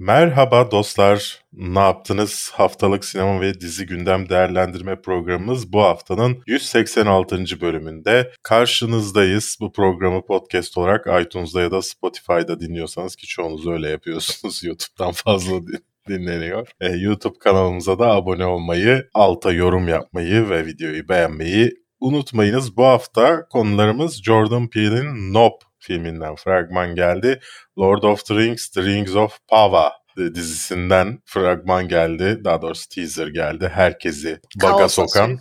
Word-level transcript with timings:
Merhaba 0.00 0.70
dostlar. 0.70 1.44
Ne 1.52 1.78
yaptınız? 1.78 2.50
Haftalık 2.54 3.04
sinema 3.04 3.40
ve 3.40 3.60
dizi 3.60 3.86
gündem 3.86 4.28
değerlendirme 4.28 5.00
programımız 5.00 5.72
bu 5.72 5.82
haftanın 5.82 6.42
186. 6.46 7.60
bölümünde 7.60 8.32
karşınızdayız. 8.42 9.56
Bu 9.60 9.72
programı 9.72 10.26
podcast 10.26 10.78
olarak 10.78 11.06
iTunes'da 11.26 11.60
ya 11.60 11.70
da 11.70 11.82
Spotify'da 11.82 12.60
dinliyorsanız 12.60 13.16
ki 13.16 13.26
çoğunuz 13.26 13.66
öyle 13.66 13.88
yapıyorsunuz. 13.88 14.64
YouTube'dan 14.64 15.12
fazla 15.12 15.60
dinleniyor. 16.08 16.68
Ee, 16.80 16.88
YouTube 16.88 17.38
kanalımıza 17.38 17.98
da 17.98 18.10
abone 18.10 18.46
olmayı, 18.46 19.08
alta 19.14 19.52
yorum 19.52 19.88
yapmayı 19.88 20.48
ve 20.48 20.66
videoyu 20.66 21.08
beğenmeyi 21.08 21.74
unutmayınız. 22.00 22.76
Bu 22.76 22.84
hafta 22.84 23.48
konularımız 23.48 24.22
Jordan 24.22 24.68
Peele'in 24.68 25.34
Nope 25.34 25.69
filminden 25.80 26.36
fragman 26.36 26.94
geldi. 26.94 27.40
Lord 27.78 28.04
of 28.04 28.24
the 28.26 28.34
Rings, 28.34 28.70
The 28.70 28.82
Rings 28.82 29.16
of 29.16 29.38
Power 29.48 29.99
dizisinden 30.16 31.18
fragman 31.24 31.88
geldi. 31.88 32.40
Daha 32.44 32.62
doğrusu 32.62 32.88
teaser 32.88 33.26
geldi. 33.26 33.70
Herkesi 33.74 34.40
baga 34.62 34.76
Kaosa 34.76 35.08
sokan. 35.08 35.38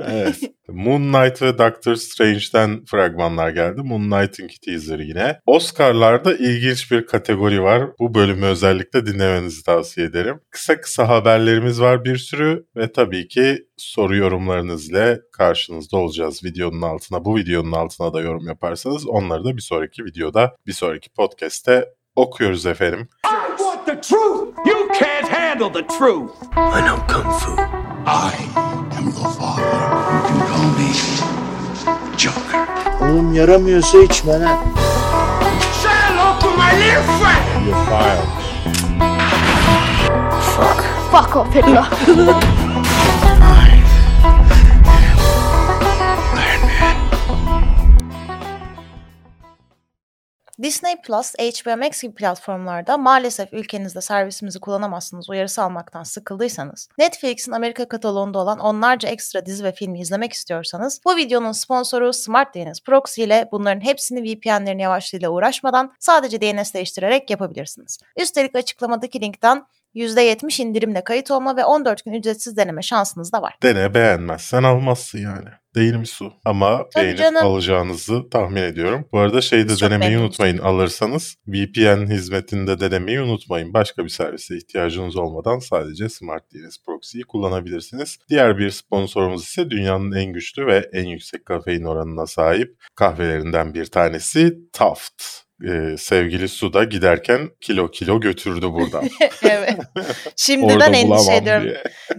evet. 0.00 0.40
Moon 0.68 1.12
Knight 1.12 1.42
ve 1.42 1.58
Doctor 1.58 1.94
Strange'den 1.94 2.84
fragmanlar 2.84 3.50
geldi. 3.50 3.82
Moon 3.82 4.10
Knight'in 4.10 4.50
teaser 4.64 4.98
yine. 4.98 5.40
Oscar'larda 5.46 6.34
ilginç 6.34 6.90
bir 6.92 7.06
kategori 7.06 7.62
var. 7.62 7.90
Bu 7.98 8.14
bölümü 8.14 8.46
özellikle 8.46 9.06
dinlemenizi 9.06 9.62
tavsiye 9.62 10.06
ederim. 10.06 10.40
Kısa 10.50 10.80
kısa 10.80 11.08
haberlerimiz 11.08 11.80
var 11.80 12.04
bir 12.04 12.16
sürü 12.16 12.66
ve 12.76 12.92
tabii 12.92 13.28
ki 13.28 13.66
soru 13.76 14.16
yorumlarınızla 14.16 15.18
karşınızda 15.32 15.96
olacağız 15.96 16.44
videonun 16.44 16.82
altına. 16.82 17.24
Bu 17.24 17.36
videonun 17.36 17.72
altına 17.72 18.12
da 18.12 18.20
yorum 18.20 18.46
yaparsanız 18.46 19.06
onları 19.06 19.44
da 19.44 19.56
bir 19.56 19.62
sonraki 19.62 20.04
videoda, 20.04 20.56
bir 20.66 20.72
sonraki 20.72 21.10
podcast'te 21.10 21.84
okuyoruz 22.16 22.66
efendim. 22.66 23.08
The 23.24 23.35
truth. 24.08 24.54
You 24.64 24.88
can't 24.94 25.28
handle 25.28 25.70
the 25.70 25.82
truth. 25.82 26.30
I 26.52 26.80
know 26.86 26.98
kung 27.08 27.28
fu. 27.40 27.52
I 28.06 28.34
am 28.98 29.04
your 29.04 29.30
father. 29.34 29.66
You 30.14 30.20
can 30.28 30.38
call 30.50 30.68
me 30.78 30.90
Joker. 32.16 32.66
Oğlum 33.00 33.34
yaramıyorsa 33.34 33.98
içme 33.98 34.40
lan. 34.40 34.58
Say 35.82 35.92
hello 35.92 36.38
to 36.40 36.48
my 36.56 36.72
little 36.78 37.02
friend. 37.18 37.66
You're 37.66 37.84
fired. 37.86 38.28
Fuck. 40.56 40.80
Fuck 41.12 41.36
off 41.36 41.54
Hitler. 41.54 41.86
Disney 50.66 50.96
Plus, 50.96 51.34
HBO 51.34 51.76
Max 51.76 52.02
gibi 52.02 52.14
platformlarda 52.14 52.98
maalesef 52.98 53.52
ülkenizde 53.52 54.00
servisimizi 54.00 54.60
kullanamazsınız 54.60 55.30
uyarısı 55.30 55.62
almaktan 55.62 56.02
sıkıldıysanız, 56.02 56.88
Netflix'in 56.98 57.52
Amerika 57.52 57.88
kataloğunda 57.88 58.38
olan 58.38 58.58
onlarca 58.58 59.08
ekstra 59.08 59.46
dizi 59.46 59.64
ve 59.64 59.72
filmi 59.72 60.00
izlemek 60.00 60.32
istiyorsanız, 60.32 61.00
bu 61.04 61.16
videonun 61.16 61.52
sponsoru 61.52 62.12
Smart 62.12 62.54
DNS 62.54 62.80
Proxy 62.80 63.22
ile 63.22 63.48
bunların 63.52 63.80
hepsini 63.80 64.22
VPN'lerin 64.22 64.78
yavaşlığıyla 64.78 65.30
uğraşmadan 65.30 65.92
sadece 66.00 66.40
DNS 66.40 66.74
değiştirerek 66.74 67.30
yapabilirsiniz. 67.30 67.98
Üstelik 68.16 68.54
açıklamadaki 68.54 69.20
linkten 69.20 69.66
%70 69.94 70.62
indirimle 70.62 71.04
kayıt 71.04 71.30
olma 71.30 71.56
ve 71.56 71.64
14 71.64 72.04
gün 72.04 72.12
ücretsiz 72.12 72.56
deneme 72.56 72.82
şansınız 72.82 73.32
da 73.32 73.42
var. 73.42 73.54
Dene 73.62 73.94
beğenmezsen 73.94 74.62
almazsın 74.62 75.18
yani. 75.18 75.48
Değil 75.74 75.94
mi 75.94 76.06
su? 76.06 76.32
Ama 76.44 76.84
Tabii 76.94 77.04
beğenip 77.04 77.18
canım. 77.18 77.46
alacağınızı 77.46 78.30
tahmin 78.30 78.62
ediyorum. 78.62 79.08
Bu 79.12 79.18
arada 79.18 79.40
şeyi 79.40 79.68
de 79.68 79.80
denemeyi 79.80 80.18
unutmayın. 80.18 80.58
Alırsanız 80.58 81.36
VPN 81.48 82.06
hizmetinde 82.10 82.80
denemeyi 82.80 83.20
unutmayın. 83.20 83.74
Başka 83.74 84.04
bir 84.04 84.08
servise 84.08 84.56
ihtiyacınız 84.56 85.16
olmadan 85.16 85.58
sadece 85.58 86.08
Smart 86.08 86.52
DNS 86.52 86.76
Proxy'yi 86.86 87.24
kullanabilirsiniz. 87.24 88.18
Diğer 88.28 88.58
bir 88.58 88.70
sponsorumuz 88.70 89.42
ise 89.42 89.70
dünyanın 89.70 90.12
en 90.12 90.32
güçlü 90.32 90.66
ve 90.66 90.90
en 90.92 91.04
yüksek 91.06 91.46
kafein 91.46 91.84
oranına 91.84 92.26
sahip 92.26 92.76
kahvelerinden 92.94 93.74
bir 93.74 93.84
tanesi 93.86 94.58
Taft 94.72 95.45
e, 95.64 95.96
sevgili 95.98 96.48
Suda 96.48 96.84
giderken 96.84 97.50
kilo 97.60 97.90
kilo 97.90 98.20
götürdü 98.20 98.66
buradan. 98.72 99.08
evet. 99.42 99.78
Şimdiden 100.36 100.92
endişe 100.92 101.34
ediyorum. 101.36 101.68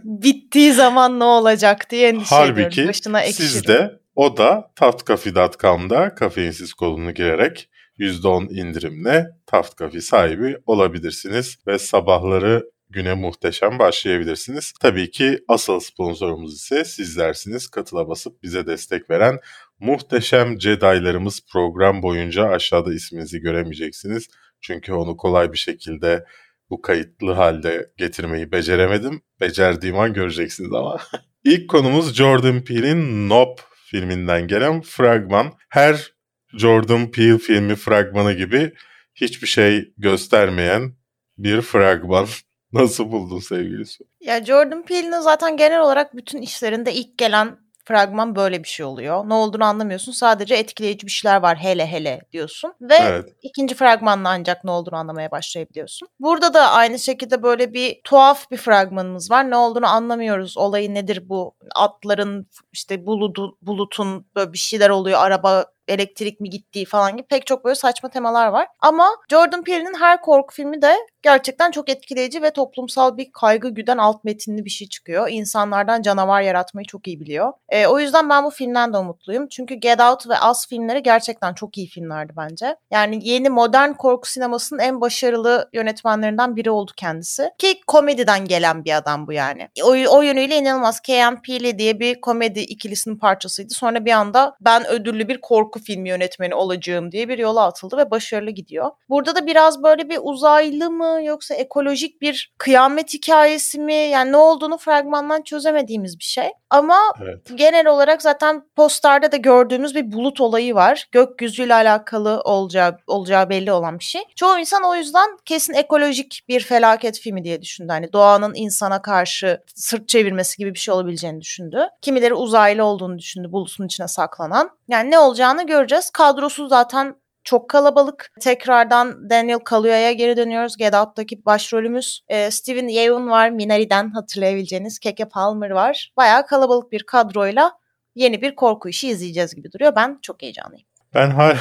Bittiği 0.04 0.74
zaman 0.74 1.20
ne 1.20 1.24
olacak 1.24 1.90
diye 1.90 2.10
endişe 2.10 2.36
Halbuki, 2.36 2.62
ediyorum. 2.62 2.90
Başına 2.90 3.22
siz 3.22 3.68
de 3.68 3.92
o 4.16 4.38
da 4.38 4.72
taftcafe.com'da 4.76 6.16
kafeinsiz 6.16 6.74
kolunu 6.74 7.14
girerek 7.14 7.70
%10 8.00 8.54
indirimle 8.54 9.28
Taft 9.46 9.82
sahibi 10.02 10.58
olabilirsiniz 10.66 11.58
ve 11.68 11.80
sabahları 11.80 12.64
güne 12.90 13.14
muhteşem 13.14 13.80
başlayabilirsiniz. 13.80 14.74
Tabii 14.82 15.12
ki 15.12 15.40
asıl 15.48 15.80
sponsorumuz 15.80 16.54
ise 16.54 16.86
sizlersiniz. 16.86 17.68
Katıla 17.68 18.08
basıp 18.08 18.44
bize 18.44 18.68
destek 18.68 19.10
veren 19.10 19.40
muhteşem 19.80 20.62
Jedi'larımız 20.62 21.42
program 21.52 22.02
boyunca 22.04 22.48
aşağıda 22.48 22.94
isminizi 22.94 23.40
göremeyeceksiniz. 23.40 24.28
Çünkü 24.62 24.94
onu 24.94 25.18
kolay 25.18 25.52
bir 25.54 25.58
şekilde 25.58 26.26
bu 26.70 26.82
kayıtlı 26.82 27.32
halde 27.32 27.92
getirmeyi 27.98 28.52
beceremedim. 28.52 29.22
Becerdiğim 29.42 30.00
an 30.00 30.14
göreceksiniz 30.14 30.74
ama. 30.74 30.98
İlk 31.44 31.70
konumuz 31.70 32.14
Jordan 32.14 32.64
Peele'in 32.64 33.30
Nope 33.30 33.62
filminden 33.86 34.48
gelen 34.48 34.82
fragman. 34.82 35.54
Her 35.70 36.14
Jordan 36.58 37.12
Peele 37.12 37.38
filmi 37.38 37.76
fragmanı 37.76 38.34
gibi 38.34 38.74
hiçbir 39.16 39.48
şey 39.48 39.94
göstermeyen 39.98 40.94
bir 41.38 41.62
fragman. 41.62 42.28
Nasıl 42.74 43.12
buldun 43.12 43.40
sevgilisi? 43.40 44.04
Ya 44.22 44.46
Jordan 44.46 44.86
Peele'nin 44.86 45.20
zaten 45.20 45.58
genel 45.58 45.82
olarak 45.82 46.16
bütün 46.16 46.42
işlerinde 46.42 46.94
ilk 46.94 47.18
gelen 47.18 47.58
fragman 47.88 48.36
böyle 48.36 48.64
bir 48.64 48.68
şey 48.68 48.86
oluyor. 48.86 49.30
Ne 49.30 49.34
olduğunu 49.34 49.66
anlamıyorsun. 49.66 50.12
Sadece 50.12 50.56
etkileyici 50.56 51.08
bir 51.08 51.12
şeyler 51.12 51.42
var 51.42 51.58
hele 51.58 51.88
hele 51.88 52.22
diyorsun. 52.32 52.74
Ve 52.82 52.96
evet. 52.96 53.26
ikinci 53.42 53.76
fragmanla 53.76 54.30
ancak 54.30 54.64
ne 54.64 54.72
olduğunu 54.72 54.96
anlamaya 54.96 55.32
başlayabiliyorsun. 55.32 56.08
Burada 56.20 56.54
da 56.54 56.72
aynı 56.72 57.00
şekilde 57.00 57.44
böyle 57.44 57.74
bir 57.74 58.02
tuhaf 58.04 58.52
bir 58.52 58.58
fragmanımız 58.58 59.32
var. 59.32 59.50
Ne 59.50 59.56
olduğunu 59.56 59.88
anlamıyoruz. 59.88 60.58
Olayı 60.58 60.94
nedir 60.94 61.30
bu? 61.30 61.56
Atların 61.76 62.48
işte 62.74 63.06
bulutu, 63.06 63.58
bulutun 63.62 64.26
böyle 64.36 64.54
bir 64.54 64.58
şeyler 64.58 64.90
oluyor. 64.90 65.20
Araba 65.20 65.66
elektrik 65.88 66.40
mi 66.40 66.50
gittiği 66.50 66.86
falan 66.86 67.18
gibi 67.18 67.28
pek 67.28 67.46
çok 67.46 67.66
böyle 67.66 67.76
saçma 67.76 68.10
temalar 68.10 68.48
var. 68.48 68.68
Ama 68.80 69.10
Jordan 69.32 69.64
Peele'nin 69.64 70.00
her 70.00 70.22
korku 70.22 70.56
filmi 70.56 70.82
de 70.82 70.96
gerçekten 71.22 71.72
çok 71.72 71.90
etkileyici 71.90 72.42
ve 72.42 72.52
toplumsal 72.52 73.18
bir 73.18 73.32
kaygı 73.34 73.70
güden 73.70 73.98
alt 73.98 74.24
metinli 74.24 74.66
bir 74.66 74.70
şey 74.70 74.90
çıkıyor. 74.90 75.28
İnsanlardan 75.30 76.02
canavar 76.02 76.42
yaratmayı 76.42 76.86
çok 76.88 77.08
iyi 77.08 77.20
biliyor. 77.20 77.54
E, 77.70 77.88
o 77.88 78.00
yüzden 78.00 78.30
ben 78.30 78.44
bu 78.44 78.50
filmden 78.50 78.94
de 78.94 78.98
umutluyum. 78.98 79.48
Çünkü 79.48 79.76
Get 79.76 80.00
Out 80.00 80.30
ve 80.30 80.34
Us 80.52 80.68
filmleri 80.68 81.04
gerçekten 81.04 81.54
çok 81.54 81.78
iyi 81.78 81.88
filmlerdi 81.88 82.34
bence. 82.38 82.76
Yani 82.92 83.20
yeni 83.22 83.50
modern 83.50 83.94
korku 83.94 84.30
sinemasının 84.30 84.80
en 84.80 85.02
başarılı 85.02 85.70
yönetmenlerinden 85.74 86.56
biri 86.56 86.72
oldu 86.72 86.92
kendisi. 86.98 87.50
Ki 87.58 87.82
komediden 87.88 88.46
gelen 88.46 88.86
bir 88.86 88.98
adam 88.98 89.28
bu 89.28 89.34
yani. 89.34 89.70
O, 89.84 89.90
o 89.90 90.22
yönüyle 90.22 90.58
inanılmaz. 90.58 91.00
K.M. 91.00 91.42
Peele 91.42 91.80
diye 91.80 92.00
bir 92.00 92.22
komedi 92.22 92.60
ikilisinin 92.60 93.18
parçasıydı. 93.18 93.74
Sonra 93.74 94.06
bir 94.06 94.12
anda 94.12 94.56
ben 94.62 94.88
ödüllü 94.88 95.28
bir 95.28 95.42
korku 95.42 95.77
filmi 95.78 96.10
yönetmeni 96.10 96.56
olacağım 96.56 97.12
diye 97.12 97.30
bir 97.30 97.38
yola 97.38 97.66
atıldı 97.66 97.98
ve 97.98 98.12
başarılı 98.12 98.52
gidiyor. 98.52 98.92
Burada 99.10 99.36
da 99.36 99.48
biraz 99.48 99.84
böyle 99.84 100.10
bir 100.10 100.20
uzaylı 100.22 100.92
mı 100.92 101.20
yoksa 101.24 101.56
ekolojik 101.56 102.22
bir 102.22 102.54
kıyamet 102.58 103.14
hikayesi 103.14 103.80
mi? 103.80 103.94
Yani 103.94 104.32
ne 104.32 104.38
olduğunu 104.38 104.78
fragmandan 104.78 105.42
çözemediğimiz 105.42 106.20
bir 106.20 106.24
şey. 106.24 106.50
Ama 106.70 106.98
evet. 107.24 107.52
genel 107.56 107.88
olarak 107.88 108.22
zaten 108.22 108.64
posterde 108.76 109.32
de 109.32 109.38
gördüğümüz 109.38 109.96
bir 109.96 110.12
bulut 110.12 110.42
olayı 110.42 110.76
var. 110.76 111.08
Gökyüzüyle 111.12 111.74
alakalı 111.74 112.42
olacağı, 112.42 112.98
olacağı 113.08 113.50
belli 113.50 113.72
olan 113.72 114.00
bir 114.00 114.04
şey. 114.04 114.22
Çoğu 114.36 114.60
insan 114.60 114.84
o 114.84 114.96
yüzden 114.96 115.38
kesin 115.46 115.74
ekolojik 115.74 116.42
bir 116.48 116.60
felaket 116.60 117.20
filmi 117.20 117.44
diye 117.44 117.62
düşündü. 117.62 117.92
Hani 117.92 118.14
doğanın 118.14 118.54
insana 118.56 119.02
karşı 119.02 119.62
sırt 119.76 120.10
çevirmesi 120.10 120.58
gibi 120.58 120.74
bir 120.74 120.80
şey 120.80 120.94
olabileceğini 120.94 121.42
düşündü. 121.42 121.88
Kimileri 122.02 122.34
uzaylı 122.34 122.84
olduğunu 122.84 123.18
düşündü 123.18 123.52
bulutun 123.52 123.86
içine 123.86 124.08
saklanan. 124.08 124.70
Yani 124.88 125.12
ne 125.12 125.20
olacağını 125.20 125.67
göreceğiz. 125.68 126.10
Kadrosu 126.10 126.68
zaten 126.68 127.16
çok 127.44 127.70
kalabalık. 127.70 128.32
Tekrardan 128.42 129.30
Daniel 129.30 129.60
Kaluuya'ya 129.60 130.12
geri 130.12 130.38
dönüyoruz. 130.38 130.78
Get 130.78 130.94
Out'taki 130.96 131.46
başrolümüz. 131.46 132.22
E, 132.28 132.52
Steven 132.52 132.88
Yeun 132.88 133.30
var. 133.30 133.50
Minari'den 133.50 134.10
hatırlayabileceğiniz. 134.10 135.00
Keke 135.00 135.26
Palmer 135.26 135.70
var. 135.70 136.14
Bayağı 136.18 136.46
kalabalık 136.46 136.92
bir 136.92 137.04
kadroyla 137.04 137.72
yeni 138.16 138.42
bir 138.42 138.56
korku 138.56 138.90
işi 138.90 139.10
izleyeceğiz 139.10 139.56
gibi 139.56 139.72
duruyor. 139.72 139.96
Ben 139.96 140.20
çok 140.22 140.42
heyecanlıyım. 140.42 140.86
Ben 141.14 141.30
hala 141.30 141.58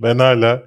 ben 0.00 0.18
hala 0.18 0.62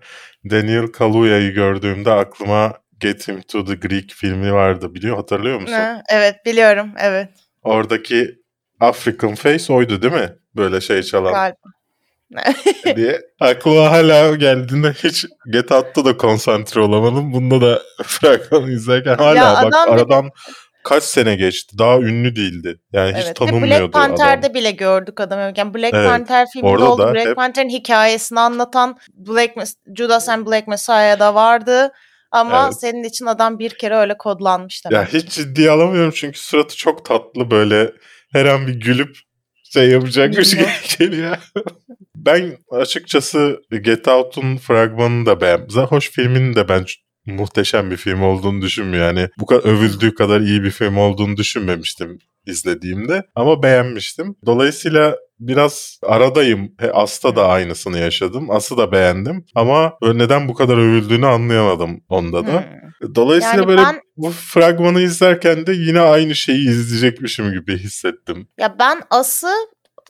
Daniel 0.52 0.88
Kaluuya'yı 0.88 1.54
gördüğümde 1.54 2.12
aklıma 2.12 2.74
Get 3.00 3.28
Him 3.28 3.42
to 3.42 3.66
the 3.66 3.76
Greek 3.76 4.12
filmi 4.12 4.54
vardı. 4.54 4.96
Biliyor 4.96 5.16
hatırlıyor 5.16 5.62
musun? 5.62 5.74
Ha, 5.74 6.04
evet 6.10 6.46
biliyorum 6.46 6.92
evet. 7.00 7.30
Oradaki 7.64 8.36
African 8.80 9.36
Face 9.36 9.74
oydu 9.74 10.02
değil 10.02 10.14
mi? 10.14 10.36
Böyle 10.56 10.82
şey 10.82 11.04
çalan. 11.04 11.34
Galiba. 11.34 11.58
diye. 12.96 13.22
Aklıma 13.40 13.92
hala 13.92 14.36
geldiğinde 14.36 14.92
hiç 14.92 15.26
Get 15.52 15.72
Out'ta 15.72 16.06
da 16.06 16.18
konsantre 16.18 16.82
olamadım. 16.82 17.34
Bunda 17.34 17.62
da 17.62 17.82
fragmanı 18.04 18.72
izlerken 18.72 19.16
hala 19.16 19.36
ya 19.36 19.60
bak 19.64 19.74
aradan 19.90 20.30
kaç 20.84 21.04
sene 21.04 21.36
geçti. 21.36 21.78
Daha 21.78 21.98
ünlü 21.98 22.36
değildi. 22.36 22.80
Yani 22.94 23.12
evet. 23.16 23.30
hiç 23.30 23.38
tanınmıyordu 23.38 23.84
Black 23.84 23.94
Panther'de 23.94 24.48
adam. 24.48 24.54
bile 24.54 24.72
gördük 24.72 25.20
adamı. 25.20 25.54
Yani 25.56 25.74
Black 25.74 25.94
evet. 25.94 26.10
Panther 26.10 26.48
filminde 26.54 26.72
Orada 26.72 26.92
oldu. 26.92 27.14
Black 27.14 27.28
hep... 27.28 27.36
Panther'ın 27.36 27.70
hikayesini 27.70 28.40
anlatan 28.40 28.98
Black 29.14 29.54
Judas 29.98 30.30
and 30.30 30.48
Black 30.48 30.68
Messiah'da 30.68 31.36
vardı. 31.36 31.92
Ama 32.32 32.64
evet. 32.66 32.80
senin 32.80 33.04
için 33.04 33.26
adam 33.26 33.60
bir 33.60 33.70
kere 33.70 33.96
öyle 33.96 34.18
kodlanmış 34.18 34.86
demek. 34.86 35.14
Ya 35.14 35.20
hiç 35.20 35.30
ciddiye 35.30 35.72
alamıyorum 35.72 36.12
çünkü 36.16 36.40
suratı 36.40 36.78
çok 36.78 37.06
tatlı 37.06 37.52
böyle 37.52 37.92
her 38.32 38.46
an 38.46 38.68
bir 38.68 38.74
gülüp 38.74 39.18
şey 39.74 39.90
yapacakmış 39.90 40.52
gibi 40.52 40.68
geliyor. 41.00 41.38
Ben 42.26 42.58
açıkçası 42.72 43.60
Get 43.82 44.08
Out'un 44.08 44.58
fragmanını 44.58 45.26
da 45.26 45.42
beğendim. 45.42 45.78
Hoş 45.78 46.12
filmini 46.12 46.56
de 46.56 46.70
ben 46.70 46.86
muhteşem 47.26 47.92
bir 47.92 47.98
film 47.98 48.24
olduğunu 48.24 48.62
düşünmüyorum. 48.62 49.18
Yani 49.18 49.30
bu 49.40 49.46
kadar 49.46 49.70
övüldüğü 49.70 50.16
kadar 50.16 50.42
iyi 50.42 50.64
bir 50.64 50.72
film 50.72 50.98
olduğunu 50.98 51.38
düşünmemiştim 51.38 52.20
izlediğimde 52.46 53.24
ama 53.36 53.64
beğenmiştim. 53.64 54.36
Dolayısıyla 54.46 55.16
biraz 55.40 56.00
aradayım. 56.04 56.76
As'ta 56.94 57.36
da 57.36 57.48
aynısını 57.48 58.00
yaşadım. 58.00 58.52
As'ı 58.52 58.78
da 58.78 58.92
beğendim 58.92 59.46
ama 59.56 59.94
neden 60.02 60.48
bu 60.48 60.54
kadar 60.54 60.78
övüldüğünü 60.78 61.26
anlayamadım 61.28 62.04
onda 62.10 62.48
da. 62.48 62.52
Hmm. 62.52 63.16
Dolayısıyla 63.16 63.58
yani 63.58 63.68
böyle 63.68 63.82
ben... 63.82 64.02
bu 64.18 64.32
fragmanı 64.32 65.02
izlerken 65.02 65.68
de 65.68 65.74
yine 65.74 66.02
aynı 66.02 66.36
şeyi 66.36 66.70
izleyecekmişim 66.70 67.52
gibi 67.52 67.78
hissettim. 67.78 68.48
Ya 68.58 68.76
ben 68.80 69.02
As'ı 69.10 69.52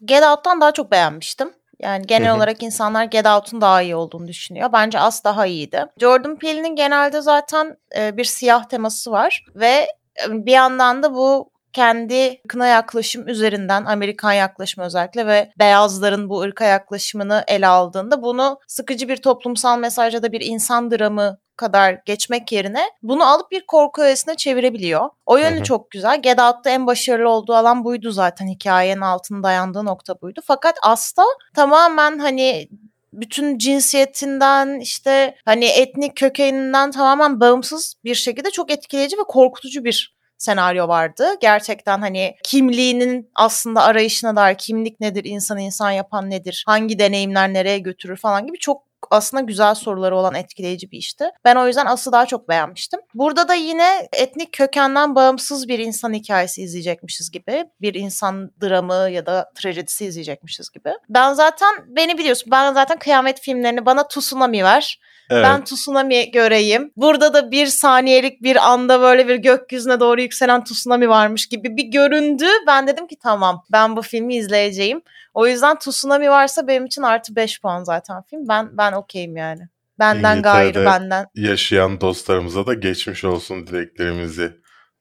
Get 0.05 0.23
Out'tan 0.23 0.61
daha 0.61 0.73
çok 0.73 0.91
beğenmiştim. 0.91 1.49
Yani 1.79 2.07
genel 2.07 2.27
Hı-hı. 2.27 2.37
olarak 2.37 2.63
insanlar 2.63 3.03
Get 3.03 3.27
Out'un 3.27 3.61
daha 3.61 3.81
iyi 3.81 3.95
olduğunu 3.95 4.27
düşünüyor. 4.27 4.69
Bence 4.73 4.99
As 4.99 5.23
daha 5.23 5.45
iyiydi. 5.45 5.85
Jordan 5.99 6.35
Peele'nin 6.35 6.75
genelde 6.75 7.21
zaten 7.21 7.77
e, 7.97 8.17
bir 8.17 8.23
siyah 8.23 8.63
teması 8.63 9.11
var 9.11 9.45
ve 9.55 9.87
bir 10.29 10.51
yandan 10.51 11.03
da 11.03 11.13
bu 11.13 11.54
kendi 11.75 12.41
kına 12.47 12.67
yaklaşım 12.67 13.27
üzerinden 13.27 13.85
Amerikan 13.85 14.33
yaklaşımı 14.33 14.85
özellikle 14.85 15.27
ve 15.27 15.51
beyazların 15.59 16.29
bu 16.29 16.41
ırka 16.41 16.65
yaklaşımını 16.65 17.43
ele 17.47 17.67
aldığında 17.67 18.21
bunu 18.21 18.59
sıkıcı 18.67 19.07
bir 19.07 19.17
toplumsal 19.17 19.79
mesajda 19.79 20.23
da 20.23 20.31
bir 20.31 20.41
insan 20.41 20.91
dramı 20.91 21.37
kadar 21.57 21.97
geçmek 22.05 22.51
yerine 22.51 22.89
bunu 23.03 23.23
alıp 23.27 23.51
bir 23.51 23.65
korku 23.65 24.01
öğesine 24.01 24.35
çevirebiliyor. 24.35 25.09
O 25.25 25.37
yönü 25.37 25.55
Hı-hı. 25.55 25.63
çok 25.63 25.91
güzel. 25.91 26.21
Get 26.21 26.39
Out'ta 26.39 26.69
en 26.69 26.87
başarılı 26.87 27.29
olduğu 27.29 27.53
alan 27.53 27.83
buydu 27.83 28.11
zaten. 28.11 28.47
Hikayenin 28.47 29.01
altında 29.01 29.43
dayandığı 29.43 29.85
nokta 29.85 30.21
buydu. 30.21 30.41
Fakat 30.45 30.77
As'ta 30.83 31.23
tamamen 31.55 32.19
hani 32.19 32.69
bütün 33.13 33.57
cinsiyetinden 33.57 34.79
işte 34.79 35.35
hani 35.45 35.65
etnik 35.65 36.15
kökeninden 36.15 36.91
tamamen 36.91 37.39
bağımsız 37.39 37.95
bir 38.03 38.15
şekilde 38.15 38.51
çok 38.51 38.71
etkileyici 38.71 39.17
ve 39.17 39.23
korkutucu 39.23 39.83
bir 39.83 40.14
senaryo 40.37 40.87
vardı. 40.87 41.25
Gerçekten 41.41 41.99
hani 41.99 42.35
kimliğinin 42.43 43.31
aslında 43.35 43.83
arayışına 43.83 44.35
dair 44.35 44.57
kimlik 44.57 44.99
nedir, 44.99 45.23
insan 45.25 45.57
insan 45.57 45.91
yapan 45.91 46.29
nedir, 46.29 46.63
hangi 46.67 46.99
deneyimler 46.99 47.53
nereye 47.53 47.79
götürür 47.79 48.17
falan 48.17 48.47
gibi 48.47 48.57
çok 48.57 48.85
aslında 49.11 49.43
güzel 49.43 49.75
soruları 49.75 50.15
olan 50.15 50.35
etkileyici 50.35 50.91
bir 50.91 50.97
işti. 50.97 51.25
Ben 51.45 51.55
o 51.55 51.67
yüzden 51.67 51.85
As'ı 51.85 52.11
daha 52.11 52.25
çok 52.25 52.49
beğenmiştim. 52.49 52.99
Burada 53.13 53.47
da 53.47 53.53
yine 53.53 54.07
etnik 54.13 54.51
kökenden 54.51 55.15
bağımsız 55.15 55.67
bir 55.67 55.79
insan 55.79 56.13
hikayesi 56.13 56.61
izleyecekmişiz 56.61 57.31
gibi. 57.31 57.65
Bir 57.81 57.93
insan 57.93 58.51
dramı 58.61 59.09
ya 59.11 59.25
da 59.25 59.51
trajedisi 59.55 60.05
izleyecekmişiz 60.05 60.69
gibi. 60.69 60.89
Ben 61.09 61.33
zaten 61.33 61.75
beni 61.87 62.17
biliyorsun 62.17 62.51
ben 62.51 62.73
zaten 62.73 62.99
kıyamet 62.99 63.39
filmlerini 63.39 63.85
bana 63.85 64.07
Tsunami 64.07 64.63
ver. 64.63 64.99
Evet. 65.29 65.43
Ben 65.45 65.63
tsunami 65.63 66.31
göreyim. 66.31 66.91
Burada 66.97 67.33
da 67.33 67.51
bir 67.51 67.65
saniyelik 67.65 68.43
bir 68.43 68.71
anda 68.71 69.01
böyle 69.01 69.27
bir 69.27 69.35
gökyüzüne 69.35 69.99
doğru 69.99 70.21
yükselen 70.21 70.63
tsunami 70.63 71.09
varmış 71.09 71.47
gibi 71.47 71.77
bir 71.77 71.83
göründü. 71.83 72.45
Ben 72.67 72.87
dedim 72.87 73.07
ki 73.07 73.17
tamam 73.23 73.63
ben 73.71 73.95
bu 73.95 74.01
filmi 74.01 74.35
izleyeceğim. 74.35 75.01
O 75.33 75.47
yüzden 75.47 75.79
tsunami 75.79 76.29
varsa 76.29 76.67
benim 76.67 76.85
için 76.85 77.01
artı 77.01 77.35
5 77.35 77.61
puan 77.61 77.83
zaten 77.83 78.21
film. 78.29 78.47
Ben 78.47 78.77
ben 78.77 78.91
okeyim 78.91 79.37
yani. 79.37 79.61
Benden 79.99 80.41
gayrı 80.41 80.85
benden. 80.85 81.27
yaşayan 81.35 82.01
dostlarımıza 82.01 82.67
da 82.67 82.73
geçmiş 82.73 83.23
olsun 83.23 83.67
dileklerimizi 83.67 84.51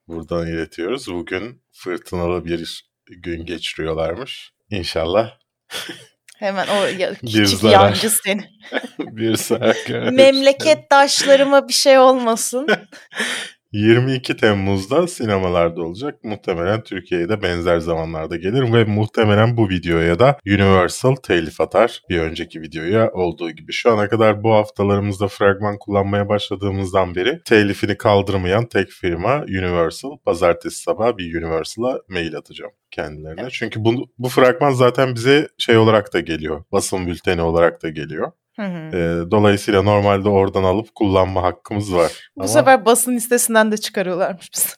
buradan 0.08 0.46
iletiyoruz. 0.46 1.06
Bugün 1.08 1.62
fırtınalı 1.72 2.44
bir 2.44 2.90
gün 3.06 3.46
geçiriyorlarmış. 3.46 4.52
İnşallah 4.70 5.30
Hemen 6.44 6.66
o 6.66 6.86
ya, 6.86 7.14
küçük 7.14 7.62
yancı 7.62 8.10
seni. 8.10 8.50
bir 8.98 9.36
zarar. 9.36 9.76
Memleket 10.12 10.90
taşlarıma 10.90 11.68
bir 11.68 11.72
şey 11.72 11.98
olmasın. 11.98 12.66
22 13.74 14.36
Temmuz'da 14.36 15.06
sinemalarda 15.06 15.82
olacak. 15.82 16.24
Muhtemelen 16.24 16.82
Türkiye'de 16.82 17.42
benzer 17.42 17.78
zamanlarda 17.78 18.36
gelir 18.36 18.72
ve 18.72 18.84
muhtemelen 18.84 19.56
bu 19.56 19.68
videoya 19.68 20.18
da 20.18 20.38
Universal 20.46 21.14
telif 21.14 21.60
atar. 21.60 22.02
Bir 22.10 22.20
önceki 22.20 22.60
videoya 22.60 23.10
olduğu 23.12 23.50
gibi. 23.50 23.72
Şu 23.72 23.92
ana 23.92 24.08
kadar 24.08 24.42
bu 24.42 24.52
haftalarımızda 24.52 25.28
fragman 25.28 25.78
kullanmaya 25.78 26.28
başladığımızdan 26.28 27.14
beri 27.14 27.40
telifini 27.44 27.96
kaldırmayan 27.96 28.66
tek 28.66 28.90
firma 28.90 29.44
Universal. 29.48 30.18
Pazartesi 30.24 30.82
sabah 30.82 31.16
bir 31.16 31.42
Universal'a 31.42 31.98
mail 32.08 32.36
atacağım 32.36 32.72
kendilerine. 32.90 33.48
Çünkü 33.50 33.84
bu, 33.84 34.06
bu 34.18 34.28
fragman 34.28 34.70
zaten 34.70 35.14
bize 35.14 35.48
şey 35.58 35.76
olarak 35.76 36.14
da 36.14 36.20
geliyor. 36.20 36.64
Basın 36.72 37.06
bülteni 37.06 37.42
olarak 37.42 37.82
da 37.82 37.88
geliyor. 37.88 38.32
Hı 38.56 38.62
hı. 38.62 38.96
E, 38.96 39.30
dolayısıyla 39.30 39.82
normalde 39.82 40.28
oradan 40.28 40.64
alıp 40.64 40.94
kullanma 40.94 41.42
hakkımız 41.42 41.94
var. 41.94 42.30
Bu 42.36 42.42
Ama... 42.42 42.48
sefer 42.48 42.84
basın 42.84 43.16
listesinden 43.16 43.72
de 43.72 43.76
çıkarıyorlarmış 43.76 44.50
biz. 44.54 44.76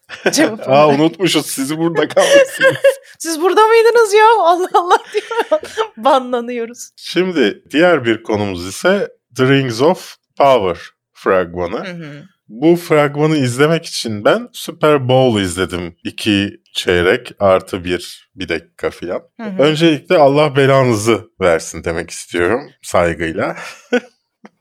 Aa 0.66 0.88
unutmuşuz 0.88 1.46
sizi 1.46 1.78
burada 1.78 2.08
kalmışsınız. 2.08 2.76
Siz 3.18 3.40
burada 3.40 3.66
mıydınız 3.66 4.14
ya? 4.14 4.26
Allah 4.38 4.68
Allah 4.74 4.98
diyor. 5.12 5.60
Banlanıyoruz. 5.96 6.90
Şimdi 6.96 7.62
diğer 7.70 8.04
bir 8.04 8.22
konumuz 8.22 8.66
ise 8.66 9.08
The 9.36 9.48
Rings 9.48 9.82
of 9.82 10.16
Power 10.36 10.78
fragmanı. 11.12 11.86
Hı 11.86 11.92
hı. 11.92 12.22
Bu 12.48 12.76
fragmanı 12.76 13.36
izlemek 13.36 13.86
için 13.86 14.24
ben 14.24 14.48
Super 14.52 15.08
Bowl 15.08 15.40
izledim. 15.40 15.96
iki 16.04 16.60
çeyrek 16.72 17.32
artı 17.38 17.84
bir 17.84 18.30
bir 18.34 18.48
dakika 18.48 18.90
filan. 18.90 19.22
Öncelikle 19.58 20.18
Allah 20.18 20.56
belanızı 20.56 21.20
versin 21.40 21.84
demek 21.84 22.10
istiyorum 22.10 22.60
saygıyla. 22.82 23.56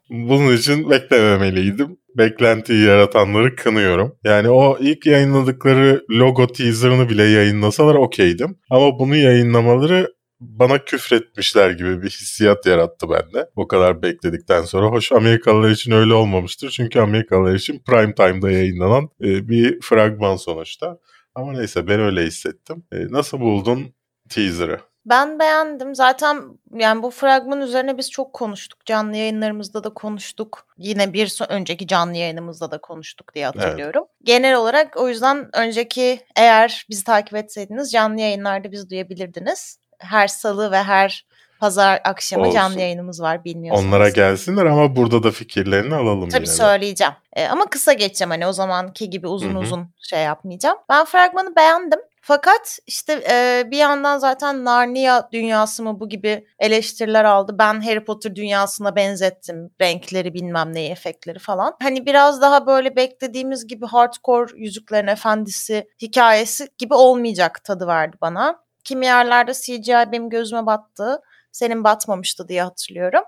Bunun 0.10 0.58
için 0.58 0.90
beklememeliydim. 0.90 1.98
Beklentiyi 2.18 2.86
yaratanları 2.86 3.56
kınıyorum. 3.56 4.16
Yani 4.24 4.50
o 4.50 4.78
ilk 4.80 5.06
yayınladıkları 5.06 6.06
logo 6.12 6.48
teaserını 6.48 7.10
bile 7.10 7.24
yayınlasalar 7.24 7.96
okeydim. 7.96 8.58
Ama 8.70 9.00
bunu 9.00 9.15
yayınlamaları 9.15 10.14
bana 10.39 10.86
küfretmişler 10.86 11.72
gibi 11.72 12.01
bir 12.01 12.10
hissiyat 12.10 12.65
yarattı 12.65 13.10
bende. 13.10 13.50
O 13.56 13.68
kadar 13.68 14.01
bekledikten 14.01 14.62
sonra. 14.62 14.88
Hoş 14.88 15.12
Amerikalılar 15.12 15.70
için 15.70 15.92
öyle 15.92 16.13
olmamıştır. 16.13 16.70
Çünkü 16.70 17.00
Amerikalılar 17.00 17.56
için 17.56 17.80
prime 17.80 18.15
time'da 18.15 18.51
yayınlanan 18.51 19.10
e, 19.22 19.50
bir 19.50 19.82
fragman 19.82 20.36
sonuçta. 20.36 21.00
Ama 21.36 21.51
neyse 21.51 21.88
ben 21.88 22.00
öyle 22.00 22.24
hissettim. 22.24 22.84
E, 22.92 22.98
nasıl 23.10 23.39
buldun 23.39 23.94
teaser'ı? 24.30 24.80
Ben 25.06 25.39
beğendim. 25.39 25.96
Zaten 25.96 26.44
yani 26.74 27.04
bu 27.04 27.12
fragman 27.12 27.62
üzerine 27.62 27.98
biz 27.98 28.12
çok 28.12 28.34
konuştuk. 28.34 28.86
Canlı 28.86 29.18
yayınlarımızda 29.18 29.84
da 29.84 29.89
konuştuk. 29.89 30.68
Yine 30.77 31.13
bir 31.13 31.42
önceki 31.50 31.88
canlı 31.88 32.18
yayınımızda 32.18 32.72
da 32.72 32.77
konuştuk 32.77 33.36
diye 33.36 33.46
hatırlıyorum. 33.46 34.04
Evet. 34.08 34.20
Genel 34.24 34.56
olarak 34.56 34.98
o 34.98 35.10
yüzden 35.10 35.50
önceki 35.54 36.20
eğer 36.36 36.86
bizi 36.89 37.04
takip 37.04 37.36
etseydiniz 37.36 37.92
canlı 37.92 38.22
yayınlarda 38.22 38.72
bizi 38.72 38.89
duyabilirdiniz 38.89 39.80
her 40.00 40.28
salı 40.28 40.72
ve 40.72 40.84
her 40.84 41.25
pazar 41.60 42.02
akşamı 42.04 42.44
Olsun. 42.44 42.56
canlı 42.56 42.80
yayınımız 42.80 43.22
var 43.22 43.46
bilmiyorsunuz. 43.46 43.88
Onlara 43.88 44.10
gelsinler 44.10 44.66
ama 44.66 44.96
burada 44.96 45.24
da 45.24 45.32
fikirlerini 45.32 45.96
alalım 45.96 46.30
Tabii 46.30 46.44
yine 46.44 46.56
söyleyeceğim. 46.56 47.14
Ee, 47.34 47.48
ama 47.48 47.66
kısa 47.66 47.94
geçeceğim 47.94 48.32
hani 48.32 48.48
o 48.48 48.54
zamanki 48.54 49.10
gibi 49.10 49.28
uzun 49.28 49.52
Hı-hı. 49.52 49.60
uzun 49.60 49.90
şey 50.10 50.24
yapmayacağım. 50.24 50.78
Ben 50.90 51.06
fragmanı 51.06 51.56
beğendim. 51.56 52.00
Fakat 52.28 52.80
işte 52.88 53.24
e, 53.32 53.64
bir 53.72 53.78
yandan 53.78 54.18
zaten 54.18 54.66
Narnia 54.66 55.32
dünyası 55.32 55.84
mı 55.84 56.00
bu 56.00 56.10
gibi 56.10 56.48
eleştiriler 56.60 57.24
aldı. 57.24 57.56
Ben 57.60 57.82
Harry 57.82 58.06
Potter 58.06 58.36
dünyasına 58.36 58.96
benzettim. 58.96 59.70
Renkleri 59.82 60.34
bilmem 60.34 60.74
neyi 60.74 60.92
efektleri 60.92 61.40
falan. 61.40 61.75
Hani 61.82 62.06
biraz 62.06 62.42
daha 62.42 62.68
böyle 62.68 62.96
beklediğimiz 62.96 63.68
gibi 63.68 63.86
hardcore 63.86 64.52
Yüzüklerin 64.56 65.08
Efendisi 65.08 65.88
hikayesi 66.02 66.68
gibi 66.78 66.94
olmayacak 66.94 67.64
tadı 67.64 67.88
verdi 67.88 68.18
bana. 68.22 68.64
Kimi 68.86 69.06
yerlerde 69.06 69.54
CGI 69.54 70.12
benim 70.12 70.30
gözüme 70.30 70.65
battı. 70.65 71.22
Senin 71.51 71.84
batmamıştı 71.84 72.48
diye 72.48 72.63
hatırlıyorum. 72.63 73.24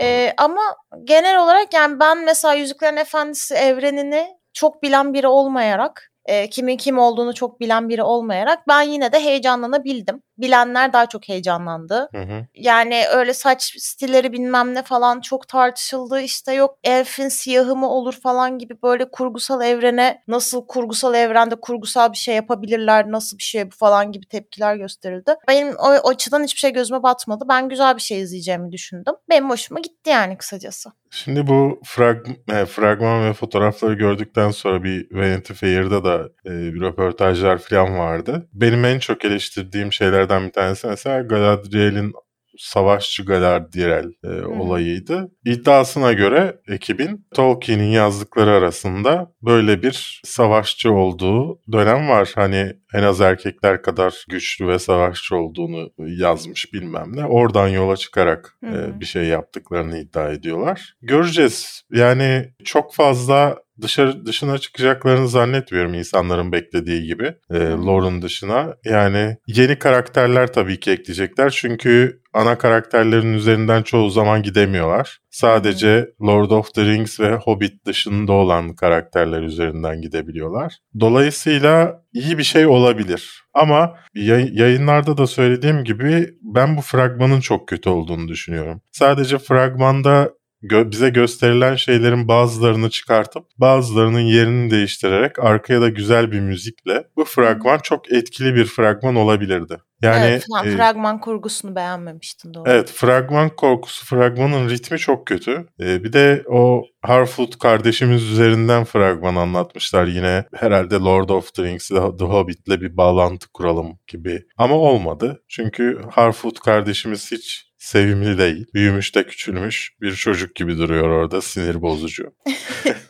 Ee, 0.00 0.34
ama 0.36 0.60
genel 1.04 1.42
olarak 1.42 1.74
yani 1.74 2.00
ben 2.00 2.24
mesela 2.24 2.54
Yüzüklerin 2.54 2.96
Efendisi 2.96 3.54
evrenini 3.54 4.26
çok 4.52 4.82
bilen 4.82 5.14
biri 5.14 5.26
olmayarak 5.26 6.12
e, 6.24 6.50
kimin 6.50 6.76
kim 6.76 6.98
olduğunu 6.98 7.34
çok 7.34 7.60
bilen 7.60 7.88
biri 7.88 8.02
olmayarak 8.02 8.68
ben 8.68 8.82
yine 8.82 9.12
de 9.12 9.20
heyecanlanabildim. 9.20 10.22
Bilenler 10.42 10.92
daha 10.92 11.06
çok 11.06 11.28
heyecanlandı. 11.28 12.08
Hı 12.12 12.22
hı. 12.22 12.46
Yani 12.54 13.04
öyle 13.12 13.34
saç 13.34 13.74
stilleri 13.78 14.32
bilmem 14.32 14.74
ne 14.74 14.82
falan 14.82 15.20
çok 15.20 15.48
tartışıldı. 15.48 16.20
İşte 16.20 16.52
yok 16.52 16.78
elfin 16.84 17.28
siyahı 17.28 17.76
mı 17.76 17.88
olur 17.88 18.14
falan 18.22 18.58
gibi 18.58 18.82
böyle 18.82 19.10
kurgusal 19.10 19.62
evrene 19.62 20.22
nasıl 20.28 20.66
kurgusal 20.66 21.14
evrende 21.14 21.54
kurgusal 21.54 22.12
bir 22.12 22.18
şey 22.18 22.34
yapabilirler 22.34 23.10
nasıl 23.10 23.38
bir 23.38 23.42
şey 23.42 23.66
bu 23.66 23.76
falan 23.76 24.12
gibi 24.12 24.26
tepkiler 24.26 24.76
gösterildi. 24.76 25.34
Benim 25.48 25.68
o, 25.78 25.94
o 26.02 26.08
açıdan 26.08 26.44
hiçbir 26.44 26.58
şey 26.58 26.72
gözüme 26.72 27.02
batmadı. 27.02 27.44
Ben 27.48 27.68
güzel 27.68 27.96
bir 27.96 28.02
şey 28.02 28.20
izleyeceğimi 28.20 28.72
düşündüm. 28.72 29.14
Benim 29.28 29.50
hoşuma 29.50 29.80
gitti 29.80 30.10
yani 30.10 30.38
kısacası. 30.38 30.90
Şimdi 31.14 31.46
bu 31.46 31.80
frag, 31.84 32.26
e, 32.48 32.66
fragman 32.66 33.24
ve 33.24 33.32
fotoğrafları 33.32 33.94
gördükten 33.94 34.50
sonra 34.50 34.84
bir 34.84 35.06
Vanity 35.12 35.52
Fair'da 35.52 36.04
da 36.04 36.28
e, 36.46 36.50
bir 36.50 36.80
röportajlar 36.80 37.58
falan 37.58 37.98
vardı. 37.98 38.48
Benim 38.52 38.84
en 38.84 38.98
çok 38.98 39.24
eleştirdiğim 39.24 39.92
şeylerden 39.92 40.31
bir 40.40 40.52
tanesi 40.52 40.86
mesela 40.86 41.22
Galadriel'in 41.22 42.12
savaşçı 42.58 43.24
Galadriel 43.24 44.12
e, 44.24 44.28
hmm. 44.28 44.60
olayıydı. 44.60 45.30
İddiasına 45.44 46.12
göre 46.12 46.60
ekibin 46.68 47.26
Tolkien'in 47.34 47.90
yazdıkları 47.90 48.50
arasında 48.50 49.32
böyle 49.42 49.82
bir 49.82 50.20
savaşçı 50.24 50.92
olduğu 50.92 51.60
dönem 51.72 52.08
var. 52.08 52.32
Hani 52.34 52.72
en 52.94 53.02
az 53.02 53.20
erkekler 53.20 53.82
kadar 53.82 54.24
güçlü 54.28 54.68
ve 54.68 54.78
savaşçı 54.78 55.36
olduğunu 55.36 55.90
yazmış 55.98 56.72
bilmem 56.72 57.16
ne. 57.16 57.24
Oradan 57.24 57.68
yola 57.68 57.96
çıkarak 57.96 58.56
hmm. 58.60 58.74
e, 58.74 59.00
bir 59.00 59.06
şey 59.06 59.24
yaptıklarını 59.24 59.98
iddia 59.98 60.32
ediyorlar. 60.32 60.94
Göreceğiz. 61.02 61.82
Yani 61.90 62.48
çok 62.64 62.94
fazla 62.94 63.62
dışarı 63.80 64.26
dışına 64.26 64.58
çıkacaklarını 64.58 65.28
zannetmiyorum 65.28 65.94
insanların 65.94 66.52
beklediği 66.52 67.06
gibi. 67.06 67.34
E, 67.50 67.58
lore'un 67.58 68.22
dışına. 68.22 68.74
Yani 68.84 69.36
yeni 69.46 69.78
karakterler 69.78 70.52
tabii 70.52 70.80
ki 70.80 70.90
ekleyecekler. 70.90 71.50
Çünkü 71.50 72.22
ana 72.34 72.58
karakterlerin 72.58 73.32
üzerinden 73.32 73.82
çoğu 73.82 74.10
zaman 74.10 74.42
gidemiyorlar. 74.42 75.18
Sadece 75.30 76.10
Lord 76.22 76.50
of 76.50 76.74
the 76.74 76.84
Rings 76.84 77.20
ve 77.20 77.34
Hobbit 77.34 77.86
dışında 77.86 78.32
olan 78.32 78.74
karakterler 78.74 79.42
üzerinden 79.42 80.00
gidebiliyorlar. 80.00 80.78
Dolayısıyla 81.00 82.02
iyi 82.12 82.38
bir 82.38 82.42
şey 82.42 82.66
olabilir. 82.66 83.42
Ama 83.54 83.94
yayınlarda 84.14 85.16
da 85.16 85.26
söylediğim 85.26 85.84
gibi 85.84 86.30
ben 86.42 86.76
bu 86.76 86.80
fragmanın 86.80 87.40
çok 87.40 87.68
kötü 87.68 87.88
olduğunu 87.90 88.28
düşünüyorum. 88.28 88.82
Sadece 88.92 89.38
fragmanda 89.38 90.30
gö- 90.62 90.90
bize 90.90 91.10
gösterilen 91.10 91.76
şeylerin 91.76 92.28
bazılarını 92.28 92.90
çıkartıp 92.90 93.44
bazılarının 93.58 94.20
yerini 94.20 94.70
değiştirerek 94.70 95.38
arkaya 95.38 95.80
da 95.80 95.88
güzel 95.88 96.32
bir 96.32 96.40
müzikle 96.40 97.04
bu 97.16 97.24
fragman 97.24 97.78
çok 97.78 98.12
etkili 98.12 98.54
bir 98.54 98.64
fragman 98.64 99.16
olabilirdi. 99.16 99.76
Yani 100.02 100.24
evet, 100.24 100.46
e, 100.64 100.76
fragman 100.76 101.20
kurgusunu 101.20 101.76
beğenmemiştin 101.76 102.54
doğru. 102.54 102.64
Evet, 102.70 102.90
fragman 102.90 103.48
korkusu, 103.48 104.06
fragmanın 104.06 104.68
ritmi 104.68 104.98
çok 104.98 105.26
kötü. 105.26 105.66
E, 105.80 106.04
bir 106.04 106.12
de 106.12 106.44
o 106.48 106.84
Harfoot 107.02 107.58
kardeşimiz 107.58 108.22
üzerinden 108.22 108.84
fragman 108.84 109.36
anlatmışlar 109.36 110.06
yine. 110.06 110.44
Herhalde 110.54 110.94
Lord 110.94 111.28
of 111.28 111.54
the 111.54 111.62
Rings, 111.62 111.88
The 111.88 112.24
Hobbit'le 112.24 112.80
bir 112.80 112.96
bağlantı 112.96 113.52
kuralım 113.52 113.98
gibi. 114.06 114.42
Ama 114.56 114.74
olmadı. 114.74 115.42
Çünkü 115.48 116.00
Harfoot 116.10 116.60
kardeşimiz 116.60 117.32
hiç 117.32 117.71
sevimli 117.82 118.38
değil. 118.38 118.66
Büyümüş 118.74 119.14
de 119.14 119.26
küçülmüş 119.26 119.96
bir 120.00 120.14
çocuk 120.14 120.54
gibi 120.54 120.78
duruyor 120.78 121.08
orada 121.08 121.42
sinir 121.42 121.82
bozucu. 121.82 122.34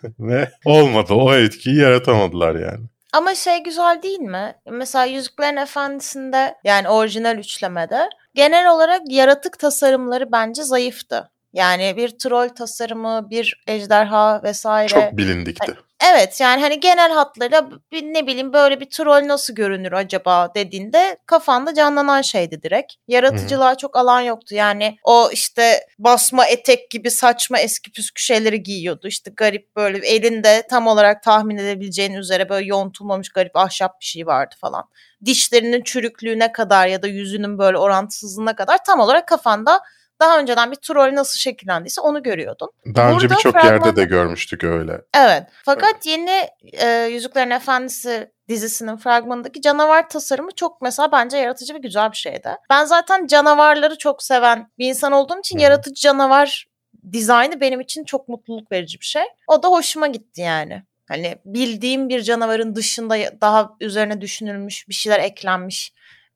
Ve 0.19 0.51
olmadı 0.65 1.15
o 1.15 1.35
etkiyi 1.35 1.77
yaratamadılar 1.77 2.55
yani. 2.55 2.87
Ama 3.13 3.35
şey 3.35 3.63
güzel 3.63 4.03
değil 4.03 4.19
mi? 4.19 4.55
Mesela 4.71 5.05
Yüzüklerin 5.05 5.57
Efendisi'nde 5.57 6.55
yani 6.65 6.89
orijinal 6.89 7.39
üçlemede 7.39 8.09
genel 8.35 8.73
olarak 8.73 9.01
yaratık 9.09 9.59
tasarımları 9.59 10.33
bence 10.33 10.63
zayıftı. 10.63 11.31
Yani 11.53 11.95
bir 11.97 12.09
troll 12.09 12.49
tasarımı, 12.49 13.31
bir 13.31 13.63
ejderha 13.67 14.41
vesaire. 14.43 14.89
Çok 14.89 15.17
bilindikti. 15.17 15.75
Evet 16.11 16.41
yani 16.41 16.61
hani 16.61 16.81
genel 16.81 17.13
hatlarıyla 17.13 17.69
ne 18.03 18.27
bileyim 18.27 18.53
böyle 18.53 18.81
bir 18.81 18.91
troll 18.91 19.29
nasıl 19.29 19.55
görünür 19.55 19.93
acaba 19.93 20.55
dediğinde 20.55 21.17
kafanda 21.27 21.75
canlanan 21.75 22.23
şeydi 22.23 22.63
direkt. 22.63 22.93
Yaratıcılığa 23.09 23.69
Hı-hı. 23.69 23.77
çok 23.77 23.97
alan 23.97 24.21
yoktu. 24.21 24.55
Yani 24.55 24.97
o 25.05 25.31
işte 25.33 25.87
basma 25.99 26.47
etek 26.47 26.91
gibi 26.91 27.11
saçma 27.11 27.59
eski 27.59 27.93
püskü 27.93 28.23
şeyleri 28.23 28.63
giyiyordu. 28.63 29.09
İşte 29.09 29.31
garip 29.37 29.77
böyle 29.77 29.99
elinde 29.99 30.67
tam 30.71 30.87
olarak 30.87 31.23
tahmin 31.23 31.57
edebileceğin 31.57 32.15
üzere 32.15 32.49
böyle 32.49 32.67
yontulmamış 32.67 33.29
garip 33.29 33.57
ahşap 33.57 34.01
bir 34.01 34.07
şey 34.07 34.27
vardı 34.27 34.55
falan. 34.61 34.85
Dişlerinin 35.25 35.83
çürüklüğüne 35.83 36.53
kadar 36.53 36.87
ya 36.87 37.03
da 37.03 37.07
yüzünün 37.07 37.59
böyle 37.59 37.79
orantısızlığına 37.79 38.57
kadar 38.57 38.85
tam 38.85 39.01
olarak 39.01 39.29
kafanda 39.29 39.81
daha 40.23 40.39
önceden 40.39 40.71
bir 40.71 40.77
troll 40.77 41.15
nasıl 41.15 41.39
şekillendiyse 41.39 42.01
onu 42.01 42.23
görüyordun. 42.23 42.71
Daha 42.87 42.95
Burada 42.95 43.15
önce 43.17 43.31
birçok 43.31 43.53
fragman... 43.53 43.73
yerde 43.73 43.97
de 43.97 44.05
görmüştük 44.05 44.65
öyle. 44.65 45.01
Evet. 45.15 45.43
Fakat 45.65 45.95
evet. 45.95 46.07
yeni 46.07 46.49
e, 46.73 46.89
Yüzüklerin 47.07 47.51
Efendisi 47.51 48.33
dizisinin 48.49 48.97
fragmanındaki 48.97 49.61
canavar 49.61 50.09
tasarımı 50.09 50.51
çok 50.57 50.83
mesela 50.83 51.13
bence 51.13 51.37
yaratıcı 51.37 51.75
ve 51.75 51.79
güzel 51.79 52.13
bir 52.13 52.17
şeydi. 52.17 52.49
Ben 52.71 52.85
zaten 52.85 53.27
canavarları 53.27 53.99
çok 53.99 54.23
seven 54.23 54.71
bir 54.79 54.89
insan 54.89 55.13
olduğum 55.13 55.39
için 55.39 55.59
Hı. 55.59 55.63
yaratıcı 55.63 56.03
canavar 56.03 56.67
dizaynı 57.13 57.61
benim 57.61 57.81
için 57.81 58.05
çok 58.05 58.29
mutluluk 58.29 58.73
verici 58.73 59.01
bir 59.01 59.05
şey. 59.05 59.25
O 59.47 59.63
da 59.63 59.69
hoşuma 59.69 60.07
gitti 60.07 60.41
yani. 60.41 60.83
Hani 61.09 61.37
bildiğim 61.45 62.09
bir 62.09 62.23
canavarın 62.23 62.75
dışında 62.75 63.17
daha 63.41 63.71
üzerine 63.81 64.21
düşünülmüş 64.21 64.89
bir 64.89 64.95
şeyler 64.95 65.21
eklenmiş 65.21 65.93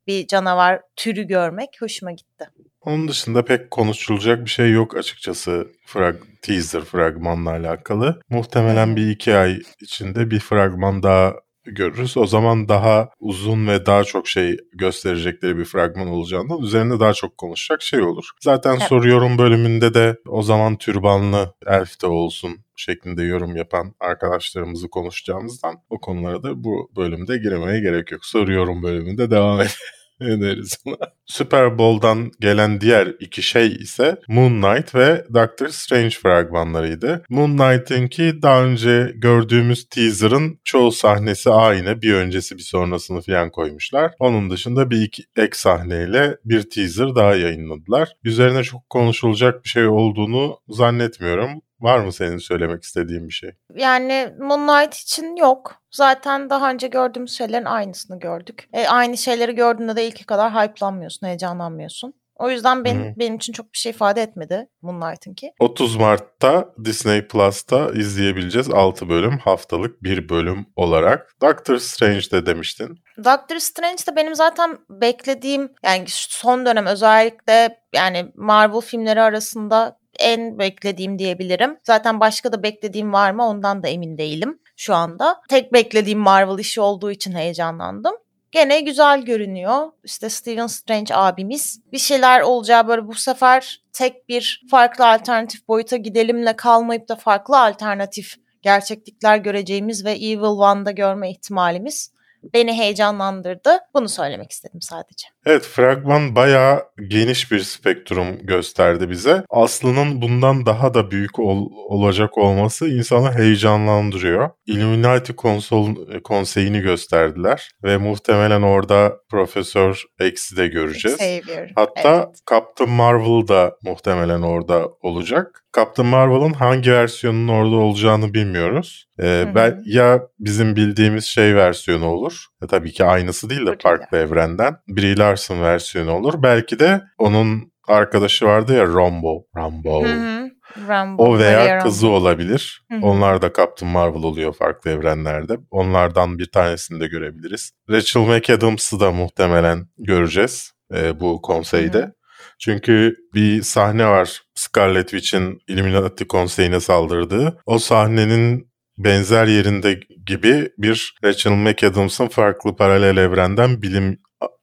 bir 0.07 0.27
canavar 0.27 0.83
türü 0.97 1.23
görmek 1.23 1.77
hoşuma 1.81 2.13
gitti. 2.13 2.51
Onun 2.87 3.09
dışında 3.09 3.45
pek 3.45 3.71
konuşulacak 3.71 4.45
bir 4.45 4.51
şey 4.51 4.71
yok 4.71 4.97
açıkçası 4.97 5.67
frag 5.87 6.17
teaser 6.43 6.85
fragmanla 6.85 7.51
alakalı. 7.51 8.21
Muhtemelen 8.31 8.97
bir 8.97 9.11
iki 9.11 9.35
ay 9.35 9.61
içinde 9.81 10.31
bir 10.31 10.41
fragman 10.41 11.03
daha 11.03 11.35
görürüz. 11.65 12.17
O 12.17 12.27
zaman 12.27 12.69
daha 12.69 13.09
uzun 13.21 13.69
ve 13.69 13.87
daha 13.87 14.05
çok 14.05 14.29
şey 14.29 14.57
gösterecekleri 14.73 15.59
bir 15.59 15.65
fragman 15.65 16.09
olacağından 16.09 16.63
üzerinde 16.63 17.01
daha 17.01 17.13
çok 17.13 17.39
konuşacak 17.39 17.83
şey 17.83 18.03
olur. 18.03 18.31
Zaten 18.41 18.71
evet. 18.71 18.83
soru 18.83 19.09
yorum 19.09 19.39
bölümünde 19.39 19.95
de 19.95 20.17
o 20.29 20.43
zaman 20.43 20.77
türbanlı 20.77 21.55
elf 21.67 22.03
de 22.03 22.07
olsun 22.07 22.59
şeklinde 22.77 23.23
yorum 23.23 23.57
yapan 23.57 23.95
arkadaşlarımızı 24.01 24.89
konuşacağımızdan 24.89 25.75
o 25.91 26.01
konulara 26.01 26.43
da 26.43 26.65
bu 26.65 26.91
bölümde 26.97 27.39
girmeye 27.39 27.81
gerek 27.81 28.13
yok. 28.13 28.25
Soru 28.25 28.53
yorum 28.53 28.83
bölümünde 28.83 29.31
devam 29.31 29.61
edelim 29.61 29.96
ona. 30.85 30.97
Super 31.27 31.79
Bowl'dan 31.79 32.31
gelen 32.41 32.81
diğer 32.81 33.07
iki 33.21 33.43
şey 33.43 33.67
ise 33.67 34.17
Moon 34.29 34.63
Knight 34.63 34.95
ve 34.95 35.25
Doctor 35.35 35.69
Strange 35.69 36.11
fragmanlarıydı. 36.11 37.25
Moon 37.29 37.57
Knight'inki 37.57 38.43
daha 38.43 38.65
önce 38.65 39.13
gördüğümüz 39.15 39.89
teaser'ın 39.89 40.61
çoğu 40.65 40.93
sahnesi 40.93 41.51
aynı. 41.51 42.03
Bir 42.03 42.15
öncesi 42.15 42.57
bir 42.57 42.63
sonrasını 42.63 43.21
falan 43.21 43.51
koymuşlar. 43.51 44.13
Onun 44.19 44.51
dışında 44.51 44.91
bir 44.91 45.03
iki 45.03 45.23
ek 45.37 45.53
sahneyle 45.53 46.37
bir 46.45 46.71
teaser 46.71 47.15
daha 47.15 47.35
yayınladılar. 47.35 48.13
Üzerine 48.25 48.63
çok 48.63 48.91
konuşulacak 48.91 49.65
bir 49.65 49.69
şey 49.69 49.87
olduğunu 49.87 50.59
zannetmiyorum. 50.69 51.51
Var 51.81 51.99
mı 51.99 52.13
senin 52.13 52.39
söylemek 52.39 52.83
istediğin 52.83 53.29
bir 53.29 53.33
şey? 53.33 53.51
Yani 53.75 54.35
Moonlight 54.39 54.95
için 54.95 55.37
yok. 55.37 55.75
Zaten 55.91 56.51
daha 56.51 56.71
önce 56.71 56.89
gördüğümüz 56.89 57.39
şeylerin 57.39 57.65
aynısını 57.65 58.19
gördük. 58.19 58.69
E, 58.73 58.87
aynı 58.87 59.17
şeyleri 59.17 59.55
gördüğünde 59.55 59.97
de 59.97 60.07
ilki 60.07 60.27
kadar 60.27 60.53
hype'lanmıyorsun, 60.53 61.27
heyecanlanmıyorsun. 61.27 62.15
O 62.39 62.51
yüzden 62.51 62.85
benim, 62.85 63.05
hmm. 63.05 63.13
benim 63.17 63.37
için 63.37 63.53
çok 63.53 63.73
bir 63.73 63.79
şey 63.79 63.91
ifade 63.91 64.23
etmedi 64.23 64.69
Moonlight'ınki. 64.83 65.53
30 65.61 65.97
Mart'ta 65.97 66.69
Disney 66.85 67.27
Plus'ta 67.29 67.91
izleyebileceğiz 67.91 68.71
6 68.71 69.09
bölüm 69.09 69.39
haftalık 69.39 70.03
bir 70.03 70.29
bölüm 70.29 70.67
olarak. 70.77 71.37
Doctor 71.43 71.79
Strange'de 71.79 72.47
demiştin. 72.47 72.99
Doctor 73.19 73.59
Strange 73.59 74.03
de 74.09 74.17
benim 74.17 74.35
zaten 74.35 74.79
beklediğim 74.91 75.73
yani 75.85 76.05
son 76.09 76.67
dönem 76.67 76.87
özellikle 76.87 77.79
yani 77.95 78.33
Marvel 78.35 78.81
filmleri 78.81 79.21
arasında 79.21 79.99
en 80.19 80.59
beklediğim 80.59 81.19
diyebilirim. 81.19 81.79
Zaten 81.85 82.21
başka 82.21 82.53
da 82.53 82.63
beklediğim 82.63 83.13
var 83.13 83.31
mı 83.31 83.49
ondan 83.49 83.83
da 83.83 83.89
emin 83.89 84.19
değilim 84.19 84.59
şu 84.77 84.95
anda. 84.95 85.41
Tek 85.49 85.73
beklediğim 85.73 86.19
Marvel 86.19 86.59
işi 86.59 86.81
olduğu 86.81 87.11
için 87.11 87.33
heyecanlandım. 87.33 88.15
Gene 88.53 88.81
güzel 88.81 89.23
görünüyor. 89.23 89.93
İşte 90.05 90.29
Stephen 90.29 90.67
Strange 90.67 91.15
abimiz 91.15 91.81
bir 91.93 91.99
şeyler 91.99 92.41
olacağı 92.41 92.89
böyle 92.89 93.07
bu 93.07 93.15
sefer 93.15 93.83
tek 93.93 94.29
bir 94.29 94.63
farklı 94.71 95.09
alternatif 95.09 95.69
boyuta 95.69 95.97
gidelimle 95.97 96.57
kalmayıp 96.57 97.09
da 97.09 97.17
farklı 97.17 97.61
alternatif 97.61 98.35
gerçeklikler 98.63 99.37
göreceğimiz 99.37 100.05
ve 100.05 100.13
Evil 100.13 100.43
One'da 100.43 100.91
görme 100.91 101.31
ihtimalimiz 101.31 102.16
beni 102.55 102.73
heyecanlandırdı. 102.73 103.79
Bunu 103.95 104.09
söylemek 104.09 104.51
istedim 104.51 104.81
sadece. 104.83 105.27
Evet 105.47 105.63
fragman 105.63 106.35
bayağı 106.35 106.83
geniş 107.09 107.53
bir 107.53 107.61
spektrum 107.61 108.47
gösterdi 108.47 109.11
bize. 109.11 109.45
Aslı'nın 109.51 110.23
bundan 110.23 110.67
daha 110.67 110.95
da 110.95 111.11
büyük 111.11 111.39
ol, 111.39 111.71
olacak 111.89 112.39
olması 112.39 112.89
insanı 112.89 113.33
heyecanlandırıyor. 113.33 114.51
Illuminati 114.67 115.37
konsol, 115.37 115.95
konseyini 116.25 116.81
gösterdiler 116.81 117.71
ve 117.83 117.97
muhtemelen 117.97 118.63
orada 118.63 119.17
Profesör 119.31 120.05
X'i 120.21 120.57
de 120.57 120.67
göreceğiz. 120.69 121.19
Xavier. 121.21 121.73
Hatta 121.75 122.15
evet. 122.15 122.37
Captain 122.51 122.91
Marvel 122.91 123.49
da 123.49 123.77
muhtemelen 123.83 124.43
orada 124.43 124.89
olacak. 125.03 125.66
Captain 125.77 126.09
Marvel'ın 126.09 126.53
hangi 126.53 126.93
versiyonunun 126.93 127.49
orada 127.49 127.77
olacağını 127.77 128.35
bilmiyoruz. 128.35 129.07
Ee, 129.23 129.53
ben 129.55 129.83
ya 129.87 130.23
bizim 130.39 130.77
bildiğimiz 130.77 131.25
şey 131.25 131.57
versiyonu 131.57 132.07
olur. 132.07 132.45
E, 132.63 132.67
tabii 132.67 132.93
ki 132.93 133.05
aynısı 133.05 133.51
değil 133.51 133.67
de 133.67 133.71
Öyle. 133.71 133.79
farklı 133.83 134.19
evrenden. 134.19 134.77
Brie 134.89 135.17
Larson 135.17 135.63
versiyonu 135.63 136.13
olur. 136.13 136.35
Belki 136.43 136.79
de 136.79 137.03
onun 137.19 137.73
arkadaşı 137.89 138.47
vardı 138.47 138.75
ya 138.75 138.87
Rambo. 138.87 139.45
Rambo. 139.57 140.05
Hı 140.05 140.09
hı. 140.09 140.47
Rambo, 140.89 141.25
O 141.25 141.39
veya 141.39 141.59
Maria 141.59 141.79
kızı 141.79 142.07
Rambo. 142.07 142.17
olabilir. 142.17 142.83
Hı 142.91 142.97
hı. 142.97 143.07
Onlar 143.07 143.43
da 143.43 143.53
Captain 143.57 143.93
Marvel 143.93 144.23
oluyor 144.23 144.53
farklı 144.53 144.91
evrenlerde. 144.91 145.57
Onlardan 145.71 146.39
bir 146.39 146.51
tanesini 146.51 147.01
de 147.01 147.07
görebiliriz. 147.07 147.71
Rachel 147.91 148.21
McAdams'ı 148.21 149.01
da 149.01 149.13
muhtemelen 149.13 149.87
göreceğiz 149.99 150.73
e, 150.95 151.21
bu 151.21 151.43
konseyde. 151.43 151.99
Hı 151.99 152.03
hı. 152.03 152.13
Çünkü 152.59 153.17
bir 153.35 153.63
sahne 153.63 154.07
var 154.07 154.43
Scarlet 154.55 155.11
Witch'in 155.11 155.59
Illuminati 155.69 156.27
konseyine 156.27 156.81
saldırdığı. 156.81 157.59
O 157.67 157.79
sahnenin 157.79 158.71
benzer 158.99 159.47
yerinde 159.47 160.01
gibi 160.27 160.71
bir 160.79 161.15
Rachel 161.25 161.53
McAdams'ın 161.53 162.29
farklı 162.29 162.77
paralel 162.77 163.17
evrenden 163.17 163.83
bilim 163.83 164.19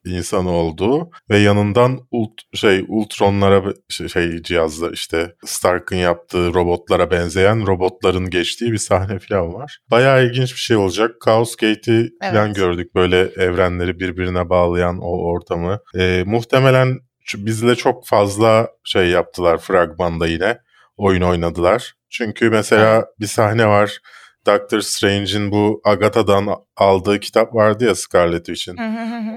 insanı 0.05 0.51
olduğu 0.51 1.09
ve 1.29 1.37
yanından 1.37 1.99
ult 2.11 2.31
şey 2.53 2.85
Ultronlara 2.87 3.63
şey, 3.89 4.07
şey 4.07 4.41
cihazla 4.41 4.91
işte 4.91 5.35
Stark'ın 5.45 5.95
yaptığı 5.95 6.53
robotlara 6.53 7.11
benzeyen 7.11 7.67
robotların 7.67 8.29
geçtiği 8.29 8.71
bir 8.71 8.77
sahne 8.77 9.19
falan 9.19 9.53
var. 9.53 9.79
Bayağı 9.91 10.25
ilginç 10.25 10.53
bir 10.53 10.59
şey 10.59 10.77
olacak. 10.77 11.15
Chaos 11.25 11.55
Gate'i 11.55 12.09
falan 12.21 12.45
Evet. 12.45 12.55
gördük 12.55 12.95
böyle 12.95 13.19
evrenleri 13.19 13.99
birbirine 13.99 14.49
bağlayan 14.49 14.99
o 15.01 15.31
ortamı. 15.31 15.79
Ee, 15.97 16.23
muhtemelen 16.25 16.99
bizle 17.35 17.75
çok 17.75 18.07
fazla 18.07 18.67
şey 18.83 19.07
yaptılar 19.07 19.57
fragmanda 19.57 20.27
yine. 20.27 20.57
Oyun 20.97 21.21
oynadılar. 21.21 21.93
Çünkü 22.09 22.49
mesela 22.49 23.05
bir 23.19 23.27
sahne 23.27 23.67
var. 23.67 23.99
Doctor 24.45 24.79
Strange'in 24.79 25.51
bu 25.51 25.81
Agatha'dan 25.83 26.47
aldığı 26.77 27.19
kitap 27.19 27.55
vardı 27.55 27.85
ya 27.85 27.95
Scarlet 27.95 28.45
Witch'in. 28.45 28.77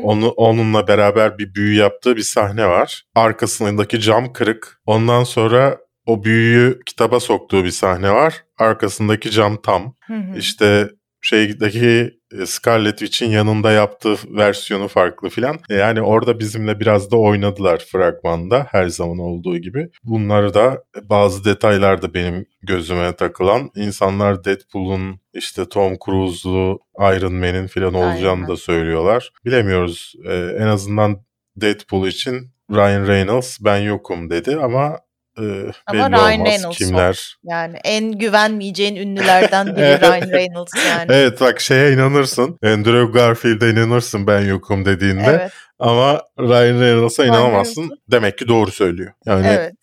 Onu, 0.02 0.28
onunla 0.28 0.88
beraber 0.88 1.38
bir 1.38 1.54
büyü 1.54 1.76
yaptığı 1.76 2.16
bir 2.16 2.22
sahne 2.22 2.66
var. 2.66 3.04
Arkasındaki 3.14 4.00
cam 4.00 4.32
kırık. 4.32 4.80
Ondan 4.86 5.24
sonra 5.24 5.78
o 6.06 6.24
büyüyü 6.24 6.80
kitaba 6.86 7.20
soktuğu 7.20 7.64
bir 7.64 7.70
sahne 7.70 8.10
var. 8.10 8.44
Arkasındaki 8.58 9.30
cam 9.30 9.62
tam. 9.62 9.94
İşte 10.36 10.88
şeydeki 11.20 12.10
e, 12.40 12.46
Scarlet 12.46 12.98
Witch'in 12.98 13.30
yanında 13.30 13.70
yaptığı 13.72 14.16
versiyonu 14.36 14.88
farklı 14.88 15.28
filan. 15.28 15.58
E, 15.70 15.74
Yani 15.74 16.02
orada 16.02 16.38
bizimle 16.38 16.80
biraz 16.80 17.10
da 17.10 17.16
oynadılar 17.16 17.84
fragmanda 17.92 18.66
her 18.70 18.86
zaman 18.88 19.18
olduğu 19.18 19.58
gibi. 19.58 19.88
Bunları 20.04 20.54
da 20.54 20.82
bazı 21.02 21.44
detaylar 21.44 22.02
da 22.02 22.14
benim 22.14 22.46
gözüme 22.62 23.12
takılan. 23.16 23.70
İnsanlar 23.76 24.44
Deadpool'un 24.44 25.20
işte 25.34 25.68
Tom 25.68 25.96
Cruise'lu 26.06 26.80
Iron 27.00 27.34
Man'in 27.34 27.66
filan 27.66 27.94
olacağını 27.94 28.34
Aynen. 28.34 28.48
da 28.48 28.56
söylüyorlar. 28.56 29.32
Bilemiyoruz. 29.44 30.14
E, 30.28 30.34
en 30.34 30.66
azından 30.66 31.26
Deadpool 31.56 32.06
için 32.06 32.50
Ryan 32.70 33.06
Reynolds 33.06 33.58
ben 33.60 33.78
yokum 33.78 34.30
dedi 34.30 34.56
ama 34.56 34.98
e, 35.38 35.42
Ama 35.86 36.12
belli 36.12 36.12
Ryan 36.12 36.40
olmaz 36.40 36.46
Reynolds 36.52 36.78
kimler. 36.78 37.36
Yani 37.44 37.76
en 37.84 38.12
güvenmeyeceğin 38.12 38.96
ünlülerden 38.96 39.66
biri. 39.66 40.00
Ryan 40.00 40.30
Reynolds 40.30 40.72
yani. 40.88 41.06
Evet 41.08 41.40
bak 41.40 41.60
şeye 41.60 41.92
inanırsın. 41.92 42.58
Andrew 42.64 43.12
Garfield'e 43.12 43.70
inanırsın 43.70 44.26
ben 44.26 44.40
yokum 44.40 44.84
dediğinde. 44.84 45.24
Evet. 45.26 45.52
Ama 45.78 46.22
Ryan 46.38 46.80
Reynolds'a 46.80 47.24
inanamazsın. 47.24 47.90
Demek 48.10 48.38
ki 48.38 48.48
doğru 48.48 48.70
söylüyor. 48.70 49.12
Yani 49.26 49.46
Evet. 49.46 49.74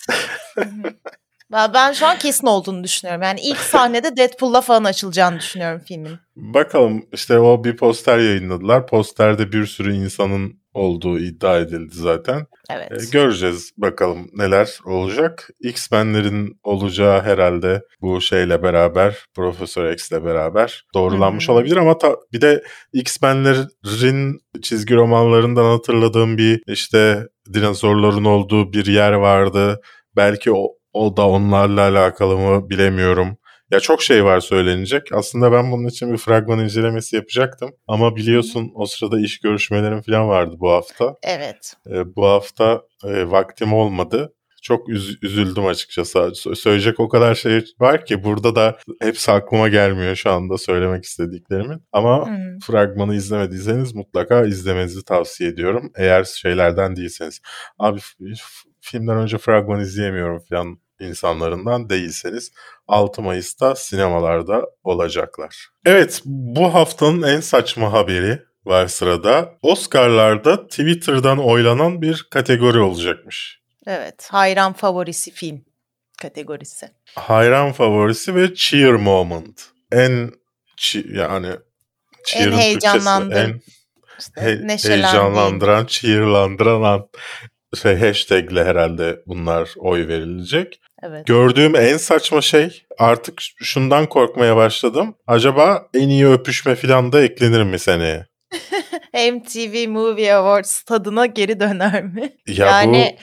Ben 1.73 1.91
şu 1.93 2.05
an 2.07 2.17
kesin 2.17 2.47
olduğunu 2.47 2.83
düşünüyorum. 2.83 3.21
Yani 3.21 3.39
ilk 3.41 3.57
sahnede 3.57 4.17
Deadpool'la 4.17 4.61
falan 4.61 4.83
açılacağını 4.83 5.39
düşünüyorum 5.39 5.81
filmin. 5.87 6.17
bakalım 6.35 7.05
işte 7.13 7.39
o 7.39 7.63
bir 7.63 7.77
poster 7.77 8.17
yayınladılar. 8.17 8.87
Posterde 8.87 9.51
bir 9.51 9.65
sürü 9.65 9.93
insanın 9.93 10.62
olduğu 10.73 11.19
iddia 11.19 11.59
edildi 11.59 11.95
zaten. 11.95 12.45
Evet. 12.69 12.91
Ee, 12.91 13.09
göreceğiz 13.11 13.71
bakalım 13.77 14.27
neler 14.33 14.79
olacak. 14.85 15.49
X-Men'lerin 15.59 16.59
olacağı 16.63 17.21
herhalde 17.21 17.81
bu 18.01 18.21
şeyle 18.21 18.63
beraber, 18.63 19.17
Profesör 19.35 19.91
X'le 19.93 20.11
beraber 20.25 20.85
doğrulanmış 20.93 21.47
Hı 21.47 21.51
hı. 21.51 21.55
olabilir 21.55 21.77
ama 21.77 21.97
ta- 21.97 22.17
bir 22.33 22.41
de 22.41 22.63
X-Men'lerin 22.93 24.39
çizgi 24.61 24.95
romanlarından 24.95 25.65
hatırladığım 25.65 26.37
bir 26.37 26.61
işte 26.67 27.27
dinozorların 27.53 28.25
olduğu 28.25 28.73
bir 28.73 28.85
yer 28.85 29.11
vardı. 29.13 29.81
Belki 30.15 30.51
o, 30.51 30.67
o 30.93 31.17
da 31.17 31.27
onlarla 31.27 31.81
alakalı 31.81 32.37
mı 32.37 32.69
bilemiyorum. 32.69 33.37
Ya 33.73 33.79
çok 33.79 34.01
şey 34.01 34.25
var 34.25 34.39
söylenecek. 34.39 35.13
Aslında 35.13 35.51
ben 35.51 35.71
bunun 35.71 35.87
için 35.87 36.13
bir 36.13 36.17
fragman 36.17 36.59
incelemesi 36.59 37.15
yapacaktım. 37.15 37.71
Ama 37.87 38.15
biliyorsun 38.15 38.71
o 38.75 38.85
sırada 38.85 39.19
iş 39.19 39.39
görüşmelerim 39.39 40.01
falan 40.01 40.27
vardı 40.27 40.55
bu 40.59 40.71
hafta. 40.71 41.15
Evet. 41.23 41.73
E, 41.89 42.15
bu 42.15 42.25
hafta 42.25 42.81
e, 43.05 43.31
vaktim 43.31 43.73
olmadı. 43.73 44.33
Çok 44.61 44.89
üz- 44.89 45.17
üzüldüm 45.21 45.65
açıkçası. 45.65 46.19
Sö- 46.19 46.55
Söyleyecek 46.55 46.99
o 46.99 47.09
kadar 47.09 47.35
şey 47.35 47.65
var 47.79 48.05
ki 48.05 48.23
burada 48.23 48.55
da 48.55 48.77
hepsi 49.01 49.31
aklıma 49.31 49.69
gelmiyor 49.69 50.15
şu 50.15 50.31
anda 50.31 50.57
söylemek 50.57 51.03
istediklerimin. 51.03 51.83
Ama 51.91 52.29
hı. 52.29 52.57
fragmanı 52.65 53.15
izlemediyseniz 53.15 53.95
mutlaka 53.95 54.45
izlemenizi 54.45 55.03
tavsiye 55.05 55.49
ediyorum. 55.49 55.91
Eğer 55.97 56.23
şeylerden 56.23 56.95
değilseniz. 56.95 57.41
Abi 57.79 57.99
filmden 58.81 59.17
önce 59.17 59.37
fragman 59.37 59.79
izleyemiyorum 59.79 60.39
falan 60.49 60.82
insanlarından 61.03 61.89
değilseniz 61.89 62.51
6 62.87 63.21
Mayıs'ta 63.21 63.75
sinemalarda 63.75 64.65
olacaklar. 64.83 65.67
Evet 65.85 66.21
bu 66.25 66.73
haftanın 66.73 67.21
en 67.23 67.39
saçma 67.39 67.93
haberi 67.93 68.39
var 68.65 68.87
sırada. 68.87 69.53
Oscar'larda 69.61 70.67
Twitter'dan 70.67 71.37
oylanan 71.37 72.01
bir 72.01 72.27
kategori 72.31 72.79
olacakmış. 72.79 73.59
Evet. 73.87 74.27
Hayran 74.31 74.73
favorisi 74.73 75.31
film 75.31 75.65
kategorisi. 76.21 76.89
Hayran 77.15 77.71
favorisi 77.71 78.35
ve 78.35 78.53
cheer 78.53 78.91
moment. 78.93 79.61
En 79.91 80.31
yani 81.13 81.47
cheer'ın 82.25 82.51
Türkçesi 82.51 82.57
heyecanlandır- 82.59 83.35
en 83.35 83.61
İşte 84.19 84.41
he- 84.41 84.89
heyecanlandıran, 84.93 85.85
cheerlandıran 85.85 86.81
an. 86.81 87.07
Şey 87.81 87.95
hashtagle 87.99 88.63
herhalde 88.63 89.19
bunlar 89.27 89.69
oy 89.77 90.07
verilecek. 90.07 90.81
Evet. 91.05 91.27
Gördüğüm 91.27 91.75
en 91.75 91.97
saçma 91.97 92.41
şey 92.41 92.83
artık 92.97 93.41
şundan 93.61 94.05
korkmaya 94.05 94.55
başladım. 94.55 95.15
Acaba 95.27 95.87
en 95.93 96.09
iyi 96.09 96.27
öpüşme 96.27 96.75
falan 96.75 97.11
da 97.11 97.23
eklenir 97.23 97.63
mi 97.63 97.79
seneye? 97.79 98.25
MTV 99.31 99.89
Movie 99.89 100.33
Awards 100.33 100.81
tadına 100.83 101.25
geri 101.25 101.59
döner 101.59 102.03
mi? 102.03 102.33
Ya 102.47 102.65
yani 102.67 103.17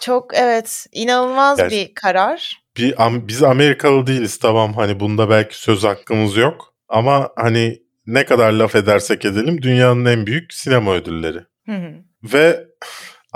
çok 0.00 0.34
evet 0.34 0.86
inanılmaz 0.92 1.58
Gerçi- 1.58 1.76
bir 1.76 1.94
karar. 1.94 2.60
bu 2.76 2.80
bir 2.82 2.94
biz 3.28 3.42
Amerikalı 3.42 4.06
değiliz 4.06 4.38
tamam 4.38 4.74
hani 4.74 5.00
bunda 5.00 5.30
belki 5.30 5.60
söz 5.60 5.84
hakkımız 5.84 6.36
yok. 6.36 6.74
Ama 6.88 7.30
hani 7.36 7.82
ne 8.06 8.24
kadar 8.24 8.52
laf 8.52 8.74
edersek 8.76 9.24
edelim 9.24 9.62
dünyanın 9.62 10.04
en 10.04 10.26
büyük 10.26 10.54
sinema 10.54 10.94
ödülleri. 10.94 11.38
Hı 11.66 11.72
hı. 11.72 11.92
Ve 12.22 12.64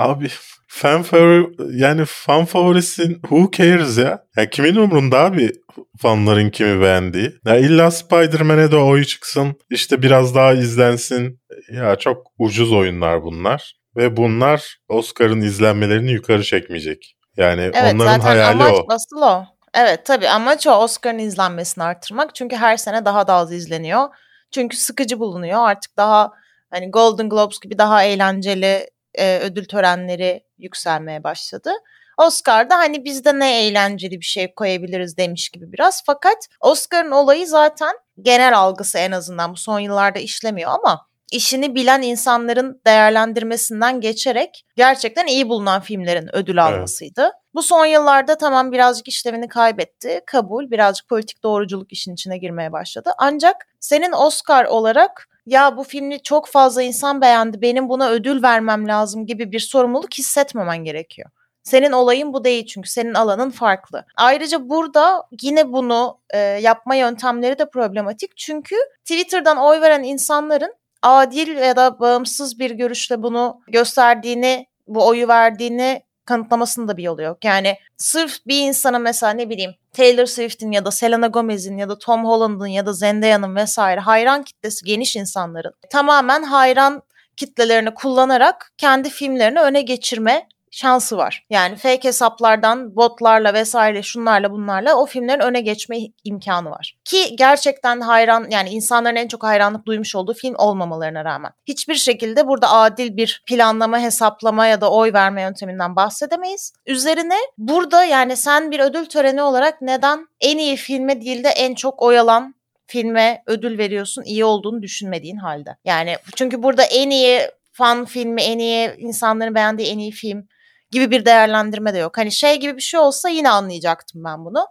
abi 0.01 0.29
fan 0.69 1.03
favori 1.03 1.47
yani 1.71 2.05
fan 2.07 2.45
favorisin 2.45 3.13
who 3.15 3.51
cares 3.57 3.99
ya? 3.99 4.25
Ya 4.37 4.51
kimin 4.51 4.77
umrunda 4.77 5.19
abi 5.19 5.53
fanların 5.99 6.51
kimi 6.51 6.81
beğendiği? 6.81 7.33
Ya 7.47 7.57
illa 7.57 7.91
Spider-Man'e 7.91 8.73
de 8.73 8.77
oy 8.77 9.05
çıksın. 9.05 9.55
işte 9.71 10.03
biraz 10.03 10.35
daha 10.35 10.53
izlensin. 10.53 11.41
Ya 11.73 11.97
çok 11.97 12.27
ucuz 12.39 12.73
oyunlar 12.73 13.23
bunlar. 13.23 13.75
Ve 13.97 14.17
bunlar 14.17 14.79
Oscar'ın 14.89 15.41
izlenmelerini 15.41 16.11
yukarı 16.13 16.43
çekmeyecek. 16.43 17.17
Yani 17.37 17.61
Evet 17.61 17.95
onların 17.95 18.13
zaten 18.21 18.21
hayali 18.21 18.63
amaç 18.63 18.75
o. 18.75 18.85
asıl 18.89 19.23
o. 19.23 19.45
Evet 19.75 20.07
tabii 20.07 20.29
amaç 20.29 20.67
o 20.67 20.71
Oscar'ın 20.71 21.19
izlenmesini 21.19 21.85
artırmak. 21.85 22.35
Çünkü 22.35 22.57
her 22.57 22.77
sene 22.77 23.05
daha 23.05 23.27
da 23.27 23.35
az 23.35 23.53
izleniyor. 23.53 24.09
Çünkü 24.55 24.77
sıkıcı 24.77 25.19
bulunuyor. 25.19 25.69
Artık 25.69 25.97
daha 25.97 26.31
hani 26.71 26.91
Golden 26.91 27.29
Globes 27.29 27.61
gibi 27.61 27.79
daha 27.79 28.05
eğlenceli 28.05 28.87
e, 29.15 29.39
ödül 29.39 29.65
törenleri 29.65 30.45
yükselmeye 30.59 31.25
başladı. 31.25 31.71
Oscar'da 32.19 32.79
hani 32.79 33.05
biz 33.05 33.25
de 33.25 33.39
ne 33.39 33.67
eğlenceli 33.67 34.21
bir 34.21 34.25
şey 34.25 34.55
koyabiliriz 34.55 35.17
demiş 35.17 35.49
gibi 35.49 35.73
biraz. 35.73 36.03
Fakat 36.07 36.37
Oscar'ın 36.61 37.11
olayı 37.11 37.47
zaten 37.47 37.93
genel 38.23 38.59
algısı 38.59 38.99
en 38.99 39.13
azından 39.13 39.53
bu 39.53 39.57
son 39.57 39.81
yıllarda 39.81 40.19
işlemiyor 40.19 40.71
ama 40.71 41.07
işini 41.33 41.75
bilen 41.75 42.03
insanların 42.03 42.81
değerlendirmesinden 42.87 44.01
geçerek 44.01 44.65
gerçekten 44.77 45.27
iyi 45.27 45.49
bulunan 45.49 45.81
filmlerin 45.81 46.37
ödül 46.37 46.65
almasıydı. 46.65 47.21
Evet. 47.23 47.33
Bu 47.55 47.63
son 47.63 47.87
yıllarda 47.87 48.39
tamam 48.39 48.73
birazcık 48.73 49.09
işlevini 49.09 49.49
kaybetti. 49.49 50.21
Kabul, 50.27 50.71
birazcık 50.71 51.09
politik 51.09 51.43
doğruculuk 51.43 51.93
işin 51.93 52.15
içine 52.15 52.39
girmeye 52.39 52.73
başladı. 52.73 53.11
Ancak 53.19 53.57
senin 53.81 54.13
Oscar 54.13 54.65
olarak 54.65 55.29
ya 55.47 55.77
bu 55.77 55.85
filmi 55.85 56.23
çok 56.23 56.49
fazla 56.49 56.83
insan 56.83 57.21
beğendi, 57.21 57.63
benim 57.63 57.89
buna 57.89 58.11
ödül 58.11 58.43
vermem 58.43 58.89
lazım 58.89 59.27
gibi 59.27 59.53
bir 59.53 59.61
sorumluluk 59.61 60.15
hissetmemen 60.15 60.85
gerekiyor. 60.85 61.31
Senin 61.63 61.93
olayın 61.93 62.33
bu 62.33 62.45
değil 62.45 62.67
çünkü 62.67 62.91
senin 62.91 63.15
alanın 63.15 63.51
farklı. 63.51 64.05
Ayrıca 64.17 64.69
burada 64.69 65.23
yine 65.43 65.73
bunu 65.73 66.19
e, 66.31 66.39
yapma 66.39 66.95
yöntemleri 66.95 67.59
de 67.59 67.71
problematik. 67.71 68.37
Çünkü 68.37 68.77
Twitter'dan 69.05 69.57
oy 69.57 69.81
veren 69.81 70.03
insanların 70.03 70.75
adil 71.03 71.57
ya 71.57 71.77
da 71.77 72.01
bağımsız 72.01 72.59
bir 72.59 72.71
görüşle 72.71 73.23
bunu 73.23 73.61
gösterdiğini, 73.69 74.67
bu 74.87 75.07
oyu 75.07 75.29
verdiğini 75.29 76.03
kanıtlamasının 76.25 76.89
da 76.89 76.97
bir 76.97 77.03
yolu 77.03 77.23
yok. 77.23 77.45
Yani 77.45 77.77
sırf 77.97 78.47
bir 78.47 78.69
insana 78.69 78.99
mesela 78.99 79.33
ne 79.33 79.51
bileyim 79.51 79.75
Taylor 79.93 80.27
Swift'in 80.27 80.73
ya 80.73 80.85
da 80.85 80.91
Selena 80.91 81.27
Gomez'in 81.27 81.79
ya 81.79 81.89
da 81.89 81.99
Tom 81.99 82.25
Holland'ın 82.25 82.67
ya 82.67 82.87
da 82.87 82.93
Zendaya'nın 82.93 83.57
vesaire 83.57 84.01
hayran 84.01 84.43
kitlesi 84.43 84.85
geniş 84.85 85.17
insanların 85.17 85.73
tamamen 85.91 86.43
hayran 86.43 87.03
kitlelerini 87.37 87.95
kullanarak 87.95 88.73
kendi 88.79 89.11
filmlerini 89.11 89.61
öne 89.61 89.83
geçirme 89.83 90.49
şansı 90.71 91.17
var. 91.17 91.47
Yani 91.51 91.77
fake 91.77 92.09
hesaplardan 92.09 92.97
botlarla 92.97 93.55
vesaire 93.55 94.03
şunlarla 94.03 94.51
bunlarla 94.51 94.95
o 94.95 95.07
filmlerin 95.07 95.41
öne 95.41 95.61
geçme 95.61 95.99
imkanı 96.25 96.71
var. 96.71 96.97
Ki 97.05 97.37
gerçekten 97.37 98.01
hayran 98.01 98.47
yani 98.51 98.71
insanların 98.71 99.17
en 99.17 99.29
çok 99.29 99.43
hayranlık 99.43 99.87
duymuş 99.87 100.15
olduğu 100.15 100.35
film 100.35 100.55
olmamalarına 100.59 101.25
rağmen. 101.25 101.53
Hiçbir 101.67 101.95
şekilde 101.95 102.47
burada 102.47 102.73
adil 102.73 103.17
bir 103.17 103.43
planlama, 103.47 103.99
hesaplama 103.99 104.67
ya 104.67 104.81
da 104.81 104.93
oy 104.93 105.13
verme 105.13 105.43
yönteminden 105.43 105.97
bahsedemeyiz. 105.97 106.73
Üzerine 106.87 107.37
burada 107.59 108.05
yani 108.05 108.37
sen 108.37 108.71
bir 108.71 108.81
ödül 108.81 109.07
töreni 109.07 109.43
olarak 109.43 109.83
neden 109.83 110.27
en 110.41 110.59
iyi 110.59 110.77
filme 110.77 111.21
değil 111.21 111.45
de 111.45 111.49
en 111.49 111.75
çok 111.75 112.03
oy 112.03 112.19
alan 112.19 112.55
filme 112.87 113.43
ödül 113.47 113.79
veriyorsun 113.79 114.23
iyi 114.23 114.45
olduğunu 114.45 114.83
düşünmediğin 114.83 115.37
halde. 115.37 115.77
Yani 115.85 116.17
çünkü 116.37 116.63
burada 116.63 116.83
en 116.83 117.11
iyi 117.11 117.41
fan 117.73 118.05
filmi, 118.05 118.43
en 118.43 118.59
iyi 118.59 118.95
insanların 118.99 119.55
beğendiği 119.55 119.89
en 119.89 119.99
iyi 119.99 120.11
film 120.11 120.49
gibi 120.91 121.11
bir 121.11 121.25
değerlendirme 121.25 121.95
de 121.95 121.99
yok. 121.99 122.19
Hani 122.19 122.33
şey 122.33 122.61
gibi 122.61 122.77
bir 122.77 122.83
şey 122.83 123.01
olsa 123.01 123.29
yine 123.29 123.51
anlayacaktım 123.51 124.25
ben 124.25 124.45
bunu. 124.45 124.67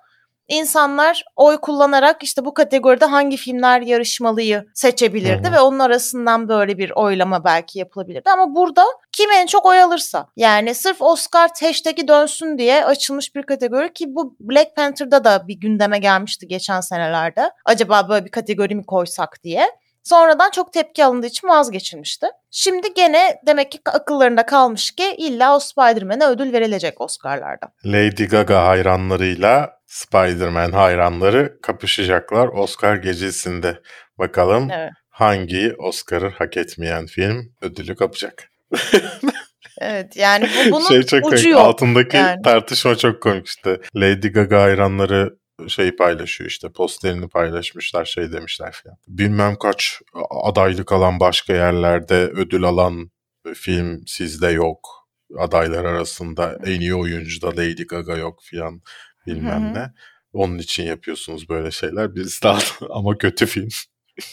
İnsanlar 0.49 1.23
oy 1.36 1.58
kullanarak 1.58 2.23
işte 2.23 2.45
bu 2.45 2.53
kategoride 2.53 3.05
hangi 3.05 3.38
filmler 3.38 3.82
yarışmalıyı 3.82 4.65
seçebilirdi 4.73 5.47
Hı-hı. 5.47 5.53
ve 5.53 5.60
onun 5.60 5.79
arasından 5.79 6.49
böyle 6.49 6.77
bir 6.77 6.91
oylama 6.91 7.43
belki 7.43 7.79
yapılabilirdi. 7.79 8.29
Ama 8.29 8.55
burada 8.55 8.86
kim 9.12 9.32
en 9.32 9.45
çok 9.45 9.65
oy 9.65 9.82
alırsa 9.82 10.27
yani 10.36 10.75
sırf 10.75 11.01
Oscar 11.01 11.49
hashtag'i 11.62 12.08
dönsün 12.08 12.58
diye 12.58 12.86
açılmış 12.86 13.36
bir 13.36 13.43
kategori 13.43 13.93
ki 13.93 14.15
bu 14.15 14.36
Black 14.39 14.75
Panther'da 14.75 15.23
da 15.23 15.47
bir 15.47 15.60
gündeme 15.60 15.99
gelmişti 15.99 16.47
geçen 16.47 16.82
senelerde. 16.82 17.51
Acaba 17.65 18.10
böyle 18.10 18.25
bir 18.25 18.32
kategori 18.32 18.75
mi 18.75 18.86
koysak 18.86 19.43
diye. 19.43 19.69
Sonradan 20.10 20.52
çok 20.52 20.74
tepki 20.74 21.06
alındığı 21.06 21.28
için 21.28 21.48
vazgeçilmişti. 21.48 22.28
Şimdi 22.52 22.93
gene 22.93 23.41
demek 23.48 23.72
ki 23.72 23.80
akıllarında 23.86 24.45
kalmış 24.45 24.91
ki 24.91 25.15
illa 25.17 25.56
o 25.56 25.60
Spider-Man'e 25.60 26.26
ödül 26.26 26.54
verilecek 26.54 27.02
Oscar'larda. 27.02 27.72
Lady 27.86 28.26
Gaga 28.26 28.67
hayranlarıyla 28.67 29.69
Spider-Man 29.88 30.72
hayranları 30.72 31.62
kapışacaklar 31.62 32.48
Oscar 32.48 32.95
gecesinde. 32.95 33.80
Bakalım 34.19 34.72
evet. 34.72 34.91
hangi 35.10 35.74
Oscar'ı 35.78 36.30
hak 36.30 36.58
etmeyen 36.58 37.06
film 37.06 37.54
ödülü 37.62 37.95
kapacak. 37.95 38.52
evet 39.82 40.15
yani 40.15 40.50
bu 40.67 40.72
bunun 40.72 40.88
şey 40.88 41.04
çok 41.04 41.19
ucu 41.19 41.30
komik. 41.30 41.45
yok. 41.45 41.62
Altındaki 41.62 42.17
yani. 42.17 42.41
tartışma 42.41 42.95
çok 42.95 43.22
komik 43.24 43.48
işte. 43.48 43.78
Lady 43.95 44.28
Gaga 44.28 44.62
hayranları 44.62 45.38
şey 45.67 45.95
paylaşıyor 45.95 46.50
işte 46.50 46.69
posterini 46.69 47.30
paylaşmışlar 47.30 48.06
şey 48.06 48.32
demişler 48.32 48.72
falan. 48.84 48.98
Bilmem 49.08 49.56
kaç 49.56 50.02
adaylık 50.30 50.91
alan 50.91 51.19
başka 51.19 51.54
yerlerde 51.54 52.15
ödül 52.15 52.63
alan 52.63 53.12
film 53.54 54.04
sizde 54.08 54.48
yok. 54.48 55.10
Adaylar 55.38 55.86
arasında 55.86 56.60
en 56.65 56.80
iyi 56.80 56.95
oyuncu 56.95 57.41
da 57.41 57.48
Lady 57.48 57.84
Gaga 57.84 58.17
yok 58.17 58.39
filan 58.43 58.82
bilmem 59.28 59.65
Hı-hı. 59.65 59.74
ne. 59.74 59.93
Onun 60.34 60.58
için 60.58 60.84
yapıyorsunuz 60.84 61.50
böyle 61.50 61.72
şeyler. 61.72 62.15
Biz 62.15 62.39
daha 62.43 62.60
ama 62.89 63.17
kötü 63.17 63.45
film. 63.45 63.69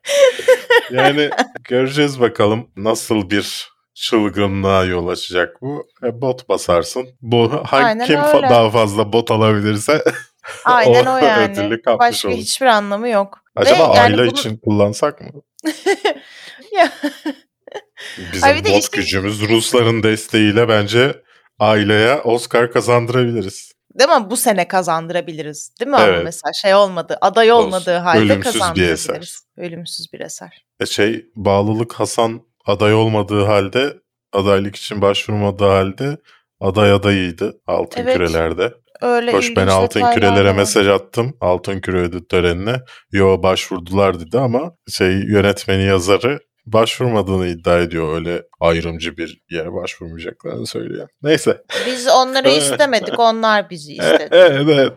yani 0.92 1.30
göreceğiz 1.64 2.20
bakalım 2.20 2.72
nasıl 2.78 3.30
bir 3.30 3.69
çılgınlığa 4.02 4.86
yol 4.86 5.08
açacak 5.08 5.62
bu. 5.62 5.88
E, 6.04 6.22
bot 6.22 6.50
basarsın. 6.50 7.08
Bu 7.22 7.64
hangi 7.66 8.06
kim 8.06 8.20
öyle. 8.20 8.50
daha 8.50 8.70
fazla 8.70 9.14
bot 9.14 9.32
alabilirse 9.32 10.04
Aynen 10.66 11.06
o, 11.06 11.14
o 11.14 11.18
yani. 11.26 11.80
Başka 12.00 12.28
olur. 12.28 12.38
hiçbir 12.38 12.66
anlamı 12.66 13.10
yok. 13.10 13.40
Acaba 13.56 13.94
Ve 13.94 14.00
aile 14.00 14.18
bunu... 14.18 14.26
için 14.26 14.58
kullansak 14.58 15.22
mı? 15.22 15.42
ya. 16.72 16.92
Bizim 18.34 18.58
bot 18.58 18.68
işte... 18.68 18.98
gücümüz 18.98 19.50
Rusların 19.50 20.04
desteğiyle 20.04 20.70
bence 20.70 21.24
aileye 21.60 22.16
Oscar 22.16 22.72
kazandırabiliriz. 22.72 23.72
Değil 24.00 24.10
mi? 24.10 24.30
Bu 24.30 24.38
sene 24.38 24.68
kazandırabiliriz. 24.68 25.72
Değil 25.80 25.92
mi 25.92 25.98
evet. 26.00 26.14
ama 26.14 26.24
mesela 26.24 26.54
şey 26.54 26.76
olmadı. 26.76 27.18
Aday 27.22 27.52
olmadığı 27.52 27.96
Olsun. 27.96 28.04
halde 28.04 28.20
Ölümsüz 28.20 28.54
kazandırabiliriz. 28.54 29.10
Bir 29.10 29.16
eser. 29.16 29.34
Ölümsüz 29.58 30.14
bir 30.14 30.20
eser. 30.20 30.66
E 30.80 30.86
şey 30.86 31.26
bağlılık 31.36 31.94
Hasan 31.94 32.49
aday 32.66 32.94
olmadığı 32.94 33.44
halde 33.44 33.94
adaylık 34.34 34.76
için 34.76 35.02
başvurmadığı 35.02 35.68
halde 35.68 36.18
aday 36.60 36.92
adayıydı 36.92 37.62
altın 37.68 38.02
evet. 38.02 38.18
kürelerde. 38.18 38.74
Öyle 39.02 39.34
Hoş 39.34 39.56
ben 39.56 39.68
altın 39.68 40.12
kürelere 40.14 40.50
var. 40.50 40.56
mesaj 40.56 40.88
attım. 40.88 41.38
Altın 41.42 41.82
küre 41.82 41.98
ödül 41.98 42.24
törenine. 42.26 42.76
Yo 43.12 43.44
başvurdular 43.44 44.20
dedi 44.20 44.40
ama 44.40 44.76
şey 44.90 45.12
yönetmeni 45.12 45.84
yazarı 45.84 46.40
başvurmadığını 46.66 47.48
iddia 47.48 47.80
ediyor. 47.80 48.16
Öyle 48.16 48.44
ayrımcı 48.60 49.18
bir 49.18 49.42
yere 49.50 49.74
başvurmayacaklarını 49.74 50.68
söylüyor. 50.68 51.08
Neyse. 51.22 51.62
Biz 51.86 52.08
onları 52.08 52.50
istemedik. 52.58 53.20
Onlar 53.20 53.70
bizi 53.70 53.92
istedi. 53.98 54.28
evet 54.32 54.68
evet. 54.70 54.94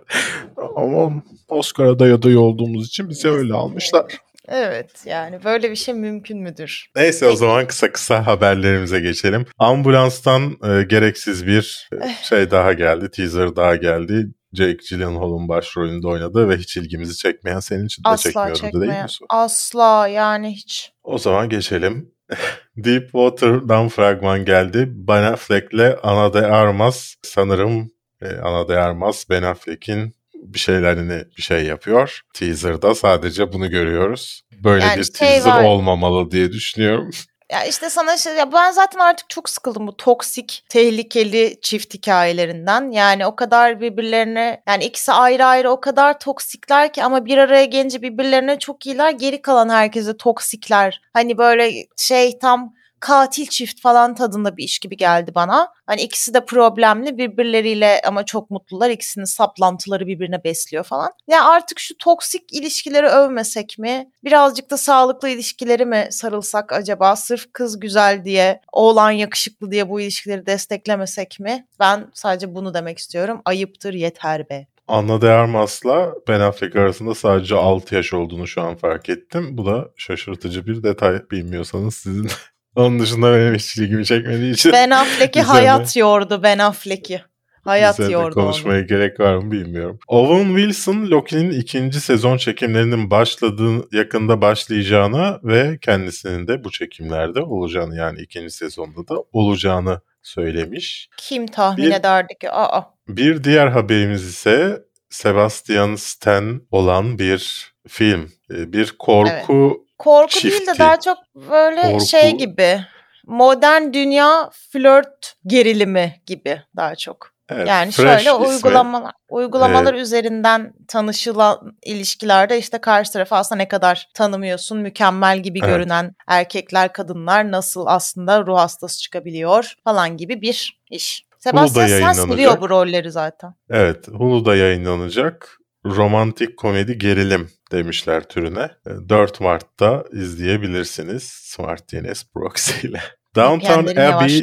Ama 0.77 1.23
Oscar 1.49 1.85
aday 1.85 2.13
adayı 2.13 2.41
olduğumuz 2.41 2.87
için 2.87 3.09
bize 3.09 3.29
öyle 3.29 3.55
almışlar. 3.55 4.05
Evet 4.49 5.03
yani 5.07 5.45
böyle 5.45 5.71
bir 5.71 5.77
şey 5.77 5.95
mümkün 5.95 6.39
müdür? 6.39 6.87
Neyse 6.97 7.27
o 7.27 7.37
zaman 7.37 7.67
kısa 7.67 7.93
kısa 7.93 8.27
haberlerimize 8.27 9.01
geçelim. 9.01 9.47
Ambulanstan 9.59 10.57
e, 10.65 10.83
gereksiz 10.83 11.47
bir 11.47 11.89
şey 12.23 12.51
daha 12.51 12.73
geldi, 12.73 13.11
teaser 13.11 13.57
daha 13.57 13.77
geldi. 13.77 14.27
Jake 14.53 14.79
Gyllenhaal'ın 14.91 15.49
başrolünde 15.49 16.09
oynadığı 16.09 16.49
ve 16.49 16.57
hiç 16.57 16.77
ilgimizi 16.77 17.17
çekmeyen 17.17 17.61
senin 17.61 17.87
için 17.87 18.05
de 18.05 18.09
Asla 18.09 18.31
çekmiyordu 18.31 18.59
çekmeyen. 18.59 18.81
değil 18.83 19.03
mi? 19.03 19.27
Asla 19.29 20.09
yani 20.09 20.53
hiç. 20.53 20.93
O 21.03 21.19
zaman 21.19 21.49
geçelim. 21.49 22.13
Deepwater'dan 22.77 23.89
fragman 23.89 24.45
geldi. 24.45 24.89
Ben 24.89 25.23
Affleck'le 25.23 25.99
Ana 26.03 26.35
de 26.35 26.47
Armas 26.47 27.15
sanırım 27.23 27.93
e, 28.23 28.37
Ana 28.37 28.69
de 28.69 28.79
Armas 28.79 29.31
Ben 29.31 29.43
Affleck'in 29.43 30.15
bir 30.43 30.59
şeylerini 30.59 31.25
bir 31.37 31.43
şey 31.43 31.65
yapıyor. 31.65 32.21
Teaser'da 32.35 32.95
sadece 32.95 33.53
bunu 33.53 33.71
görüyoruz. 33.71 34.43
Böyle 34.65 34.85
yani 34.85 34.99
bir 34.99 35.05
şey 35.05 35.13
teaser 35.13 35.51
var. 35.51 35.65
olmamalı 35.65 36.31
diye 36.31 36.53
düşünüyorum. 36.53 37.11
Ya 37.53 37.65
işte 37.65 37.91
sana 37.91 38.17
şey 38.17 38.35
ya 38.35 38.53
ben 38.53 38.71
zaten 38.71 38.99
artık 38.99 39.31
çok 39.31 39.49
sıkıldım 39.49 39.87
bu 39.87 39.97
toksik, 39.97 40.65
tehlikeli 40.69 41.59
çift 41.63 41.95
hikayelerinden. 41.95 42.91
Yani 42.91 43.27
o 43.27 43.37
kadar 43.37 43.81
birbirlerine 43.81 44.63
yani 44.69 44.85
ikisi 44.85 45.13
ayrı 45.13 45.47
ayrı 45.47 45.71
o 45.71 45.81
kadar 45.81 46.19
toksikler 46.19 46.93
ki 46.93 47.05
ama 47.05 47.25
bir 47.25 47.39
araya 47.39 47.65
gelince 47.65 48.03
birbirlerine 48.03 48.59
çok 48.59 48.87
iyiler. 48.87 49.11
Geri 49.11 49.43
kalan 49.43 49.69
herkese 49.69 50.17
toksikler. 50.17 51.01
Hani 51.13 51.39
böyle 51.39 51.73
şey 51.97 52.39
tam 52.39 52.75
katil 53.03 53.47
çift 53.47 53.81
falan 53.81 54.15
tadında 54.15 54.57
bir 54.57 54.65
iş 54.65 54.79
gibi 54.79 54.97
geldi 54.97 55.33
bana. 55.35 55.69
Hani 55.87 56.01
ikisi 56.03 56.35
de 56.35 56.45
problemli 56.45 57.19
birbirleriyle 57.19 58.01
ama 58.07 58.25
çok 58.25 58.51
mutlular. 58.51 58.91
İkisinin 58.91 59.25
saplantıları 59.25 60.07
birbirine 60.07 60.45
besliyor 60.45 60.85
falan. 60.85 61.13
Ya 61.29 61.37
yani 61.37 61.49
artık 61.49 61.79
şu 61.79 61.99
toksik 61.99 62.53
ilişkileri 62.53 63.07
övmesek 63.07 63.79
mi? 63.79 64.11
Birazcık 64.25 64.71
da 64.71 64.77
sağlıklı 64.77 65.29
ilişkileri 65.29 65.87
mi 65.87 66.09
sarılsak 66.11 66.73
acaba? 66.73 67.17
Sırf 67.17 67.53
kız 67.53 67.81
güzel 67.81 68.25
diye, 68.25 68.61
oğlan 68.73 69.11
yakışıklı 69.11 69.71
diye 69.71 69.89
bu 69.89 70.01
ilişkileri 70.01 70.47
desteklemesek 70.47 71.41
mi? 71.41 71.67
Ben 71.81 72.11
sadece 72.15 72.55
bunu 72.55 72.75
demek 72.75 72.99
istiyorum. 72.99 73.43
Ayıptır 73.45 73.95
yeter 73.95 74.49
be. 74.51 74.67
Anna 74.89 75.21
de 75.21 75.31
Armas'la 75.31 76.15
Ben 76.29 76.41
Affleck 76.41 76.77
arasında 76.77 77.15
sadece 77.15 77.55
6 77.57 77.95
yaş 77.95 78.13
olduğunu 78.13 78.47
şu 78.47 78.63
an 78.63 78.77
fark 78.77 79.09
ettim. 79.09 79.59
Bu 79.59 79.67
da 79.67 79.91
şaşırtıcı 79.97 80.67
bir 80.67 80.83
detay 80.83 81.31
bilmiyorsanız 81.31 81.95
sizin 81.95 82.29
Onun 82.77 82.99
dışında 83.01 83.33
benim 83.39 83.55
hiç 83.55 83.77
ilgimi 83.77 84.07
çekmediği 84.07 84.53
için. 84.53 84.73
Ben 84.73 84.91
Affleck'i 84.91 85.41
hayat 85.43 85.97
yordu 85.97 86.43
Ben 86.43 86.59
Affleck'i. 86.59 87.23
Hayat 87.65 87.95
Üzerinde 88.01 88.13
yordu 88.13 88.35
konuşmaya 88.35 88.79
onu. 88.81 88.87
gerek 88.87 89.21
var 89.21 89.35
mı 89.37 89.51
bilmiyorum. 89.53 89.99
Owen 90.09 90.57
Wilson 90.57 91.07
Loki'nin 91.11 91.51
ikinci 91.61 92.01
sezon 92.01 92.37
çekimlerinin 92.37 93.11
başladığı 93.11 93.97
yakında 93.97 94.41
başlayacağını 94.41 95.41
ve 95.45 95.79
kendisinin 95.81 96.47
de 96.49 96.65
bu 96.65 96.71
çekimlerde 96.71 97.41
olacağını 97.41 97.97
yani 97.97 98.21
ikinci 98.21 98.51
sezonda 98.51 99.09
da 99.09 99.15
olacağını 99.33 100.01
söylemiş. 100.23 101.09
Kim 101.17 101.47
tahmin 101.47 101.87
Bir- 101.87 101.93
ederdi 101.93 102.35
ki? 102.41 102.51
Aa. 102.51 102.83
Bir 103.09 103.45
diğer 103.45 103.67
haberimiz 103.67 104.25
ise 104.25 104.83
Sebastian 105.11 105.95
Stan 105.95 106.63
olan 106.71 107.19
bir 107.19 107.73
film. 107.89 108.31
Ee, 108.55 108.73
Bir 108.73 108.95
korku 108.99 109.85
Korku 110.03 110.43
değil 110.43 110.55
de 110.55 110.59
Çifti. 110.59 110.79
daha 110.79 111.01
çok 111.01 111.19
böyle 111.35 111.83
Korku. 111.83 112.07
şey 112.07 112.31
gibi. 112.31 112.81
Modern 113.27 113.93
dünya 113.93 114.51
flört 114.73 115.35
gerilimi 115.47 116.23
gibi 116.27 116.63
daha 116.77 116.95
çok. 116.97 117.33
evet, 117.49 117.69
Yani 117.69 117.93
şöyle 117.93 118.33
uygulamalar 118.33 119.13
uygulamalar 119.31 119.95
üzerinden 119.95 120.73
tanışılan 120.89 121.77
ilişkilerde 121.87 122.59
işte 122.59 122.79
karşı 122.79 123.13
tarafı 123.13 123.35
aslında 123.35 123.57
ne 123.57 123.69
kadar 123.69 124.09
tanımıyorsun, 124.15 124.79
mükemmel 124.79 125.39
gibi 125.43 125.59
Evet. 125.63 125.69
görünen 125.71 126.15
erkekler, 126.29 126.93
kadınlar 126.93 127.51
nasıl 127.51 127.85
aslında 127.87 128.47
ruh 128.47 128.59
hastası 128.59 129.01
çıkabiliyor 129.01 129.75
falan 129.85 130.17
gibi 130.17 130.41
bir 130.41 130.81
iş. 130.91 131.27
Sebastian 131.39 131.87
Stan 131.87 132.13
seviyor 132.13 132.61
bu 132.61 132.71
rolleri 132.71 133.11
zaten. 133.11 133.55
Evet, 133.71 134.09
Hulu'da 134.09 134.57
yayınlanacak. 134.57 135.59
Romantik 135.87 136.57
komedi 136.57 136.99
gerilim 136.99 137.51
demişler 137.73 138.29
türüne. 138.29 138.71
Ee, 138.87 138.91
4 139.09 139.41
Mart'ta 139.41 140.05
izleyebilirsiniz 140.13 141.23
Smart 141.23 141.93
DNS 141.93 142.25
Proxy 142.35 142.87
ile. 142.87 143.01
Downtown 143.37 143.85
Abbey. 144.17 144.39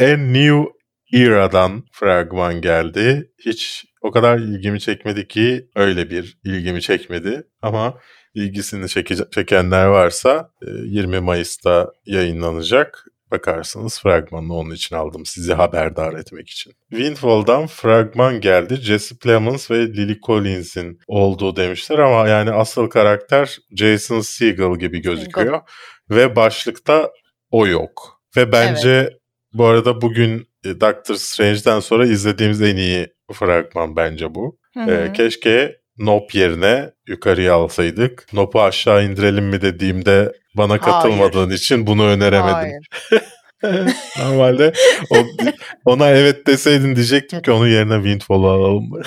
A 0.00 0.16
New 0.16 0.64
Era'dan 1.14 1.84
fragman 1.92 2.60
geldi. 2.60 3.30
Hiç 3.46 3.84
o 4.02 4.10
kadar 4.10 4.38
ilgimi 4.38 4.80
çekmedi 4.80 5.28
ki 5.28 5.68
öyle 5.74 6.10
bir 6.10 6.38
ilgimi 6.44 6.80
çekmedi. 6.82 7.42
Ama 7.62 7.98
ilgisini 8.34 8.84
çeke- 8.88 9.30
çekenler 9.30 9.86
varsa 9.86 10.50
e, 10.62 10.70
20 10.70 11.20
Mayıs'ta 11.20 11.92
yayınlanacak. 12.06 13.04
Bakarsınız 13.30 14.00
fragmanını 14.00 14.54
onun 14.54 14.70
için 14.74 14.96
aldım 14.96 15.26
sizi 15.26 15.52
haberdar 15.54 16.12
etmek 16.12 16.48
için. 16.50 16.72
Windfall'dan 16.90 17.66
fragman 17.66 18.40
geldi. 18.40 18.76
Jesse 18.76 19.16
Plemons 19.16 19.70
ve 19.70 19.86
Lily 19.86 20.20
Collins'in 20.20 20.98
olduğu 21.06 21.56
demişler 21.56 21.98
ama 21.98 22.28
yani 22.28 22.50
asıl 22.50 22.86
karakter 22.90 23.58
Jason 23.76 24.20
Segel 24.20 24.78
gibi 24.78 24.98
gözüküyor. 25.02 25.60
Ve 26.10 26.36
başlıkta 26.36 27.10
o 27.50 27.66
yok. 27.66 28.20
Ve 28.36 28.52
bence 28.52 29.18
bu 29.52 29.64
arada 29.64 30.00
bugün 30.00 30.48
e, 30.64 30.80
Doctor 30.80 31.14
Strange'den 31.14 31.80
sonra 31.80 32.06
izlediğimiz 32.06 32.62
en 32.62 32.76
iyi 32.76 33.06
fragman 33.32 33.96
bence 33.96 34.34
bu. 34.34 34.58
Hı 34.74 34.80
Ee, 34.80 35.08
hı. 35.08 35.12
keşke 35.12 35.76
Nop 35.98 36.34
yerine 36.34 36.90
yukarıya 37.06 37.54
alsaydık. 37.54 38.26
Nop'u 38.32 38.62
aşağı 38.62 39.04
indirelim 39.04 39.44
mi 39.44 39.60
dediğimde 39.60 40.32
bana 40.54 40.68
Hayır. 40.70 40.80
katılmadığın 40.82 41.50
için 41.50 41.86
bunu 41.86 42.04
öneremedim. 42.06 42.54
Hayır. 42.54 42.88
Normalde 44.22 44.72
o- 45.10 45.26
ona 45.84 46.08
evet 46.10 46.46
deseydin 46.46 46.96
diyecektim 46.96 47.42
ki 47.42 47.50
onun 47.50 47.68
yerine 47.68 47.94
Windfall'u 47.94 48.48
alalım. 48.48 48.90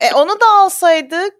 E 0.00 0.14
onu 0.14 0.30
da 0.30 0.46
alsaydık. 0.64 1.34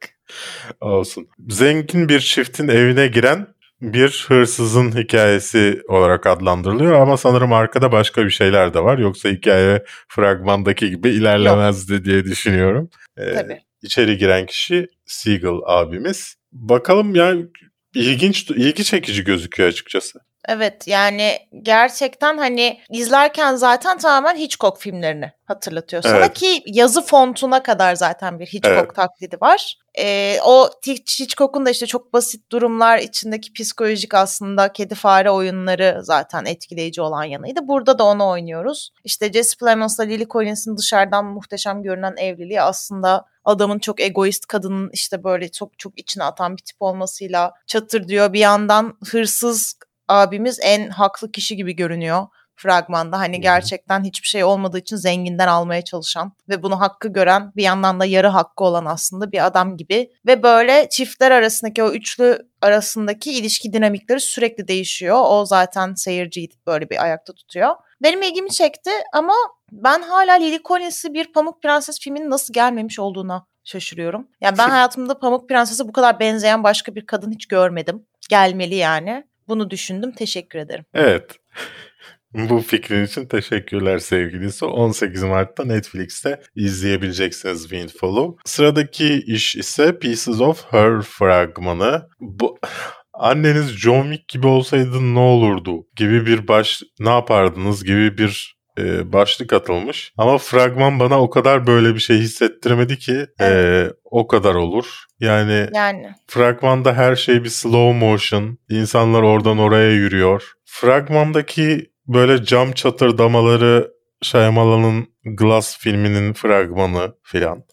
Olsun. 0.81 1.29
Zengin 1.49 2.09
bir 2.09 2.21
çiftin 2.21 2.69
evine 2.69 3.07
giren 3.07 3.47
bir 3.83 4.25
hırsızın 4.29 4.97
hikayesi 4.97 5.81
olarak 5.89 6.27
adlandırılıyor 6.27 6.93
ama 6.93 7.17
sanırım 7.17 7.53
arkada 7.53 7.93
başka 7.93 8.25
bir 8.25 8.31
şeyler 8.31 8.75
de 8.75 8.85
var. 8.85 8.99
Yoksa 8.99 9.29
hikaye 9.29 9.85
fragmandaki 10.09 10.91
gibi 10.91 11.09
ilerlemezdi 11.09 12.05
diye 12.05 12.25
düşünüyorum. 12.25 12.91
Ee, 13.17 13.35
Tabii. 13.35 13.61
İçeri 13.85 14.19
giren 14.19 14.47
kişi 14.47 14.87
Siegel 15.07 15.59
abimiz. 15.67 16.35
Bakalım 16.53 17.15
yani 17.15 17.47
ilginç, 17.95 18.51
ilgi 18.51 18.85
çekici 18.85 19.25
gözüküyor 19.25 19.69
açıkçası. 19.69 20.19
Evet 20.49 20.89
yani 20.89 21.39
gerçekten 21.63 22.39
hani 22.39 22.81
izlerken 22.91 23.55
zaten 23.55 23.99
tamamen 23.99 24.37
Hitchcock 24.37 24.79
filmlerini 24.81 25.33
hatırlatıyor 25.45 26.03
sana 26.03 26.17
Evet. 26.17 26.35
ki 26.35 26.63
yazı 26.67 27.03
fontuna 27.03 27.63
kadar 27.63 27.95
zaten 27.95 28.39
bir 28.39 28.47
Hitchcock 28.47 28.79
Evet. 28.79 28.95
taklidi 28.95 29.37
var. 29.41 29.79
Ee, 29.99 30.39
o 30.45 30.71
Hitch- 30.87 31.21
Hitchcock'un 31.23 31.67
da 31.67 31.71
işte 31.71 31.87
çok 31.87 32.13
basit 32.13 32.53
durumlar 32.53 32.99
içindeki 32.99 33.53
psikolojik 33.53 34.15
aslında 34.15 34.73
kedi 34.73 34.95
fare 34.95 35.31
oyunları 35.31 35.99
zaten 36.03 36.45
etkileyici 36.45 37.03
olan 37.03 37.25
yanıydı. 37.25 37.61
Burada 37.63 37.99
da 37.99 38.05
onu 38.05 38.29
oynuyoruz. 38.29 38.91
İşte 39.05 39.33
Jesse 39.33 39.57
Plemons'la 39.61 40.05
Lily 40.05 40.27
Collins'in 40.29 40.77
dışarıdan 40.77 41.25
muhteşem 41.25 41.83
görünen 41.83 42.15
evliliği 42.17 42.63
aslında 42.63 43.25
adamın 43.45 43.79
çok 43.79 44.01
egoist 44.01 44.47
kadının 44.47 44.91
işte 44.93 45.25
böyle 45.25 45.49
çok 45.51 45.79
çok 45.79 45.99
içine 45.99 46.25
atan 46.25 46.57
bir 46.57 46.63
tip 46.63 46.77
olmasıyla 46.81 47.53
çatır 47.67 48.09
diyor. 48.09 48.33
Bir 48.33 48.41
yandan 48.41 48.99
hırsız 49.11 49.75
abimiz 50.09 50.59
en 50.63 50.89
haklı 50.89 51.33
kişi 51.33 51.57
gibi 51.57 51.77
görünüyor 51.77 52.27
fragmanda. 52.57 53.19
Hani 53.19 53.41
gerçekten 53.41 54.05
hiçbir 54.05 54.29
şey 54.29 54.45
olmadığı 54.45 54.79
için 54.79 54.97
zenginden 54.97 55.49
almaya 55.49 55.83
çalışan 55.83 56.33
ve 56.49 56.63
bunu 56.63 56.81
hakkı 56.81 57.09
gören 57.09 57.53
bir 57.57 57.63
yandan 57.63 58.01
da 58.01 58.05
yarı 58.05 58.29
hakkı 58.29 58.65
olan 58.65 58.85
aslında 58.85 59.33
bir 59.33 59.47
adam 59.47 59.77
gibi. 59.77 60.11
Ve 60.27 60.43
böyle 60.43 60.89
çiftler 60.91 61.31
arasındaki 61.31 61.83
o 61.83 61.91
üçlü 61.91 62.39
arasındaki 62.63 63.33
ilişki 63.33 63.73
dinamikleri 63.73 64.21
sürekli 64.21 64.69
değişiyor. 64.69 65.17
O 65.29 65.45
zaten 65.47 65.95
seyirciyi 65.95 66.49
böyle 66.67 66.91
bir 66.91 67.03
ayakta 67.03 67.33
tutuyor. 67.33 67.75
Benim 68.03 68.23
ilgimi 68.23 68.51
çekti 68.51 68.91
ama 69.13 69.35
ben 69.73 70.03
hala 70.03 70.33
Lily 70.33 70.63
Collins'i 70.65 71.15
bir 71.15 71.33
Pamuk 71.33 71.63
Prenses 71.63 72.01
filminin 72.01 72.31
nasıl 72.31 72.55
gelmemiş 72.55 72.99
olduğuna 72.99 73.47
şaşırıyorum. 73.65 74.29
Yani 74.41 74.59
ben 74.59 74.69
hayatımda 74.71 75.19
Pamuk 75.19 75.49
Prenses'e 75.49 75.89
bu 75.89 75.93
kadar 75.93 76.21
benzeyen 76.21 76.65
başka 76.65 76.95
bir 76.95 77.07
kadın 77.07 77.33
hiç 77.33 77.47
görmedim. 77.47 78.07
Gelmeli 78.31 78.75
yani. 78.75 79.25
Bunu 79.49 79.71
düşündüm. 79.71 80.13
Teşekkür 80.13 80.59
ederim. 80.59 80.85
Evet. 80.95 81.39
Bu 82.35 82.59
fikrin 82.59 83.05
için 83.05 83.27
teşekkürler 83.27 83.99
sevgilisi. 83.99 84.65
18 84.65 85.23
Mart'ta 85.23 85.65
Netflix'te 85.65 86.41
izleyebileceksiniz 86.55 87.63
Windfall'u. 87.63 88.37
Sıradaki 88.45 89.15
iş 89.27 89.57
ise 89.57 89.99
Pieces 89.99 90.41
of 90.41 90.65
Her 90.71 91.03
fragmanı. 91.03 92.09
Bu 92.21 92.59
anneniz 93.13 93.69
John 93.69 94.03
Wick 94.03 94.29
gibi 94.29 94.47
olsaydı 94.47 95.15
ne 95.15 95.19
olurdu 95.19 95.87
gibi 95.97 96.27
bir 96.27 96.49
baş 96.49 96.83
ne 97.01 97.11
yapardınız 97.11 97.85
gibi 97.85 98.19
bir 98.19 98.55
e, 98.79 99.13
başlık 99.13 99.53
atılmış. 99.53 100.13
Ama 100.19 100.39
fragman 100.39 101.01
bana 101.01 101.21
o 101.21 101.31
kadar 101.31 101.67
böyle 101.67 101.95
bir 101.95 102.01
şey 102.01 102.19
hissettirmedi 102.19 102.99
ki 102.99 103.27
e, 103.41 103.87
o 104.05 104.27
kadar 104.27 104.55
olur. 104.55 105.05
Yani 105.21 105.69
Yani 105.75 106.07
Fragmanda 106.27 106.95
her 106.95 107.17
şey 107.17 107.45
bir 107.45 107.49
slow 107.49 107.99
motion. 108.07 108.59
İnsanlar 108.71 109.23
oradan 109.23 109.59
oraya 109.59 109.91
yürüyor. 109.91 110.53
Fragmandaki 110.65 111.91
böyle 112.07 112.45
cam 112.45 112.73
çatırdamaları 112.73 113.95
Shyamalan'ın 114.23 115.07
Glass 115.25 115.79
filminin 115.79 116.33
fragmanı 116.33 117.15
filan. 117.23 117.65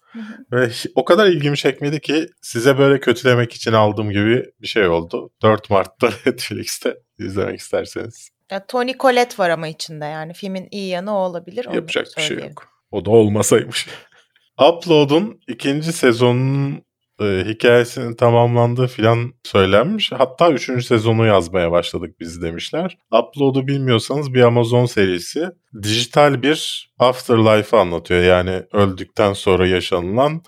Ve 0.51 0.69
o 0.95 1.05
kadar 1.05 1.27
ilgimi 1.27 1.57
çekmedi 1.57 1.99
ki 1.99 2.27
size 2.41 2.77
böyle 2.77 2.99
kötülemek 2.99 3.53
için 3.53 3.73
aldığım 3.73 4.09
gibi 4.09 4.45
bir 4.61 4.67
şey 4.67 4.87
oldu. 4.87 5.29
4 5.41 5.69
Mart'ta 5.69 6.07
Netflix'te 6.25 6.97
izlemek 7.19 7.59
isterseniz. 7.59 8.29
Ya 8.51 8.65
Tony 8.65 8.93
Collette 8.99 9.37
var 9.37 9.49
ama 9.49 9.67
içinde 9.67 10.05
yani. 10.05 10.33
Filmin 10.33 10.67
iyi 10.71 10.87
yanı 10.87 11.17
o 11.17 11.19
olabilir. 11.19 11.65
onu 11.65 11.75
Yapacak 11.75 12.07
bir 12.17 12.21
şey 12.21 12.37
yok. 12.37 12.67
O 12.91 13.05
da 13.05 13.09
olmasaymış. 13.11 13.87
Upload'un 14.69 15.39
ikinci 15.47 15.93
sezonunun 15.93 16.83
e, 17.21 17.43
hikayesinin 17.47 18.13
tamamlandığı 18.13 18.87
filan 18.87 19.33
söylenmiş. 19.43 20.11
Hatta 20.11 20.51
üçüncü 20.51 20.83
sezonu 20.83 21.25
yazmaya 21.25 21.71
başladık 21.71 22.15
biz 22.19 22.41
demişler. 22.41 22.97
Upload'u 23.11 23.67
bilmiyorsanız 23.67 24.33
bir 24.33 24.41
Amazon 24.41 24.85
serisi. 24.85 25.45
Dijital 25.83 26.41
bir 26.41 26.91
afterlife 26.99 27.77
anlatıyor. 27.77 28.23
Yani 28.23 28.63
öldükten 28.73 29.33
sonra 29.33 29.67
yaşanılan 29.67 30.41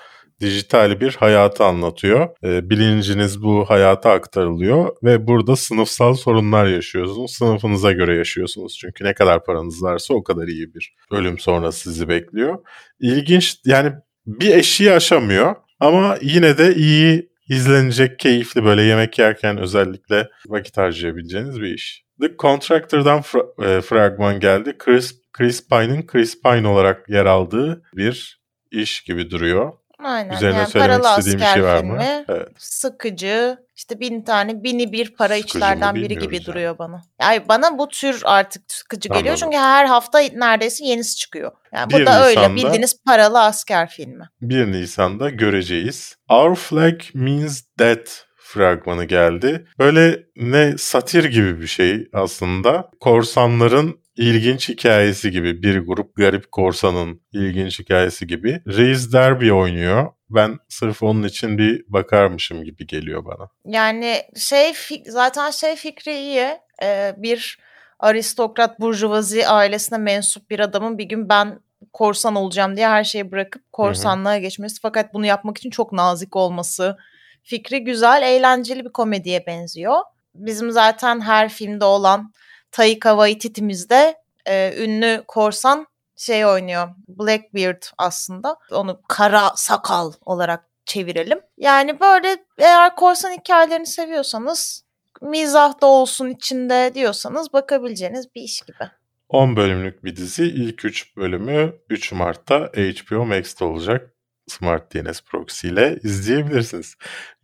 dijital 0.44 1.00
bir 1.02 1.16
hayatı 1.16 1.64
anlatıyor. 1.64 2.30
E, 2.44 2.70
bilinciniz 2.70 3.44
bu 3.44 3.66
hayata 3.70 4.12
aktarılıyor 4.12 4.96
ve 5.04 5.28
burada 5.28 5.56
sınıfsal 5.56 6.14
sorunlar 6.14 6.66
yaşıyorsunuz. 6.66 7.32
Sınıfınıza 7.32 7.92
göre 7.92 8.16
yaşıyorsunuz 8.18 8.78
çünkü 8.82 9.04
ne 9.04 9.14
kadar 9.14 9.46
paranız 9.46 9.84
varsa 9.84 10.14
o 10.14 10.24
kadar 10.24 10.48
iyi 10.48 10.74
bir 10.74 10.96
ölüm 11.12 11.40
sonrası 11.40 11.80
sizi 11.80 12.10
bekliyor. 12.10 12.58
İlginç 13.00 13.56
yani 13.66 13.92
bir 14.26 14.56
eşiği 14.56 14.92
aşamıyor 14.92 15.56
ama 15.80 16.18
yine 16.22 16.58
de 16.58 16.76
iyi 16.76 17.30
izlenecek, 17.50 18.20
keyifli 18.20 18.64
böyle 18.64 18.82
yemek 18.82 19.20
yerken 19.20 19.58
özellikle 19.58 20.30
vakit 20.48 20.78
harcayabileceğiniz 20.78 21.62
bir 21.62 21.74
iş. 21.74 22.04
The 22.22 22.38
Contractor'dan 22.40 23.20
fra- 23.20 23.78
e, 23.78 23.82
fragman 23.82 24.40
geldi. 24.40 24.76
Chris, 24.78 25.22
Chris 25.34 25.68
Pine'ın 25.70 26.06
Chris 26.06 26.42
Pine 26.42 26.68
olarak 26.68 27.10
yer 27.10 27.26
aldığı 27.26 27.84
bir 27.96 28.42
iş 28.72 29.02
gibi 29.02 29.32
duruyor. 29.32 29.74
Aynen. 30.04 30.34
Üzerine 30.36 30.58
yani 30.58 30.68
söylemek 30.68 31.04
paralı 31.04 31.20
istediğim 31.20 31.40
bir 31.40 31.44
asker 31.46 31.54
şey 31.54 31.64
var 31.64 31.80
filmi, 31.80 31.94
mı? 31.94 32.26
Evet. 32.30 32.48
sıkıcı, 32.58 33.58
işte 33.76 34.00
bin 34.00 34.22
tane, 34.22 34.64
bini 34.64 34.92
bir 34.92 35.16
para 35.16 35.36
Sıkıcı 35.36 35.58
içlerden 35.58 35.96
biri 35.96 36.18
gibi 36.18 36.36
yani. 36.36 36.46
duruyor 36.46 36.78
bana. 36.78 37.02
Yani 37.22 37.42
bana 37.50 37.78
bu 37.78 37.88
tür 37.88 38.22
artık 38.26 38.64
sıkıcı 38.68 39.10
geliyor 39.10 39.26
Anladım. 39.26 39.40
çünkü 39.44 39.58
her 39.58 39.86
hafta 39.86 40.20
neredeyse 40.20 40.86
yenisi 40.86 41.16
çıkıyor. 41.18 41.52
Yani 41.74 41.92
bu 41.94 41.98
1 41.98 42.06
da 42.06 42.26
öyle 42.26 42.40
Nisan'da- 42.42 42.56
bildiğiniz 42.56 43.04
paralı 43.06 43.42
asker 43.42 43.90
filmi. 43.90 44.24
1 44.42 44.72
Nisan'da 44.72 45.30
göreceğiz. 45.30 46.16
Our 46.30 46.56
Flag 46.56 47.02
Means 47.14 47.62
Death 47.80 48.12
fragmanı 48.38 49.06
geldi. 49.06 49.66
Böyle 49.80 50.20
ne 50.36 50.78
satir 50.78 51.24
gibi 51.26 51.62
bir 51.62 51.68
şey 51.68 52.08
aslında. 52.14 52.90
Korsanların 53.00 54.03
ilginç 54.18 54.70
hikayesi 54.70 55.32
gibi. 55.32 55.64
Bir 55.64 55.80
grup 55.80 56.16
garip 56.16 56.52
korsanın 56.52 57.22
ilginç 57.34 57.80
hikayesi 57.80 58.28
gibi. 58.28 58.62
Reis 58.68 59.14
Derby 59.14 59.52
oynuyor. 59.52 60.12
Ben 60.30 60.60
sırf 60.70 61.04
onun 61.04 61.24
için 61.24 61.58
bir 61.58 61.86
bakarmışım 61.88 62.64
gibi 62.64 62.88
geliyor 62.88 63.26
bana. 63.26 63.50
Yani 63.66 64.22
şey 64.36 64.74
zaten 65.06 65.52
şey 65.52 65.76
fikri 65.76 66.18
iyi. 66.18 66.48
Ee, 66.84 67.16
bir 67.18 67.60
aristokrat 68.00 68.80
burjuvazi 68.80 69.48
ailesine 69.48 69.98
mensup 69.98 70.50
bir 70.50 70.60
adamın 70.60 70.98
bir 70.98 71.06
gün 71.06 71.30
ben 71.30 71.60
korsan 71.94 72.36
olacağım 72.36 72.76
diye 72.76 72.88
her 72.88 73.04
şeyi 73.04 73.32
bırakıp 73.32 73.74
korsanlığa 73.74 74.38
geçmesi 74.38 74.82
fakat 74.82 75.14
bunu 75.14 75.26
yapmak 75.26 75.58
için 75.58 75.70
çok 75.70 75.92
nazik 75.92 76.36
olması 76.36 76.98
fikri 77.44 77.84
güzel, 77.84 78.22
eğlenceli 78.24 78.86
bir 78.86 78.92
komediye 78.92 79.46
benziyor. 79.48 79.98
Bizim 80.36 80.72
zaten 80.72 81.22
her 81.22 81.50
filmde 81.50 81.86
olan 81.86 82.34
Taika 82.74 83.10
Waititi'mizde 83.10 84.16
e, 84.46 84.84
ünlü 84.84 85.24
korsan 85.28 85.88
şey 86.18 86.46
oynuyor. 86.46 86.88
Blackbeard 87.08 87.84
aslında. 87.98 88.58
Onu 88.72 89.02
kara 89.08 89.52
sakal 89.56 90.14
olarak 90.26 90.64
çevirelim. 90.86 91.40
Yani 91.58 92.00
böyle 92.00 92.38
eğer 92.58 92.96
korsan 92.96 93.32
hikayelerini 93.32 93.88
seviyorsanız 93.88 94.86
mizah 95.22 95.82
da 95.82 95.86
olsun 95.86 96.30
içinde 96.30 96.92
diyorsanız 96.96 97.54
bakabileceğiniz 97.54 98.36
bir 98.36 98.42
iş 98.42 98.62
gibi. 98.62 98.90
10 99.30 99.56
bölümlük 99.56 100.04
bir 100.04 100.16
dizi. 100.16 100.44
İlk 100.44 100.86
3 100.86 101.18
bölümü 101.18 101.74
3 101.90 102.12
Mart'ta 102.12 102.60
HBO 102.60 103.26
Max'te 103.26 103.66
olacak. 103.66 104.10
Smart 104.48 104.94
DNS 104.94 105.22
Proxy 105.22 105.68
ile 105.68 106.00
izleyebilirsiniz. 106.04 106.96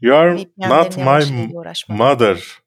You 0.01 0.17
Are 0.17 0.35
VPN 0.35 0.69
Not 0.69 0.97
My. 0.97 1.53
Mother 1.87 2.58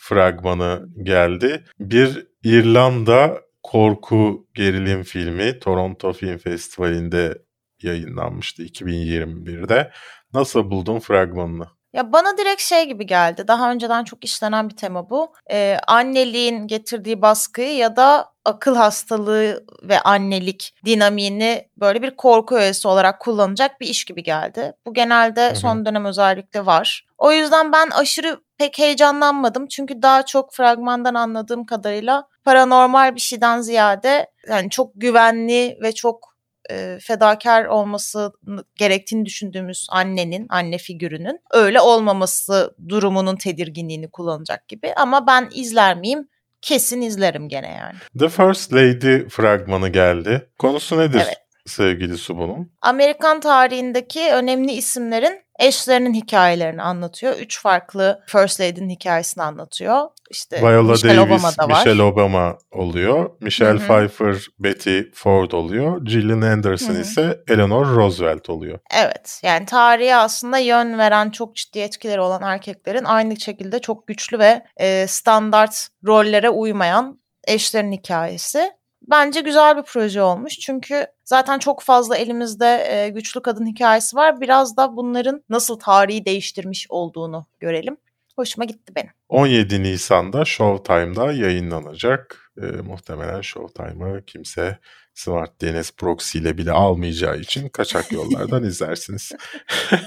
fragmanı 0.00 0.88
geldi. 1.02 1.64
Bir 1.80 2.26
İrlanda 2.44 3.40
korku 3.62 4.46
gerilim 4.54 5.02
filmi 5.02 5.58
Toronto 5.58 6.12
Film 6.12 6.38
Festivali'nde 6.38 7.38
yayınlanmıştı 7.82 8.62
2021'de. 8.62 9.92
Nasıl 10.34 10.70
buldun 10.70 10.98
fragmanını? 10.98 11.66
Ya 11.92 12.12
bana 12.12 12.38
direkt 12.38 12.62
şey 12.62 12.84
gibi 12.86 13.06
geldi. 13.06 13.48
Daha 13.48 13.72
önceden 13.72 14.04
çok 14.04 14.24
işlenen 14.24 14.70
bir 14.70 14.76
tema 14.76 15.10
bu. 15.10 15.32
Ee, 15.50 15.76
anneliğin 15.86 16.66
getirdiği 16.66 17.22
baskıyı 17.22 17.76
ya 17.76 17.96
da 17.96 18.32
akıl 18.44 18.76
hastalığı 18.76 19.64
ve 19.82 20.00
annelik 20.00 20.74
dinamiğini 20.84 21.68
böyle 21.76 22.02
bir 22.02 22.16
korku 22.16 22.56
öğesi 22.56 22.88
olarak 22.88 23.20
kullanacak 23.20 23.80
bir 23.80 23.86
iş 23.86 24.04
gibi 24.04 24.22
geldi. 24.22 24.72
Bu 24.86 24.94
genelde 24.94 25.54
son 25.54 25.86
dönem 25.86 26.04
özellikle 26.04 26.66
var. 26.66 27.06
O 27.18 27.32
yüzden 27.32 27.72
ben 27.72 27.90
aşırı 27.90 28.40
pek 28.58 28.78
heyecanlanmadım. 28.78 29.66
Çünkü 29.66 30.02
daha 30.02 30.24
çok 30.24 30.54
fragmandan 30.54 31.14
anladığım 31.14 31.66
kadarıyla 31.66 32.28
paranormal 32.44 33.14
bir 33.14 33.20
şeyden 33.20 33.60
ziyade 33.60 34.30
yani 34.48 34.70
çok 34.70 34.90
güvenli 34.94 35.78
ve 35.82 35.92
çok 35.92 36.29
e, 36.70 36.98
fedakar 37.02 37.64
olması 37.64 38.32
gerektiğini 38.76 39.26
düşündüğümüz 39.26 39.86
annenin, 39.90 40.46
anne 40.48 40.78
figürünün 40.78 41.38
öyle 41.52 41.80
olmaması 41.80 42.74
durumunun 42.88 43.36
tedirginliğini 43.36 44.10
kullanacak 44.10 44.68
gibi. 44.68 44.92
Ama 44.96 45.26
ben 45.26 45.48
izler 45.54 45.96
miyim? 45.96 46.28
Kesin 46.62 47.00
izlerim 47.00 47.48
gene 47.48 47.68
yani. 47.68 47.94
The 48.18 48.28
First 48.28 48.74
Lady 48.74 49.28
fragmanı 49.28 49.88
geldi. 49.88 50.50
Konusu 50.58 50.98
nedir 50.98 51.22
Evet. 51.24 51.49
Sevgili 51.66 52.18
Subun'un? 52.18 52.72
Amerikan 52.82 53.40
tarihindeki 53.40 54.30
önemli 54.32 54.72
isimlerin 54.72 55.44
eşlerinin 55.60 56.14
hikayelerini 56.14 56.82
anlatıyor. 56.82 57.36
Üç 57.38 57.60
farklı 57.60 58.22
First 58.26 58.60
Lady'nin 58.60 58.90
hikayesini 58.90 59.44
anlatıyor. 59.44 60.08
İşte 60.30 60.62
Viola 60.62 60.92
Michelle 60.92 61.16
Davis, 61.16 61.30
Obama 61.30 61.52
da 61.58 61.74
var. 61.74 61.78
Michelle 61.78 62.02
Obama 62.02 62.58
oluyor. 62.72 63.30
Michelle 63.40 63.78
Hı 63.78 63.82
hı. 63.82 63.86
Pfeiffer, 63.86 64.36
Betty 64.58 65.00
Ford 65.14 65.52
oluyor. 65.52 66.04
Gillian 66.04 66.40
Anderson 66.40 66.94
Hı 66.94 66.98
hı. 66.98 67.00
ise 67.00 67.40
Eleanor 67.48 67.86
Roosevelt 67.96 68.50
oluyor. 68.50 68.78
Evet 68.94 69.40
yani 69.42 69.66
tarihe 69.66 70.16
aslında 70.16 70.58
yön 70.58 70.98
veren 70.98 71.30
çok 71.30 71.56
ciddi 71.56 71.78
etkileri 71.78 72.20
olan 72.20 72.42
erkeklerin 72.42 73.04
aynı 73.04 73.40
şekilde 73.40 73.78
çok 73.78 74.06
güçlü 74.06 74.38
ve 74.38 74.62
e, 74.76 75.06
standart 75.06 75.88
rollere 76.06 76.50
uymayan 76.50 77.20
eşlerin 77.46 77.92
hikayesi. 77.92 78.70
Bence 79.10 79.40
güzel 79.40 79.76
bir 79.76 79.82
proje 79.82 80.22
olmuş 80.22 80.58
çünkü 80.58 81.06
zaten 81.24 81.58
çok 81.58 81.82
fazla 81.82 82.16
elimizde 82.16 82.86
e, 82.90 83.08
güçlü 83.08 83.42
kadın 83.42 83.66
hikayesi 83.66 84.16
var. 84.16 84.40
Biraz 84.40 84.76
da 84.76 84.96
bunların 84.96 85.44
nasıl 85.48 85.78
tarihi 85.78 86.24
değiştirmiş 86.24 86.86
olduğunu 86.88 87.46
görelim. 87.60 87.96
Hoşuma 88.36 88.64
gitti 88.64 88.92
benim. 88.96 89.10
17 89.28 89.82
Nisan'da 89.82 90.44
Showtime'da 90.44 91.32
yayınlanacak. 91.32 92.52
Ee, 92.62 92.66
muhtemelen 92.66 93.40
Showtime'ı 93.40 94.24
kimse 94.26 94.78
Smart 95.14 95.62
DNS 95.62 95.90
Proxy 95.92 96.38
ile 96.38 96.58
bile 96.58 96.72
almayacağı 96.72 97.38
için 97.38 97.68
kaçak 97.68 98.12
yollardan 98.16 98.64
izlersiniz. 98.64 99.32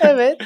evet. 0.00 0.40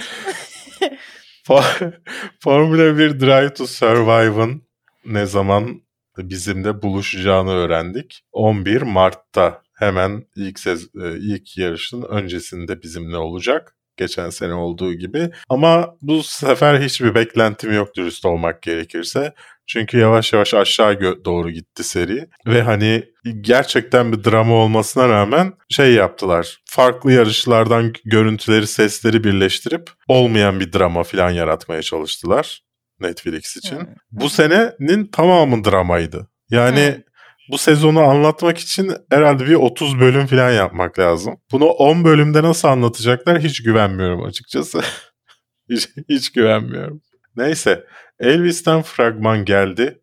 For- 1.46 1.92
Formula 2.40 2.98
1 2.98 3.20
Drive 3.20 3.54
to 3.54 3.66
Survive'ın 3.66 4.62
ne 5.04 5.26
zaman 5.26 5.82
bizimle 6.18 6.82
buluşacağını 6.82 7.50
öğrendik. 7.50 8.22
11 8.32 8.82
Mart'ta 8.82 9.62
hemen 9.74 10.24
ilk 10.36 10.58
sez 10.58 10.82
e, 10.84 11.18
ilk 11.18 11.58
yarışın 11.58 12.02
öncesinde 12.02 12.82
bizimle 12.82 13.16
olacak. 13.16 13.76
Geçen 13.96 14.30
sene 14.30 14.54
olduğu 14.54 14.94
gibi. 14.94 15.30
Ama 15.48 15.96
bu 16.02 16.22
sefer 16.22 16.80
hiçbir 16.80 17.14
beklentim 17.14 17.72
yok 17.72 17.96
dürüst 17.96 18.26
olmak 18.26 18.62
gerekirse. 18.62 19.34
Çünkü 19.66 19.98
yavaş 19.98 20.32
yavaş 20.32 20.54
aşağı 20.54 21.24
doğru 21.24 21.50
gitti 21.50 21.84
seri. 21.84 22.28
Ve 22.46 22.62
hani 22.62 23.04
gerçekten 23.40 24.12
bir 24.12 24.24
drama 24.24 24.54
olmasına 24.54 25.08
rağmen 25.08 25.52
şey 25.68 25.92
yaptılar. 25.92 26.62
Farklı 26.64 27.12
yarışlardan 27.12 27.92
görüntüleri, 28.04 28.66
sesleri 28.66 29.24
birleştirip 29.24 29.90
olmayan 30.08 30.60
bir 30.60 30.72
drama 30.72 31.02
falan 31.02 31.30
yaratmaya 31.30 31.82
çalıştılar 31.82 32.62
Netflix 33.02 33.56
için. 33.56 33.76
Hmm. 33.76 33.86
Bu 34.10 34.30
senenin 34.30 35.06
tamamı 35.06 35.64
dramaydı. 35.64 36.28
Yani 36.50 36.92
Hmm. 36.94 37.02
bu 37.50 37.58
sezonu 37.58 38.00
anlatmak 38.00 38.58
için 38.58 38.92
herhalde 39.10 39.46
bir 39.46 39.54
30 39.54 40.00
bölüm 40.00 40.26
falan 40.26 40.50
yapmak 40.50 40.98
lazım. 40.98 41.36
Bunu 41.52 41.64
10 41.64 42.04
bölümde 42.04 42.42
nasıl 42.42 42.68
anlatacaklar 42.68 43.40
hiç 43.40 43.62
güvenmiyorum 43.62 44.24
açıkçası. 44.24 44.80
hiç, 45.70 45.88
hiç 46.08 46.32
güvenmiyorum. 46.32 47.02
Neyse 47.36 47.84
Elvis'ten 48.20 48.82
fragman 48.82 49.44
geldi. 49.44 50.00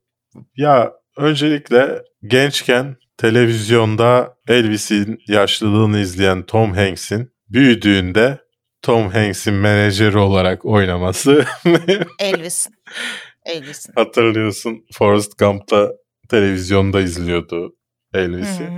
Ya 0.56 0.92
öncelikle 1.18 2.04
gençken 2.24 2.96
televizyonda 3.18 4.38
Elvis'in 4.48 5.20
yaşlılığını 5.28 6.00
izleyen 6.00 6.44
Tom 6.44 6.74
Hanks'in 6.74 7.32
büyüdüğünde 7.50 8.38
Tom 8.82 9.10
Hanks'in 9.10 9.54
menajeri 9.54 10.18
olarak 10.18 10.66
oynaması 10.66 11.46
Elvis'in. 12.20 12.74
Elvis'in. 13.46 13.94
hatırlıyorsun 13.96 14.86
Forrest 14.94 15.38
Gump'ta 15.40 15.92
televizyonda 16.30 17.02
izliyordu 17.02 17.76
Elvis'i. 18.14 18.70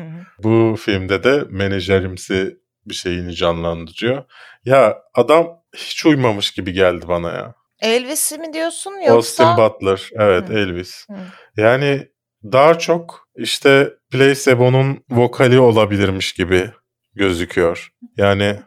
Bu 0.43 0.75
filmde 0.79 1.23
de 1.23 1.43
menajerimsi 1.49 2.57
bir 2.85 2.93
şeyini 2.93 3.35
canlandırıyor. 3.35 4.23
Ya 4.65 4.97
adam 5.13 5.47
hiç 5.75 6.05
uymamış 6.05 6.51
gibi 6.51 6.73
geldi 6.73 7.07
bana 7.07 7.31
ya. 7.31 7.53
Elvis'i 7.81 8.37
mi 8.37 8.53
diyorsun 8.53 8.91
yoksa? 9.07 9.13
Austin 9.13 9.63
Butler. 9.63 10.09
Evet 10.13 10.49
Hı. 10.49 10.53
Elvis. 10.53 11.05
Hı. 11.09 11.13
Yani 11.61 12.07
daha 12.43 12.79
çok 12.79 13.27
işte 13.35 13.93
Placebo'nun 14.11 15.03
vokali 15.09 15.59
olabilirmiş 15.59 16.33
gibi 16.33 16.71
gözüküyor. 17.15 17.93
Yani 18.17 18.59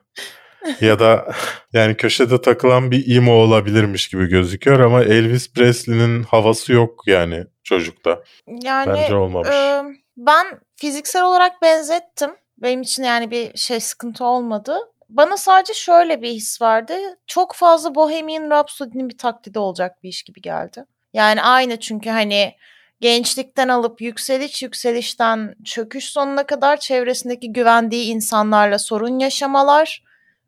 ya 0.81 0.98
da 0.98 1.33
yani 1.72 1.96
köşede 1.96 2.40
takılan 2.40 2.90
bir 2.90 3.16
emo 3.16 3.33
olabilirmiş 3.33 4.09
gibi 4.09 4.27
gözüküyor 4.27 4.81
ama 4.81 5.05
Elvis 5.05 5.53
Presley'nin 5.53 6.22
havası 6.22 6.72
yok 6.72 7.03
yani 7.07 7.44
çocukta. 7.64 8.22
Yani 8.46 8.92
Bence 8.92 9.14
olmamış. 9.14 9.48
e, 9.48 9.83
ben 10.16 10.46
fiziksel 10.77 11.24
olarak 11.24 11.62
benzettim. 11.62 12.31
Benim 12.59 12.83
için 12.83 13.03
yani 13.03 13.31
bir 13.31 13.57
şey 13.57 13.81
sıkıntı 13.81 14.24
olmadı. 14.24 14.79
Bana 15.09 15.37
sadece 15.37 15.74
şöyle 15.74 16.22
bir 16.22 16.31
his 16.31 16.62
vardı. 16.62 16.94
Çok 17.27 17.55
fazla 17.55 17.94
Bohemian 17.94 18.50
Rhapsody'nin 18.50 19.09
bir 19.09 19.18
taklidi 19.18 19.59
olacak 19.59 20.03
bir 20.03 20.09
iş 20.09 20.22
gibi 20.22 20.40
geldi. 20.40 20.85
Yani 21.12 21.42
aynı 21.42 21.81
çünkü 21.81 22.11
hani 22.11 22.55
gençlikten 23.00 23.68
alıp 23.68 24.00
yükseliş 24.00 24.62
yükselişten 24.62 25.55
çöküş 25.64 26.05
sonuna 26.05 26.46
kadar 26.46 26.77
çevresindeki 26.77 27.52
güvendiği 27.52 28.06
insanlarla 28.06 28.79
sorun 28.79 29.19
yaşamalar, 29.19 30.02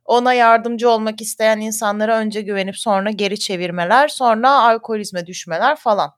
ona 0.06 0.32
yardımcı 0.32 0.90
olmak 0.90 1.20
isteyen 1.20 1.60
insanlara 1.60 2.18
önce 2.18 2.42
güvenip 2.42 2.78
sonra 2.78 3.10
geri 3.10 3.38
çevirmeler, 3.38 4.08
sonra 4.08 4.50
alkolizme 4.50 5.26
düşmeler 5.26 5.76
falan. 5.76 6.12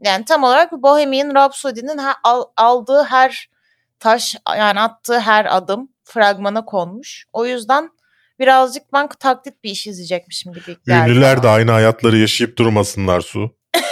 Yani 0.00 0.24
tam 0.24 0.44
olarak 0.44 0.72
Bohemian 0.72 1.34
Rhapsody'nin 1.34 2.00
al, 2.24 2.44
aldığı 2.56 3.02
her 3.02 3.50
taş 3.98 4.36
yani 4.56 4.80
attığı 4.80 5.20
her 5.20 5.56
adım 5.56 5.88
fragmana 6.04 6.64
konmuş. 6.64 7.24
O 7.32 7.46
yüzden 7.46 7.90
birazcık 8.38 8.92
ben 8.92 9.08
taklit 9.08 9.64
bir 9.64 9.70
iş 9.70 9.86
izleyecekmişim 9.86 10.52
gibi 10.52 10.76
geldi. 10.86 11.10
Ünlüler 11.10 11.42
de 11.42 11.48
aynı 11.48 11.70
hayatları 11.70 12.18
yaşayıp 12.18 12.56
durmasınlar 12.56 13.20
Su. 13.20 13.56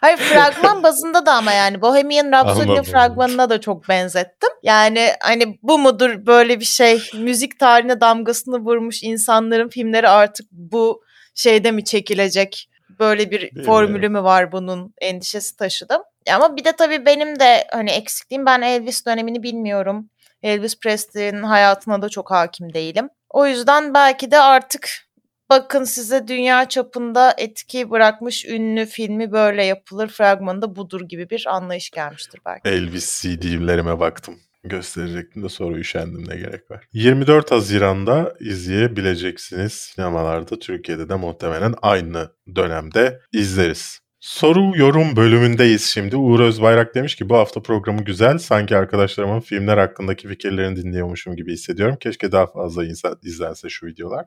Hayır 0.00 0.16
fragman 0.16 0.82
bazında 0.82 1.26
da 1.26 1.32
ama 1.32 1.52
yani 1.52 1.82
Bohemian 1.82 2.32
Rhapsody'nin 2.32 2.82
fragmanına 2.82 3.50
da 3.50 3.60
çok 3.60 3.88
benzettim. 3.88 4.50
Yani 4.62 5.10
hani 5.20 5.58
bu 5.62 5.78
mudur 5.78 6.26
böyle 6.26 6.60
bir 6.60 6.64
şey 6.64 7.02
müzik 7.14 7.58
tarihine 7.58 8.00
damgasını 8.00 8.58
vurmuş 8.58 9.02
insanların 9.02 9.68
filmleri 9.68 10.08
artık 10.08 10.46
bu 10.50 11.02
şeyde 11.34 11.70
mi 11.70 11.84
çekilecek? 11.84 12.68
Böyle 12.98 13.30
bir 13.30 13.40
Değil 13.40 13.66
formülü 13.66 14.08
mü 14.08 14.22
var 14.22 14.52
bunun 14.52 14.94
endişesi 15.00 15.56
taşıdım. 15.56 16.02
Ama 16.34 16.56
bir 16.56 16.64
de 16.64 16.72
tabii 16.72 17.06
benim 17.06 17.40
de 17.40 17.66
hani 17.72 17.90
eksikliğim 17.90 18.46
ben 18.46 18.62
Elvis 18.62 19.06
dönemini 19.06 19.42
bilmiyorum. 19.42 20.10
Elvis 20.42 20.80
Presley'in 20.80 21.42
hayatına 21.42 22.02
da 22.02 22.08
çok 22.08 22.30
hakim 22.30 22.74
değilim. 22.74 23.08
O 23.30 23.46
yüzden 23.46 23.94
belki 23.94 24.30
de 24.30 24.38
artık 24.38 25.07
bakın 25.50 25.84
size 25.84 26.28
dünya 26.28 26.68
çapında 26.68 27.34
etki 27.38 27.90
bırakmış 27.90 28.44
ünlü 28.44 28.86
filmi 28.86 29.32
böyle 29.32 29.64
yapılır 29.64 30.08
fragmanında 30.08 30.76
budur 30.76 31.00
gibi 31.08 31.30
bir 31.30 31.46
anlayış 31.48 31.90
gelmiştir 31.90 32.40
belki. 32.46 32.68
Elvis 32.68 33.22
CD'lerime 33.22 34.00
baktım. 34.00 34.38
Gösterecektim 34.64 35.42
de 35.42 35.48
sonra 35.48 35.78
üşendim 35.78 36.28
ne 36.28 36.36
gerek 36.36 36.70
var. 36.70 36.84
24 36.92 37.50
Haziran'da 37.50 38.34
izleyebileceksiniz 38.40 39.72
sinemalarda. 39.72 40.58
Türkiye'de 40.58 41.08
de 41.08 41.14
muhtemelen 41.14 41.74
aynı 41.82 42.30
dönemde 42.56 43.20
izleriz. 43.32 44.00
Soru 44.20 44.78
yorum 44.78 45.16
bölümündeyiz 45.16 45.84
şimdi. 45.84 46.16
Uğur 46.16 46.40
Özbayrak 46.40 46.94
demiş 46.94 47.16
ki 47.16 47.28
bu 47.28 47.36
hafta 47.36 47.62
programı 47.62 48.04
güzel. 48.04 48.38
Sanki 48.38 48.76
arkadaşlarımın 48.76 49.40
filmler 49.40 49.78
hakkındaki 49.78 50.28
fikirlerini 50.28 50.76
dinliyormuşum 50.76 51.36
gibi 51.36 51.52
hissediyorum. 51.52 51.96
Keşke 52.00 52.32
daha 52.32 52.46
fazla 52.46 52.84
insan 52.84 53.18
izlense 53.22 53.68
şu 53.68 53.86
videolar. 53.86 54.26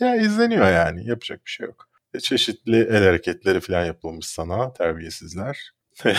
Ya 0.00 0.16
izleniyor 0.16 0.72
yani. 0.72 1.08
Yapacak 1.08 1.44
bir 1.46 1.50
şey 1.50 1.66
yok. 1.66 1.88
E, 2.14 2.20
çeşitli 2.20 2.76
el 2.90 3.04
hareketleri 3.04 3.60
falan 3.60 3.84
yapılmış 3.84 4.26
sana. 4.26 4.72
Terbiyesizler. 4.72 5.72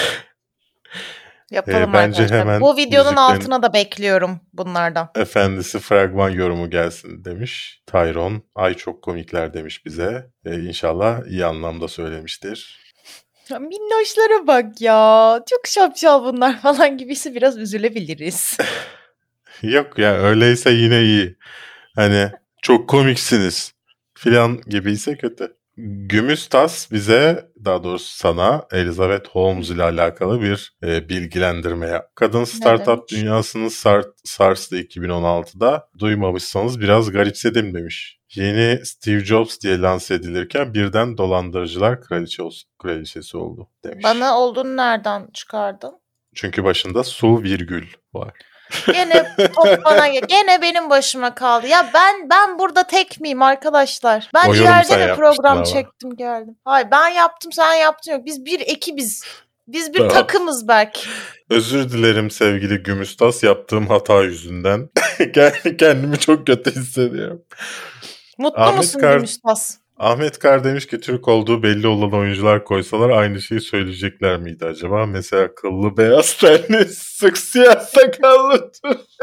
Yapalım 1.52 1.90
e, 1.90 1.94
bence 1.94 2.22
arkadaşlar. 2.24 2.40
Hemen 2.40 2.62
Bu 2.62 2.78
videonun 2.78 3.14
müziklerin... 3.14 3.40
altına 3.40 3.64
da 3.64 3.74
bekliyorum 3.74 4.40
bunlardan. 4.54 5.10
Efendisi 5.16 5.80
fragman 5.80 6.30
yorumu 6.30 6.70
gelsin 6.70 7.26
demiş. 7.26 7.82
Tyron, 7.88 8.44
ay 8.56 8.74
çok 8.74 9.02
komikler 9.02 9.54
demiş 9.54 9.86
bize. 9.86 10.30
E, 10.46 10.60
inşallah 10.60 11.26
iyi 11.28 11.46
anlamda 11.46 11.88
söylemiştir. 11.88 12.80
Ya 13.50 13.60
minnoşlara 13.60 14.48
bak 14.48 14.82
ya. 14.82 15.40
Çok 15.50 15.68
şapşal 15.68 16.24
bunlar 16.24 16.60
falan 16.62 16.98
gibisi 16.98 17.36
biraz 17.36 17.58
üzülebiliriz. 17.58 18.58
Yok 19.62 20.00
ya 20.00 20.14
öyleyse 20.14 20.72
yine 20.72 21.02
iyi. 21.02 21.38
Hani 21.96 22.32
çok 22.66 22.90
komiksiniz 22.90 23.74
filan 24.14 24.62
gibiyse 24.68 25.18
kötü. 25.18 25.58
Gümüş 25.78 26.48
Tas 26.48 26.92
bize 26.92 27.52
daha 27.66 27.84
doğrusu 27.84 28.18
sana 28.18 28.66
Elizabeth 28.72 29.30
Holmes 29.30 29.70
ile 29.70 29.84
alakalı 29.84 30.42
bir 30.42 30.78
e, 30.84 31.10
bilgilendirme 31.10 31.88
yap. 31.88 32.12
Kadın 32.16 32.44
startup 32.44 33.10
dünyasını 33.10 33.70
sar, 33.70 34.06
sarstı 34.24 34.80
2016'da. 34.80 35.90
Duymamışsanız 36.00 36.80
biraz 36.80 37.12
garipsedim 37.12 37.74
demiş. 37.74 38.20
Yeni 38.36 38.86
Steve 38.86 39.20
Jobs 39.20 39.60
diye 39.60 39.82
lanse 39.82 40.14
edilirken 40.16 40.74
birden 40.74 41.18
dolandırıcılar 41.18 42.02
kraliçe 42.02 42.44
kraliçesi 42.80 43.38
oldu 43.38 43.68
demiş. 43.84 44.04
Bana 44.04 44.40
olduğunu 44.40 44.78
nereden 44.78 45.28
çıkardın? 45.34 46.00
Çünkü 46.36 46.64
başında 46.64 47.04
su 47.04 47.44
virgül 47.44 47.86
var. 48.14 48.34
Gene 48.94 49.36
top 49.38 49.86
bana 49.86 50.08
gene 50.08 50.62
benim 50.62 50.90
başıma 50.90 51.36
kaldı. 51.36 51.68
Ya 51.68 51.90
ben 51.94 52.30
ben 52.30 52.60
burada 52.60 52.84
tek 52.84 53.22
miyim 53.22 53.42
arkadaşlar? 53.42 54.30
Ben 54.34 54.50
o 54.50 54.56
ileride 54.56 55.00
de 55.00 55.16
program 55.16 55.58
ama. 55.58 55.66
çektim 55.66 56.16
geldim. 56.16 56.58
Hayır 56.66 56.88
ben 56.92 57.10
yaptım 57.10 57.52
sen 57.52 57.74
yaptın 57.74 58.12
yok. 58.12 58.26
Biz 58.26 58.46
bir 58.46 58.60
ekibiz. 58.60 59.24
Biz 59.68 59.94
bir 59.94 59.98
tamam. 59.98 60.14
takımız 60.14 60.68
belki. 60.68 61.10
Özür 61.50 61.92
dilerim 61.92 62.32
sevgili 62.32 62.84
Gümüştas 62.84 63.44
yaptığım 63.44 63.88
hata 63.88 64.24
yüzünden. 64.24 64.90
Kendimi 65.80 66.20
çok 66.20 66.48
kötü 66.48 66.76
hissediyorum. 66.76 67.42
Mutlu 68.38 68.62
Ahmet 68.62 68.78
musun 68.78 69.00
Kar... 69.00 69.16
Gümüştas? 69.16 69.78
Ahmet 69.98 70.40
Kar 70.40 70.64
demiş 70.64 70.88
ki 70.88 71.00
Türk 71.00 71.28
olduğu 71.28 71.64
belli 71.64 71.88
olan 71.88 72.12
oyuncular 72.12 72.64
koysalar 72.64 73.10
aynı 73.10 73.42
şeyi 73.42 73.62
söyleyecekler 73.62 74.38
miydi 74.38 74.66
acaba? 74.66 75.06
Mesela 75.06 75.56
kıllı 75.56 75.98
beyaz 75.98 76.38
tenli 76.38 76.86
sık 76.90 77.38
siyah 77.38 77.80
sakallı. 77.80 78.72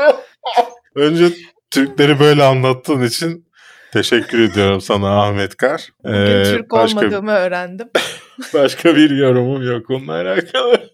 Önce 0.94 1.24
Türkleri 1.70 2.20
böyle 2.20 2.42
anlattığın 2.42 3.02
için 3.02 3.48
teşekkür 3.92 4.50
ediyorum 4.50 4.80
sana 4.80 5.22
Ahmet 5.22 5.56
Kar. 5.56 5.88
Ee, 6.04 6.42
Türk 6.44 6.70
başka, 6.70 7.00
olmadığımı 7.00 7.32
öğrendim. 7.32 7.88
başka 8.54 8.96
bir 8.96 9.10
yorumum 9.10 9.66
yok 9.66 9.90
onunla 9.90 10.12
alakalı. 10.12 10.90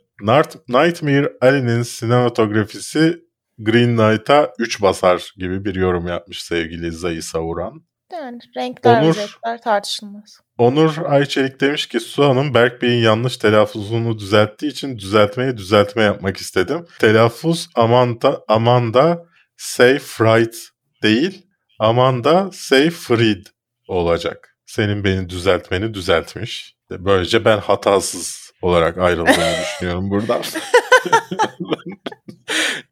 Nightmare 0.68 1.33
Alley'nin 1.41 1.83
sinematografisi 1.83 3.20
Green 3.59 3.97
Knight'a 3.97 4.53
3 4.59 4.83
basar 4.83 5.33
gibi 5.37 5.64
bir 5.64 5.74
yorum 5.74 6.07
yapmış 6.07 6.43
sevgili 6.43 6.93
Zayı 6.93 7.22
Savuran. 7.22 7.88
Yani 8.13 8.39
renkler 8.57 9.03
Onur, 9.03 9.17
renkler 9.17 9.63
tartışılmaz. 9.63 10.41
Onur 10.59 10.97
Ayçelik 11.07 11.61
demiş 11.61 11.87
ki 11.87 12.01
Su 12.01 12.25
Hanım 12.25 12.55
Berk 12.55 12.83
Bey'in 12.83 13.03
yanlış 13.03 13.37
telaffuzunu 13.37 14.19
düzelttiği 14.19 14.73
için 14.73 14.99
düzeltmeye 14.99 15.57
düzeltme 15.57 16.03
yapmak 16.03 16.37
istedim. 16.37 16.87
Telaffuz 16.99 17.69
Amanda, 17.75 18.45
Amanda 18.49 19.25
Seyfried 19.57 20.55
değil 21.03 21.47
Amanda 21.79 22.51
Seyfried 22.53 23.47
olacak. 23.89 24.57
Senin 24.67 25.05
beni 25.05 25.29
düzeltmeni 25.29 25.95
düzeltmiş. 25.95 26.77
Böylece 26.91 27.45
ben 27.45 27.59
hatasız 27.59 28.53
olarak 28.63 28.99
ayrıldığını 28.99 29.55
düşünüyorum 29.63 30.11
buradan. 30.11 30.43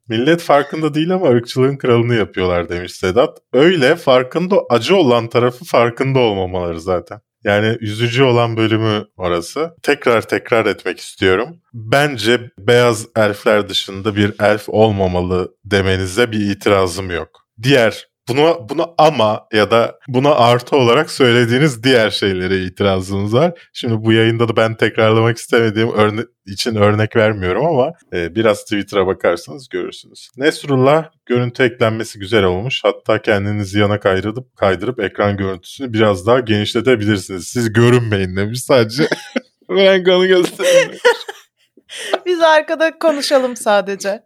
Millet 0.08 0.40
farkında 0.42 0.94
değil 0.94 1.14
ama 1.14 1.28
ırkçılığın 1.28 1.76
kralını 1.76 2.14
yapıyorlar 2.14 2.68
demiş 2.68 2.92
Sedat. 2.92 3.38
Öyle 3.52 3.96
farkında 3.96 4.56
acı 4.70 4.96
olan 4.96 5.28
tarafı 5.28 5.64
farkında 5.64 6.18
olmamaları 6.18 6.80
zaten. 6.80 7.20
Yani 7.44 7.76
üzücü 7.80 8.22
olan 8.22 8.56
bölümü 8.56 9.04
orası. 9.16 9.74
Tekrar 9.82 10.28
tekrar 10.28 10.66
etmek 10.66 10.98
istiyorum. 10.98 11.60
Bence 11.74 12.50
beyaz 12.58 13.06
elfler 13.16 13.68
dışında 13.68 14.16
bir 14.16 14.32
elf 14.40 14.68
olmamalı 14.68 15.54
demenize 15.64 16.32
bir 16.32 16.50
itirazım 16.50 17.10
yok. 17.10 17.28
Diğer 17.62 18.08
Buna, 18.28 18.68
buna 18.68 18.86
ama 18.98 19.48
ya 19.52 19.70
da 19.70 19.98
buna 20.08 20.34
artı 20.34 20.76
olarak 20.76 21.10
söylediğiniz 21.10 21.82
diğer 21.82 22.10
şeylere 22.10 22.64
itirazınız 22.64 23.34
var. 23.34 23.68
Şimdi 23.72 24.04
bu 24.04 24.12
yayında 24.12 24.48
da 24.48 24.56
ben 24.56 24.74
tekrarlamak 24.74 25.36
istemediğim 25.36 25.92
örne 25.92 26.20
için 26.46 26.76
örnek 26.76 27.16
vermiyorum 27.16 27.66
ama 27.66 27.92
e, 28.12 28.34
biraz 28.34 28.62
Twitter'a 28.62 29.06
bakarsanız 29.06 29.68
görürsünüz. 29.68 30.28
Nesrullah 30.36 31.10
görüntü 31.26 31.62
eklenmesi 31.62 32.18
güzel 32.18 32.44
olmuş. 32.44 32.80
Hatta 32.84 33.22
kendinizi 33.22 33.78
yana 33.78 34.00
kaydırıp 34.00 34.56
kaydırıp 34.56 35.00
ekran 35.00 35.36
görüntüsünü 35.36 35.92
biraz 35.92 36.26
daha 36.26 36.40
genişletebilirsiniz. 36.40 37.48
Siz 37.48 37.72
görünmeyin 37.72 38.36
demiş 38.36 38.60
sadece. 38.60 39.08
ben 39.68 40.04
kanı 40.04 40.26
göstereyim. 40.26 40.92
Biz 42.26 42.40
arkada 42.40 42.98
konuşalım 42.98 43.56
sadece. 43.56 44.22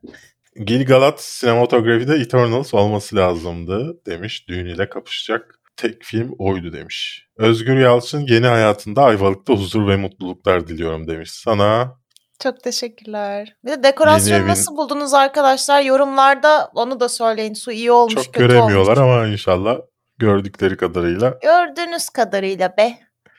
Gilgalat 0.66 1.20
sinematografide 1.22 2.14
Eternals 2.14 2.74
olması 2.74 3.16
lazımdı 3.16 4.00
demiş. 4.06 4.48
Düğünüyle 4.48 4.88
kapışacak 4.88 5.60
tek 5.76 6.04
film 6.04 6.32
oydu 6.38 6.72
demiş. 6.72 7.26
Özgür 7.36 7.76
Yalçın 7.76 8.26
yeni 8.26 8.46
hayatında 8.46 9.02
Ayvalık'ta 9.02 9.52
huzur 9.52 9.88
ve 9.88 9.96
mutluluklar 9.96 10.66
diliyorum 10.66 11.08
demiş. 11.08 11.30
Sana 11.30 11.96
çok 12.38 12.62
teşekkürler. 12.62 13.56
Bir 13.64 13.70
de 13.70 13.82
dekorasyonu 13.82 14.38
evin... 14.38 14.48
nasıl 14.48 14.76
buldunuz 14.76 15.14
arkadaşlar? 15.14 15.82
Yorumlarda 15.82 16.70
onu 16.74 17.00
da 17.00 17.08
söyleyin. 17.08 17.54
Su 17.54 17.72
iyi 17.72 17.92
olmuş, 17.92 18.14
Çok 18.14 18.24
kötü 18.24 18.48
göremiyorlar 18.48 18.96
olmuş. 18.96 19.14
ama 19.14 19.26
inşallah 19.26 19.78
gördükleri 20.18 20.76
kadarıyla. 20.76 21.38
Gördüğünüz 21.42 22.08
kadarıyla 22.08 22.76
be. 22.76 22.98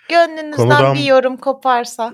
Gönlünüzden 0.09 0.69
Konudan... 0.69 0.95
bir 0.95 1.03
yorum 1.03 1.37
koparsa. 1.37 2.13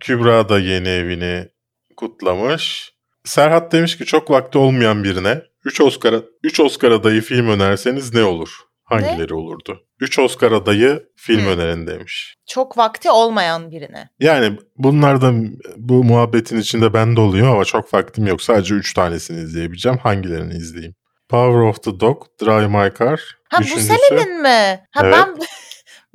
Kübra 0.00 0.48
da 0.48 0.58
yeni 0.58 0.88
evini 0.88 1.48
kutlamış. 1.96 2.93
Serhat 3.24 3.72
demiş 3.72 3.98
ki 3.98 4.04
çok 4.04 4.30
vakti 4.30 4.58
olmayan 4.58 5.04
birine 5.04 5.42
3 5.64 5.80
Oscar 5.80 6.14
3 6.42 6.60
Oscar 6.60 6.90
adayı 6.90 7.22
film 7.22 7.48
önerseniz 7.48 8.14
ne 8.14 8.24
olur? 8.24 8.64
hangileri 8.84 9.32
ne? 9.32 9.34
olurdu? 9.34 9.80
3 10.00 10.18
Oscar 10.18 10.52
adayı 10.52 11.08
film 11.16 11.40
hmm. 11.40 11.48
önerin 11.48 11.86
demiş. 11.86 12.36
Çok 12.46 12.78
vakti 12.78 13.10
olmayan 13.10 13.70
birine. 13.70 14.08
Yani 14.20 14.58
bunlardan 14.76 15.58
bu 15.76 16.04
muhabbetin 16.04 16.58
içinde 16.58 16.94
bende 16.94 17.20
oluyor 17.20 17.54
ama 17.54 17.64
çok 17.64 17.94
vaktim 17.94 18.26
yok. 18.26 18.42
Sadece 18.42 18.74
3 18.74 18.94
tanesini 18.94 19.40
izleyebileceğim. 19.40 19.98
Hangilerini 19.98 20.54
izleyeyim? 20.54 20.94
Power 21.28 21.60
of 21.60 21.82
the 21.82 22.00
Dog, 22.00 22.22
Drive 22.42 22.68
My 22.68 22.92
Car. 22.98 23.20
Ha 23.48 23.58
Üçüncüsü... 23.60 23.92
bu 23.92 23.96
senenin 23.96 24.42
mi? 24.42 24.86
Ha 24.90 25.00
evet. 25.04 25.14
ben 25.14 25.36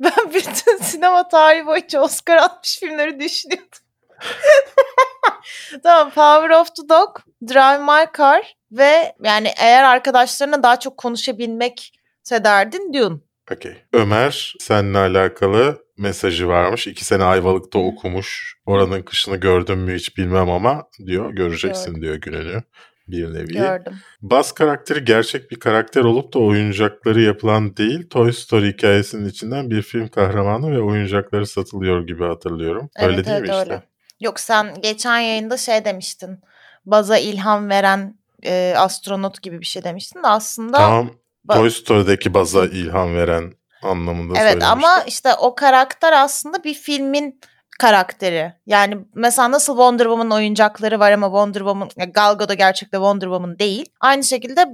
ben 0.00 0.34
bütün 0.34 0.76
sinema 0.76 1.28
tarihi 1.28 1.66
boyunca 1.66 2.00
Oscar 2.00 2.36
almış 2.36 2.78
filmleri 2.80 3.20
düşünüyordum. 3.20 3.78
tamam 5.82 6.10
Power 6.10 6.50
of 6.50 6.76
the 6.76 6.88
Dog, 6.88 7.18
Drive 7.48 7.78
My 7.78 8.06
Car 8.18 8.56
ve 8.72 9.14
yani 9.24 9.52
eğer 9.60 9.84
arkadaşlarına 9.84 10.62
daha 10.62 10.80
çok 10.80 10.96
konuşabilmek 10.96 11.92
derdin 12.30 12.92
Dune. 12.92 13.20
Okey. 13.52 13.76
Ömer 13.92 14.54
seninle 14.60 14.98
alakalı 14.98 15.84
mesajı 15.98 16.48
varmış. 16.48 16.86
İki 16.86 17.04
sene 17.04 17.24
Ayvalık'ta 17.24 17.78
okumuş. 17.78 18.56
Oranın 18.66 19.02
kışını 19.02 19.36
gördüm 19.36 19.78
mü 19.78 19.94
hiç 19.94 20.16
bilmem 20.16 20.50
ama 20.50 20.84
diyor. 21.06 21.30
Göreceksin 21.30 21.86
Gördüm. 21.86 22.02
diyor 22.02 22.14
gününü 22.14 22.62
bir 23.08 23.34
nevi. 23.34 23.52
Gördüm. 23.52 23.92
Baz 24.22 24.52
karakteri 24.52 25.04
gerçek 25.04 25.50
bir 25.50 25.60
karakter 25.60 26.04
olup 26.04 26.34
da 26.34 26.38
oyuncakları 26.38 27.20
yapılan 27.20 27.76
değil, 27.76 28.08
Toy 28.08 28.32
Story 28.32 28.72
hikayesinin 28.72 29.28
içinden 29.28 29.70
bir 29.70 29.82
film 29.82 30.08
kahramanı 30.08 30.70
ve 30.70 30.80
oyuncakları 30.80 31.46
satılıyor 31.46 32.06
gibi 32.06 32.24
hatırlıyorum. 32.24 32.90
Evet, 32.96 33.10
öyle 33.10 33.24
değil 33.24 33.36
evet, 33.36 33.48
mi 33.48 33.56
işte? 33.58 33.72
Öyle. 33.72 33.89
Yok 34.20 34.40
sen 34.40 34.80
geçen 34.80 35.18
yayında 35.18 35.56
şey 35.56 35.84
demiştin. 35.84 36.40
Baz'a 36.86 37.18
ilham 37.18 37.68
veren 37.68 38.14
e, 38.44 38.74
astronot 38.76 39.42
gibi 39.42 39.60
bir 39.60 39.66
şey 39.66 39.84
demiştin 39.84 40.22
de 40.22 40.26
aslında 40.28 40.76
Tamam 40.76 41.10
Toy 41.48 41.70
Story'deki 41.70 42.34
baza 42.34 42.66
ilham 42.66 43.14
veren 43.14 43.52
anlamında 43.82 44.38
Evet 44.38 44.62
ama 44.62 45.02
işte 45.06 45.34
o 45.34 45.54
karakter 45.54 46.12
aslında 46.12 46.64
bir 46.64 46.74
filmin 46.74 47.40
karakteri. 47.78 48.52
Yani 48.66 48.98
mesela 49.14 49.50
nasıl 49.50 49.72
Wonder 49.72 50.04
Woman 50.04 50.30
oyuncakları 50.30 51.00
var 51.00 51.12
ama 51.12 51.26
Wonder 51.26 51.60
Woman 51.60 51.88
Gal 51.96 52.34
Gadot 52.34 52.58
gerçekte 52.58 52.96
Wonder 52.96 53.26
Woman 53.26 53.58
değil. 53.58 53.86
Aynı 54.00 54.24
şekilde 54.24 54.64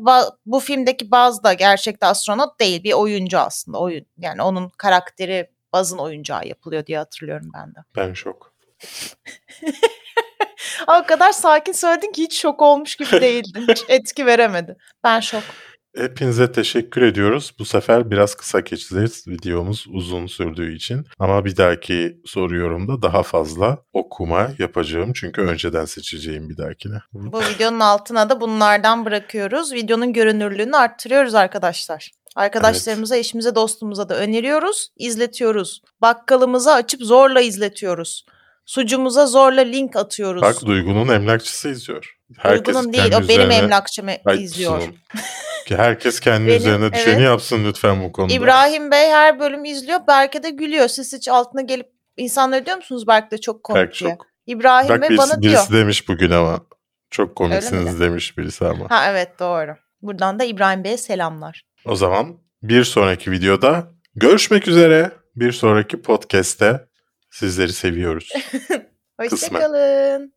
bu 0.46 0.60
filmdeki 0.60 1.10
Buzz 1.10 1.42
da 1.42 1.52
gerçekte 1.52 2.06
astronot 2.06 2.60
değil. 2.60 2.84
Bir 2.84 2.92
oyuncu 2.92 3.38
aslında. 3.38 3.78
Oyun 3.78 4.06
yani 4.18 4.42
onun 4.42 4.68
karakteri 4.68 5.50
Buzz'ın 5.74 5.98
oyuncağı 5.98 6.46
yapılıyor 6.46 6.86
diye 6.86 6.98
hatırlıyorum 6.98 7.50
ben 7.54 7.74
de. 7.74 7.78
Ben 7.96 8.12
şok. 8.12 8.55
o 11.00 11.06
kadar 11.06 11.32
sakin 11.32 11.72
söyledin 11.72 12.12
ki 12.12 12.22
hiç 12.22 12.40
şok 12.40 12.62
olmuş 12.62 12.96
gibi 12.96 13.10
değildin. 13.20 13.66
Hiç 13.68 13.84
etki 13.88 14.26
veremedi. 14.26 14.76
Ben 15.04 15.20
şok. 15.20 15.42
Hepinize 15.96 16.52
teşekkür 16.52 17.02
ediyoruz. 17.02 17.52
Bu 17.58 17.64
sefer 17.64 18.10
biraz 18.10 18.34
kısa 18.34 18.60
geçeceğiz 18.60 19.28
videomuz 19.28 19.86
uzun 19.88 20.26
sürdüğü 20.26 20.74
için. 20.74 21.06
Ama 21.18 21.44
bir 21.44 21.56
dahaki 21.56 22.20
soru 22.24 22.56
yorumda 22.56 23.02
daha 23.02 23.22
fazla 23.22 23.78
okuma 23.92 24.50
yapacağım. 24.58 25.12
Çünkü 25.12 25.40
önceden 25.40 25.84
seçeceğim 25.84 26.48
bir 26.48 26.56
dahakine. 26.56 26.94
Bu 27.12 27.40
videonun 27.40 27.80
altına 27.80 28.30
da 28.30 28.40
bunlardan 28.40 29.04
bırakıyoruz. 29.04 29.72
Videonun 29.72 30.12
görünürlüğünü 30.12 30.76
arttırıyoruz 30.76 31.34
arkadaşlar. 31.34 32.10
Arkadaşlarımıza, 32.36 33.14
evet. 33.14 33.24
eşimize, 33.24 33.54
dostumuza 33.54 34.08
da 34.08 34.16
öneriyoruz, 34.16 34.88
izletiyoruz. 34.96 35.82
Bakkalımıza 36.00 36.74
açıp 36.74 37.02
zorla 37.02 37.40
izletiyoruz. 37.40 38.26
Sucumuza 38.66 39.26
zorla 39.26 39.60
link 39.60 39.96
atıyoruz. 39.96 40.42
Bak 40.42 40.66
Duygu'nun 40.66 41.08
emlakçısı 41.08 41.68
izliyor. 41.68 42.16
Herkes 42.38 42.74
Duygu'nun 42.74 42.92
değil, 42.92 43.12
o 43.14 43.28
benim 43.28 43.50
emlakçımı 43.50 44.12
izliyor. 44.38 44.82
Ki 45.66 45.76
herkes 45.76 46.20
kendi 46.20 46.46
Benim, 46.46 46.58
üzerine 46.58 46.92
düşeni 46.92 47.14
evet. 47.14 47.24
yapsın 47.24 47.64
lütfen 47.64 48.04
bu 48.04 48.12
konuda. 48.12 48.32
İbrahim 48.32 48.90
Bey 48.90 49.10
her 49.10 49.40
bölüm 49.40 49.64
izliyor. 49.64 50.00
Berke 50.08 50.42
de 50.42 50.50
gülüyor. 50.50 50.88
Siz 50.88 51.12
hiç 51.12 51.28
altına 51.28 51.60
gelip 51.60 51.86
insanlar 52.16 52.66
diyor 52.66 52.76
musunuz 52.76 53.06
Berke 53.06 53.30
de 53.30 53.40
çok 53.40 53.64
komik 53.64 53.82
Berk. 53.82 53.94
Çok. 53.94 54.26
İbrahim 54.46 54.88
Bak, 54.88 55.02
Bey 55.02 55.10
birisi, 55.10 55.30
bana 55.30 55.42
diyor. 55.42 55.54
Birisi 55.54 55.72
demiş 55.72 56.08
bugün 56.08 56.30
ama. 56.30 56.60
Çok 57.10 57.36
komiksiniz 57.36 58.00
demiş 58.00 58.38
birisi 58.38 58.66
ama. 58.66 58.90
Ha 58.90 59.10
evet 59.10 59.38
doğru. 59.38 59.76
Buradan 60.02 60.38
da 60.38 60.44
İbrahim 60.44 60.84
Bey'e 60.84 60.96
selamlar. 60.96 61.62
O 61.84 61.96
zaman 61.96 62.36
bir 62.62 62.84
sonraki 62.84 63.30
videoda 63.30 63.92
görüşmek 64.14 64.68
üzere. 64.68 65.10
Bir 65.36 65.52
sonraki 65.52 66.02
podcast'te 66.02 66.86
sizleri 67.36 67.72
seviyoruz. 67.72 68.32
Hoşçakalın. 69.20 70.32